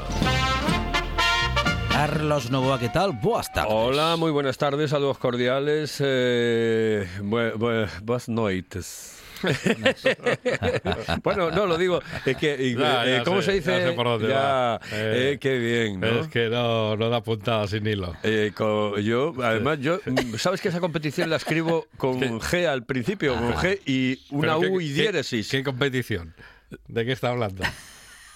Carlos 1.95 2.51
Novoa, 2.51 2.81
¿qué 2.81 2.89
tal? 2.89 3.13
Buenas 3.13 3.53
tardes. 3.53 3.73
Hola, 3.73 4.17
muy 4.17 4.33
buenas 4.33 4.59
tardes, 4.59 4.91
saludos 4.91 5.17
cordiales. 5.17 5.99
Eh, 6.01 7.07
bue- 7.21 7.55
bue- 7.55 7.89
buenas 8.03 8.29
noites. 8.29 9.21
bueno, 11.23 11.53
no 11.53 11.67
lo 11.67 11.79
digo, 11.79 12.01
es 12.27 12.37
que, 12.37 12.57
y- 12.59 12.75
Ya, 12.75 13.07
eh, 13.07 13.19
ya 13.19 13.25
¿cómo 13.25 13.41
sé, 13.43 13.47
se 13.47 13.53
dice? 13.53 13.71
ya 13.79 13.87
sé 13.89 13.93
por 13.93 14.07
dónde 14.07 14.29
Ya, 14.29 14.81
eh, 14.91 15.33
Eh, 15.35 15.39
qué 15.39 15.57
bien, 15.59 16.01
¿no? 16.01 16.07
Es 16.23 16.27
que 16.29 16.49
no, 16.49 16.97
no 16.97 17.11
da 17.11 17.23
puntada 17.23 17.69
sin 17.69 17.87
hilo. 17.87 18.13
Eh, 18.25 18.51
co- 18.57 18.99
yo, 18.99 19.33
además, 19.41 19.79
yo, 19.81 20.01
mm, 20.05 20.35
¿sabes 20.37 20.61
que 20.61 20.71
esa 20.71 20.81
competición 20.81 21.31
la 21.31 21.37
escribo 21.37 21.87
con 21.97 22.19
G 22.41 22.67
al 22.67 22.85
principio, 22.85 23.37
con 23.37 23.53
G 23.55 23.79
y 23.87 24.19
una 24.31 24.59
U 24.59 24.63
qué- 24.63 24.85
y 24.85 24.89
qué- 24.89 24.95
diéresis? 25.03 25.49
¿Qué 25.49 25.63
competición? 25.63 26.35
¿De 26.89 27.05
qué 27.05 27.13
está 27.13 27.29
hablando? 27.29 27.63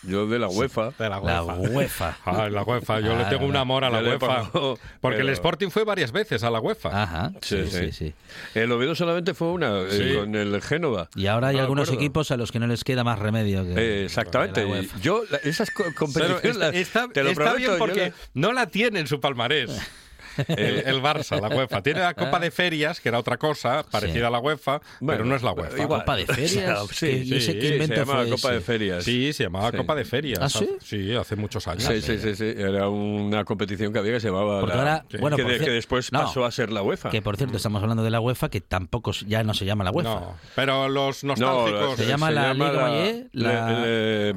Yo 0.02 0.26
de 0.26 0.38
la 0.38 0.46
UEFA. 0.48 0.90
De 0.98 1.08
la 1.08 1.20
La 1.20 1.42
UEFA. 1.42 1.54
UEFA. 1.70 2.16
Ah, 2.24 2.48
la 2.48 2.62
UEFA. 2.62 3.00
Yo 3.00 3.16
le 3.16 3.24
Ah, 3.24 3.28
tengo 3.28 3.46
un 3.46 3.56
amor 3.56 3.84
a 3.84 3.90
la 3.90 4.00
UEFA. 4.00 4.50
pongo- 4.52 4.78
Porque 5.00 5.20
el 5.20 5.28
Sporting 5.30 5.68
fue 5.70 5.84
varias 5.84 6.12
veces 6.12 6.44
a 6.44 6.50
la 6.50 6.60
UEFA. 6.60 7.02
Ajá, 7.02 7.32
sí, 7.42 7.64
Sí, 7.66 7.70
sí, 7.70 7.92
sí. 7.92 8.14
El 8.54 8.70
Oviedo 8.72 8.94
solamente 8.94 9.34
fue 9.34 9.48
una, 9.48 9.80
eh, 9.90 10.16
con 10.20 10.34
el 10.36 10.62
Génova. 10.62 11.08
Y 11.16 11.26
ahora 11.26 11.48
hay 11.48 11.56
No 11.56 11.62
algunos 11.62 11.88
acuerdo. 11.88 12.00
equipos 12.04 12.30
a 12.30 12.36
los 12.36 12.52
que 12.52 12.58
no 12.60 12.66
les 12.68 12.84
queda 12.84 13.02
más 13.02 13.18
remedio 13.18 13.64
que 13.64 13.72
Eh, 13.76 14.04
exactamente. 14.04 14.60
que 14.62 14.66
la 14.68 14.72
UEFA. 14.72 14.98
Yo, 15.00 15.22
la- 15.30 15.38
esas 15.38 15.70
co- 15.70 15.82
Pero 15.84 15.94
competiciones. 15.96 16.44
está, 16.44 16.58
las- 16.66 16.74
está- 16.76 17.08
te 17.08 17.22
lo 17.24 17.30
está 17.30 17.44
prometo, 17.44 17.58
bien 17.66 17.78
porque 17.78 18.10
la- 18.10 18.14
no 18.34 18.52
la 18.52 18.66
tiene 18.66 19.00
en 19.00 19.06
su 19.08 19.20
palmarés. 19.20 19.70
El, 20.48 20.82
el 20.86 21.02
Barça, 21.02 21.40
la 21.40 21.48
UEFA. 21.48 21.82
Tiene 21.82 22.00
la 22.00 22.14
Copa 22.14 22.38
de 22.38 22.50
Ferias, 22.50 23.00
que 23.00 23.08
era 23.08 23.18
otra 23.18 23.36
cosa, 23.36 23.84
parecida 23.90 24.28
a 24.28 24.30
la 24.30 24.38
UEFA, 24.38 24.80
pero 25.04 25.24
no 25.24 25.34
es 25.34 25.42
la 25.42 25.52
UEFA. 25.52 25.82
igual. 25.82 26.00
Copa 26.00 26.16
de 26.16 26.26
ferias. 26.26 26.78
Sí, 26.92 27.06
¿Qué- 27.06 27.16
y 27.24 27.34
ese 27.36 27.52
sí, 27.52 27.58
qué 27.58 27.68
se 27.68 27.72
invento 27.74 27.94
se 27.94 28.00
llamaba 28.00 28.20
fue 28.22 28.30
Copa 28.30 28.48
ese? 28.48 28.54
de 28.54 28.60
Ferias. 28.60 29.04
Sí, 29.04 29.32
se 29.32 29.42
llamaba 29.44 29.70
Sí. 29.70 29.76
Copa 29.76 29.94
de 29.94 30.04
Ferias. 30.04 30.38
¿Ah, 30.40 30.48
sí? 30.48 30.68
Sí, 30.80 31.14
hace 31.14 31.36
muchos 31.36 31.66
años. 31.68 31.84
Sí, 31.84 32.00
sí, 32.00 32.18
sí, 32.18 32.34
sí. 32.36 32.44
Era 32.56 32.88
una 32.88 33.44
competición 33.44 33.92
que 33.92 33.98
había 33.98 34.12
que 34.14 34.20
se 34.20 34.28
llamaba. 34.28 34.60
Porque 34.60 34.74
la- 34.76 34.80
ahora- 34.82 35.04
bueno, 35.20 35.36
que, 35.36 35.44
de- 35.44 35.58
después 35.70 36.12
no. 36.12 36.20
pasó 36.24 36.44
a 36.44 36.50
ser 36.50 36.70
la 36.72 36.82
UEFA. 36.82 37.10
Que 37.10 37.22
por 37.22 37.36
cierto, 37.36 37.56
estamos 37.56 37.82
hablando 37.82 38.02
de 38.02 38.10
la 38.10 38.20
UEFA, 38.20 38.48
que 38.48 38.60
tampoco 38.60 39.12
ya 39.26 39.42
no 39.44 39.54
se 39.54 39.64
llama 39.64 39.84
la 39.84 39.90
UEFA. 39.90 40.08
No, 40.10 40.36
pero 40.54 40.88
los 40.88 41.24
No, 41.24 41.34
nostálgicos. 41.34 41.96
Se 41.96 42.06
llama 42.06 42.30
la 42.30 42.54
Liga 42.54 42.72
Mayer, 42.72 43.28
la- 43.32 44.34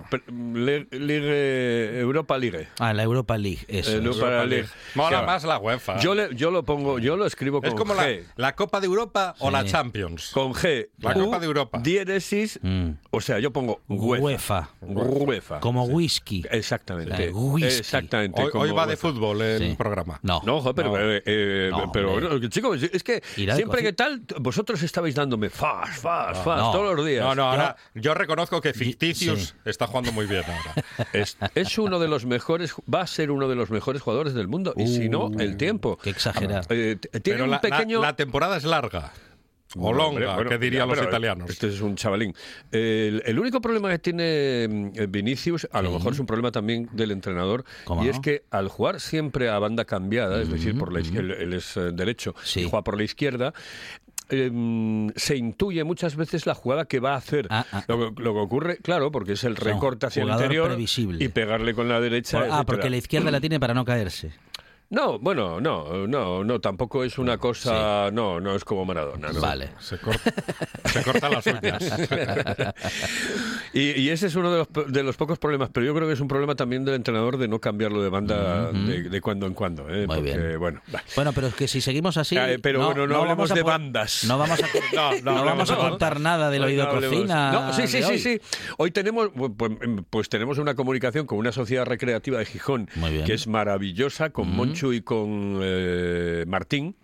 Ligue- 0.91 1.99
Europa 1.99 2.37
League. 2.37 2.67
Ah, 2.79 2.93
la 2.93 3.03
Europa 3.03 3.37
League, 3.37 3.59
eso. 3.67 3.89
Es. 3.91 3.95
Europa 3.95 4.45
League. 4.45 4.67
Mola 4.95 5.21
más 5.23 5.43
la 5.43 5.57
UEFA. 5.57 5.90
Yo, 5.99 6.15
le- 6.15 6.35
yo 6.35 6.51
lo 6.51 6.63
pongo, 6.63 6.99
yo 6.99 7.17
lo 7.17 7.25
escribo 7.25 7.61
con 7.61 7.69
es 7.69 7.75
como 7.75 7.93
la, 7.93 8.07
G. 8.09 8.23
la 8.35 8.55
Copa 8.55 8.79
de 8.79 8.85
Europa 8.87 9.35
o 9.39 9.47
Sí. 9.47 9.53
la 9.53 9.65
Champions. 9.65 10.31
Con 10.33 10.53
G. 10.53 10.89
La 10.99 11.11
U, 11.17 11.25
Copa 11.25 11.39
de 11.39 11.45
Europa. 11.45 11.79
Diéresis. 11.81 12.59
Mm. 12.61 12.91
O 13.11 13.21
sea, 13.21 13.39
yo 13.39 13.51
pongo 13.51 13.81
UEFA. 13.87 14.21
UEFA. 14.21 14.69
UEFA. 14.81 15.59
Como 15.59 15.83
whisky. 15.85 16.43
Exactamente. 16.49 17.25
Eh, 17.25 17.31
whisky. 17.31 17.79
Exactamente. 17.79 18.41
Hoy, 18.41 18.51
como 18.51 18.63
hoy 18.63 18.71
va 18.71 18.85
de 18.85 18.91
UEFA. 18.93 19.01
fútbol 19.09 19.41
el 19.41 19.69
Sí. 19.71 19.75
programa. 19.77 20.19
No. 20.23 20.41
No, 20.45 20.57
ojo, 20.57 20.73
pero, 20.73 20.89
No. 20.91 20.97
eh, 20.99 21.21
eh, 21.25 21.69
No, 21.71 21.91
pero 21.91 22.11
bueno, 22.13 22.39
chicos, 22.49 22.81
es 22.83 23.03
que 23.03 23.21
de 23.37 23.55
siempre 23.55 23.81
que 23.81 23.93
tal, 23.93 24.21
vosotros 24.39 24.81
estabais 24.83 25.15
dándome 25.15 25.49
fast, 25.49 26.01
fast, 26.01 26.43
fast, 26.43 26.61
no. 26.61 26.71
todos 26.71 26.95
los 26.95 27.05
días. 27.05 27.23
No, 27.25 27.35
no, 27.35 27.43
ahora 27.43 27.75
yo 27.95 28.13
reconozco 28.13 28.61
que 28.61 28.73
Ficticius 28.73 29.39
sí. 29.49 29.53
está 29.65 29.87
jugando 29.87 30.11
muy 30.11 30.25
bien 30.25 30.43
ahora. 30.45 31.07
Es, 31.13 31.37
es 31.55 31.77
uno 31.77 31.99
de 31.99 32.07
los 32.07 32.25
mejores, 32.25 32.73
va 32.93 33.01
a 33.01 33.07
ser 33.07 33.31
uno 33.31 33.47
de 33.47 33.55
los 33.55 33.69
mejores 33.69 34.01
jugadores 34.01 34.33
del 34.33 34.47
mundo. 34.47 34.73
Y 34.77 34.87
si 34.87 35.09
no, 35.09 35.31
el 35.39 35.57
tiempo. 35.57 35.70
Qué 35.79 36.09
exagerado. 36.09 36.65
Eh, 36.69 36.97
t- 36.99 37.19
tiene 37.19 37.37
Pero 37.37 37.43
un 37.45 37.51
la, 37.51 37.57
la- 37.57 37.61
pequeño. 37.61 38.01
la 38.01 38.15
temporada 38.15 38.57
es 38.57 38.63
larga. 38.63 39.11
O 39.77 39.93
longa, 39.93 40.35
bueno, 40.35 40.49
que 40.49 40.57
dirían 40.57 40.85
los 40.89 40.97
pero 40.97 41.07
italianos. 41.09 41.49
Este 41.49 41.69
es 41.69 41.79
un 41.79 41.95
chavalín. 41.95 42.35
El, 42.73 43.23
el 43.25 43.39
único 43.39 43.61
problema 43.61 43.89
que 43.89 43.99
tiene 43.99 44.67
mm, 44.69 45.09
Vinicius, 45.09 45.65
a 45.71 45.81
lo 45.81 45.91
mejor 45.93 46.11
es 46.11 46.19
un 46.19 46.25
problema 46.25 46.51
también 46.51 46.89
del 46.91 47.11
entrenador, 47.11 47.63
¿Cómo 47.85 48.03
y 48.03 48.07
no? 48.07 48.11
es 48.11 48.19
que 48.19 48.43
al 48.51 48.67
jugar 48.67 48.99
siempre 48.99 49.47
a 49.49 49.57
banda 49.59 49.85
cambiada, 49.85 50.41
es 50.41 50.49
decir, 50.49 50.77
por 50.77 50.91
la 50.91 50.99
izquier- 50.99 51.19
él, 51.19 51.31
él 51.31 51.53
es 51.53 51.77
eh, 51.77 51.91
derecho 51.93 52.35
Sí. 52.43 52.59
y 52.59 52.63
juega 52.69 52.83
por 52.83 52.97
la 52.97 53.03
izquierda, 53.03 53.53
eh, 54.29 55.09
se 55.15 55.37
intuye 55.37 55.85
muchas 55.85 56.17
veces 56.17 56.45
la 56.45 56.53
jugada 56.53 56.83
que 56.83 56.99
va 56.99 57.13
a 57.13 57.17
hacer. 57.17 57.47
Ah, 57.49 57.65
ah, 57.71 57.83
lo, 57.87 58.13
que- 58.13 58.21
lo 58.23 58.33
que 58.33 58.39
ocurre, 58.39 58.77
claro, 58.79 59.09
porque 59.09 59.33
es 59.33 59.43
el 59.45 59.55
recorte 59.55 60.05
hacia 60.07 60.23
el 60.23 60.29
interior 60.31 60.67
previsible. 60.67 61.23
y 61.23 61.29
pegarle 61.29 61.73
con 61.73 61.87
la 61.87 62.01
derecha. 62.01 62.39
Por- 62.39 62.47
ah, 62.51 62.63
porque 62.65 62.89
la 62.89 62.97
izquierda 62.97 63.31
la 63.31 63.39
tiene 63.39 63.57
para 63.57 63.73
no 63.73 63.85
caerse. 63.85 64.31
No, 64.91 65.17
bueno, 65.19 65.59
no, 65.61 66.05
no, 66.05 66.43
no, 66.43 66.59
tampoco 66.59 67.03
es 67.03 67.17
una 67.17 67.37
cosa, 67.37 68.11
no, 68.11 68.39
no 68.41 68.53
es 68.55 68.63
como 68.65 68.83
Maradona. 68.85 69.31
No. 69.31 69.39
Vale. 69.39 69.69
Se, 69.79 69.97
corta, 69.97 70.31
se 70.85 71.01
corta 71.03 71.29
las 71.29 71.45
uñas. 71.47 71.81
Y, 73.73 73.91
y 74.01 74.09
ese 74.09 74.27
es 74.27 74.35
uno 74.35 74.51
de 74.51 74.57
los, 74.59 74.91
de 74.91 75.01
los 75.03 75.15
pocos 75.15 75.39
problemas, 75.39 75.69
pero 75.71 75.85
yo 75.85 75.95
creo 75.95 76.05
que 76.05 76.13
es 76.13 76.19
un 76.19 76.27
problema 76.27 76.55
también 76.55 76.83
del 76.83 76.95
entrenador 76.95 77.37
de 77.37 77.47
no 77.47 77.59
cambiarlo 77.59 78.03
de 78.03 78.09
banda 78.09 78.69
de, 78.73 79.03
de 79.09 79.21
cuando 79.21 79.45
en 79.47 79.53
cuando. 79.53 79.87
¿eh? 79.89 80.05
Muy 80.07 80.17
Porque, 80.17 80.37
bien. 80.37 80.59
Bueno. 80.59 80.81
Bueno, 81.15 81.31
pero 81.31 81.47
es 81.47 81.55
que 81.55 81.69
si 81.69 81.79
seguimos 81.79 82.17
así. 82.17 82.35
Eh, 82.37 82.59
pero 82.61 82.85
bueno, 82.85 83.07
no 83.07 83.21
hablemos 83.21 83.49
de 83.53 83.63
bandas. 83.63 84.25
No 84.25 84.37
vamos 84.37 84.59
a, 84.61 84.65
No, 84.93 85.11
no 85.21 85.35
no 85.37 85.45
vamos 85.45 85.69
a 85.69 85.73
hablemos- 85.75 85.89
contar 85.91 86.19
nada 86.19 86.49
del 86.49 86.63
oído 86.65 86.85
no 86.85 86.91
cocina. 86.99 87.51
No, 87.53 87.73
sí, 87.73 87.87
sí, 87.87 87.99
sí, 88.03 88.11
hoy. 88.11 88.19
sí. 88.19 88.41
Hoy 88.77 88.91
tenemos, 88.91 89.29
pues, 89.57 89.71
pues 90.09 90.27
tenemos 90.27 90.57
una 90.57 90.75
comunicación 90.75 91.25
con 91.25 91.37
una 91.37 91.53
sociedad 91.53 91.85
recreativa 91.85 92.39
de 92.39 92.45
Gijón 92.45 92.89
que 93.25 93.33
es 93.33 93.47
maravillosa, 93.47 94.31
con 94.31 94.49
Monchu 94.81 94.93
y 94.93 95.01
con 95.01 95.59
eh, 95.61 96.43
Martín. 96.47 96.95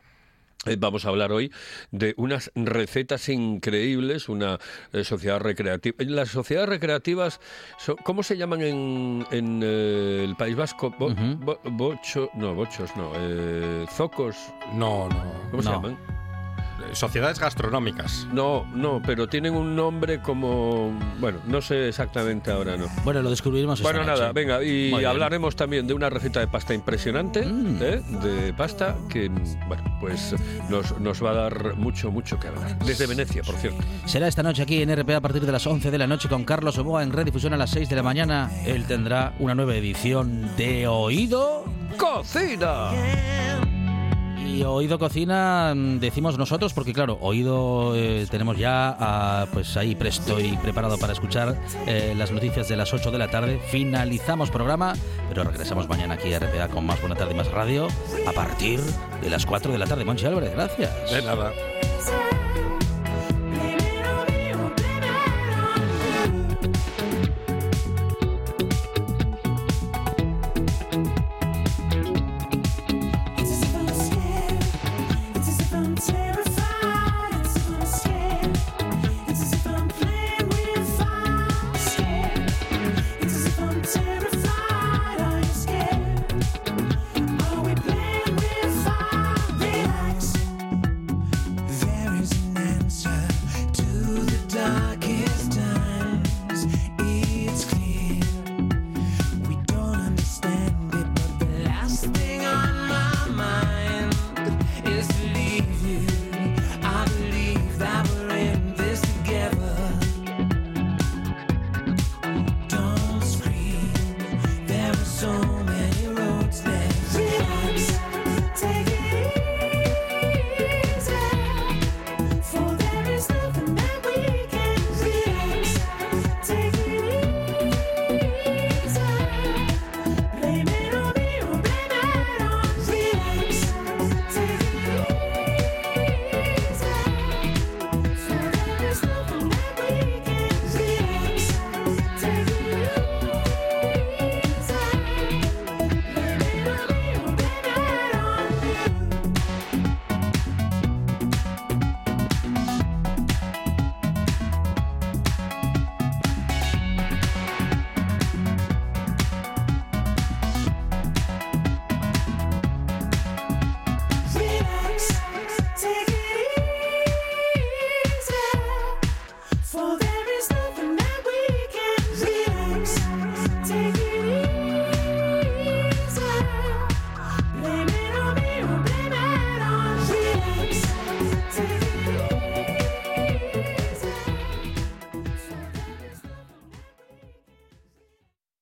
Eh, 0.66 0.76
Vamos 0.80 1.06
a 1.06 1.10
hablar 1.10 1.32
hoy 1.32 1.52
de 1.92 2.14
unas 2.18 2.52
recetas 2.56 3.30
increíbles, 3.30 4.28
una 4.28 4.58
eh, 4.92 5.04
sociedad 5.04 5.40
recreativa. 5.40 5.96
Las 6.00 6.30
sociedades 6.30 6.70
recreativas, 6.70 7.40
son- 7.78 7.96
¿cómo 8.04 8.24
se 8.24 8.36
llaman 8.38 8.62
en, 8.62 9.26
en, 9.32 9.62
eh, 9.64 10.24
el 10.28 10.36
País 10.36 10.56
Vasco? 10.56 10.94
Bo- 10.98 11.60
bocho, 11.66 12.30
no, 12.34 12.56
bochos, 12.56 12.90
no. 12.98 13.12
eh, 13.16 13.86
zocos, 13.96 14.36
No, 14.74 15.08
no. 15.10 15.24
¿cómo 15.52 15.62
se 15.64 15.70
llaman? 15.70 15.98
Sociedades 16.94 17.40
gastronómicas. 17.40 18.28
No, 18.32 18.66
no, 18.74 19.02
pero 19.06 19.28
tienen 19.28 19.54
un 19.54 19.76
nombre 19.76 20.20
como... 20.22 20.98
Bueno, 21.20 21.40
no 21.48 21.62
sé 21.62 21.88
exactamente 21.90 22.52
ahora, 22.52 22.78
no. 22.78 22.88
Bueno, 23.04 23.22
lo 23.22 23.30
descubriremos 23.30 23.80
esta 23.80 23.92
Bueno, 23.92 24.06
noche. 24.06 24.20
nada, 24.22 24.32
venga, 24.34 24.64
y 24.64 24.90
Muy 24.92 25.00
bien. 25.00 25.06
hablaremos 25.08 25.56
también 25.56 25.86
de 25.88 25.94
una 25.94 26.10
receta 26.10 26.40
de 26.40 26.48
pasta 26.48 26.74
impresionante, 26.74 27.46
Mm. 27.46 27.78
¿eh? 27.82 28.02
de 28.24 28.54
pasta 28.54 28.96
que, 29.10 29.30
bueno, 29.68 29.84
pues 30.00 30.36
nos, 30.70 30.98
nos 31.00 31.24
va 31.24 31.32
a 31.32 31.34
dar 31.34 31.76
mucho, 31.76 32.12
mucho 32.12 32.40
que 32.40 32.48
hablar. 32.48 32.78
Desde 32.80 33.06
Venecia, 33.08 33.44
por 33.44 33.56
cierto. 33.56 33.84
Será 34.06 34.28
esta 34.28 34.44
noche 34.44 34.64
aquí 34.64 34.82
en 34.82 34.96
RPA 34.96 35.18
a 35.18 35.22
partir 35.22 35.46
de 35.46 35.52
las 35.52 35.66
11 35.68 35.92
de 35.92 35.98
la 35.98 36.08
noche 36.08 36.30
con 36.30 36.44
Carlos 36.46 36.78
Oboa 36.78 37.04
en 37.04 37.12
redifusión 37.12 37.54
a 37.54 37.58
las 37.58 37.70
6 37.72 37.90
de 37.90 37.96
la 37.96 38.04
mañana. 38.04 38.50
Él 38.66 38.86
tendrá 38.86 39.34
una 39.40 39.56
nueva 39.56 39.76
edición 39.76 40.56
de 40.58 40.88
Oído. 40.88 41.66
¡Cocina! 41.98 42.92
Y 44.48 44.64
Oído 44.64 44.98
Cocina 44.98 45.74
mm, 45.76 46.00
decimos 46.00 46.38
nosotros 46.38 46.74
porque 46.74 46.94
claro, 46.94 47.18
Oído 47.22 47.94
eh, 47.96 48.26
tenemos 48.32 48.58
ya 48.58 48.96
ah, 48.98 49.46
pues 49.52 49.76
ahí 49.76 49.94
presto 49.94 50.40
y 50.40 50.56
preparado 50.58 50.98
para 50.98 51.14
escuchar 51.14 51.60
eh, 51.86 52.14
las 52.18 52.32
noticias 52.32 52.70
de 52.70 52.78
las 52.78 52.94
8 52.94 53.12
de 53.12 53.18
la 53.18 53.30
tarde. 53.30 53.60
Finalizamos 53.70 54.50
programa, 54.50 54.94
pero 55.28 55.44
regresamos 55.44 55.90
mañana 55.90 56.14
aquí 56.14 56.34
a 56.34 56.40
RPA 56.40 56.70
con 56.70 56.86
más 56.86 57.00
Buena 57.02 57.16
Tarde 57.16 57.34
y 57.34 57.38
más 57.38 57.52
Radio 57.52 57.88
a 58.26 58.32
partir 58.32 58.80
de 59.22 59.30
las 59.30 59.46
4 59.46 59.72
de 59.72 59.78
la 59.78 59.86
tarde. 59.86 60.06
Monchi 60.06 60.26
Álvarez, 60.26 60.54
gracias. 60.54 61.12
De 61.12 61.22
nada. 61.22 61.52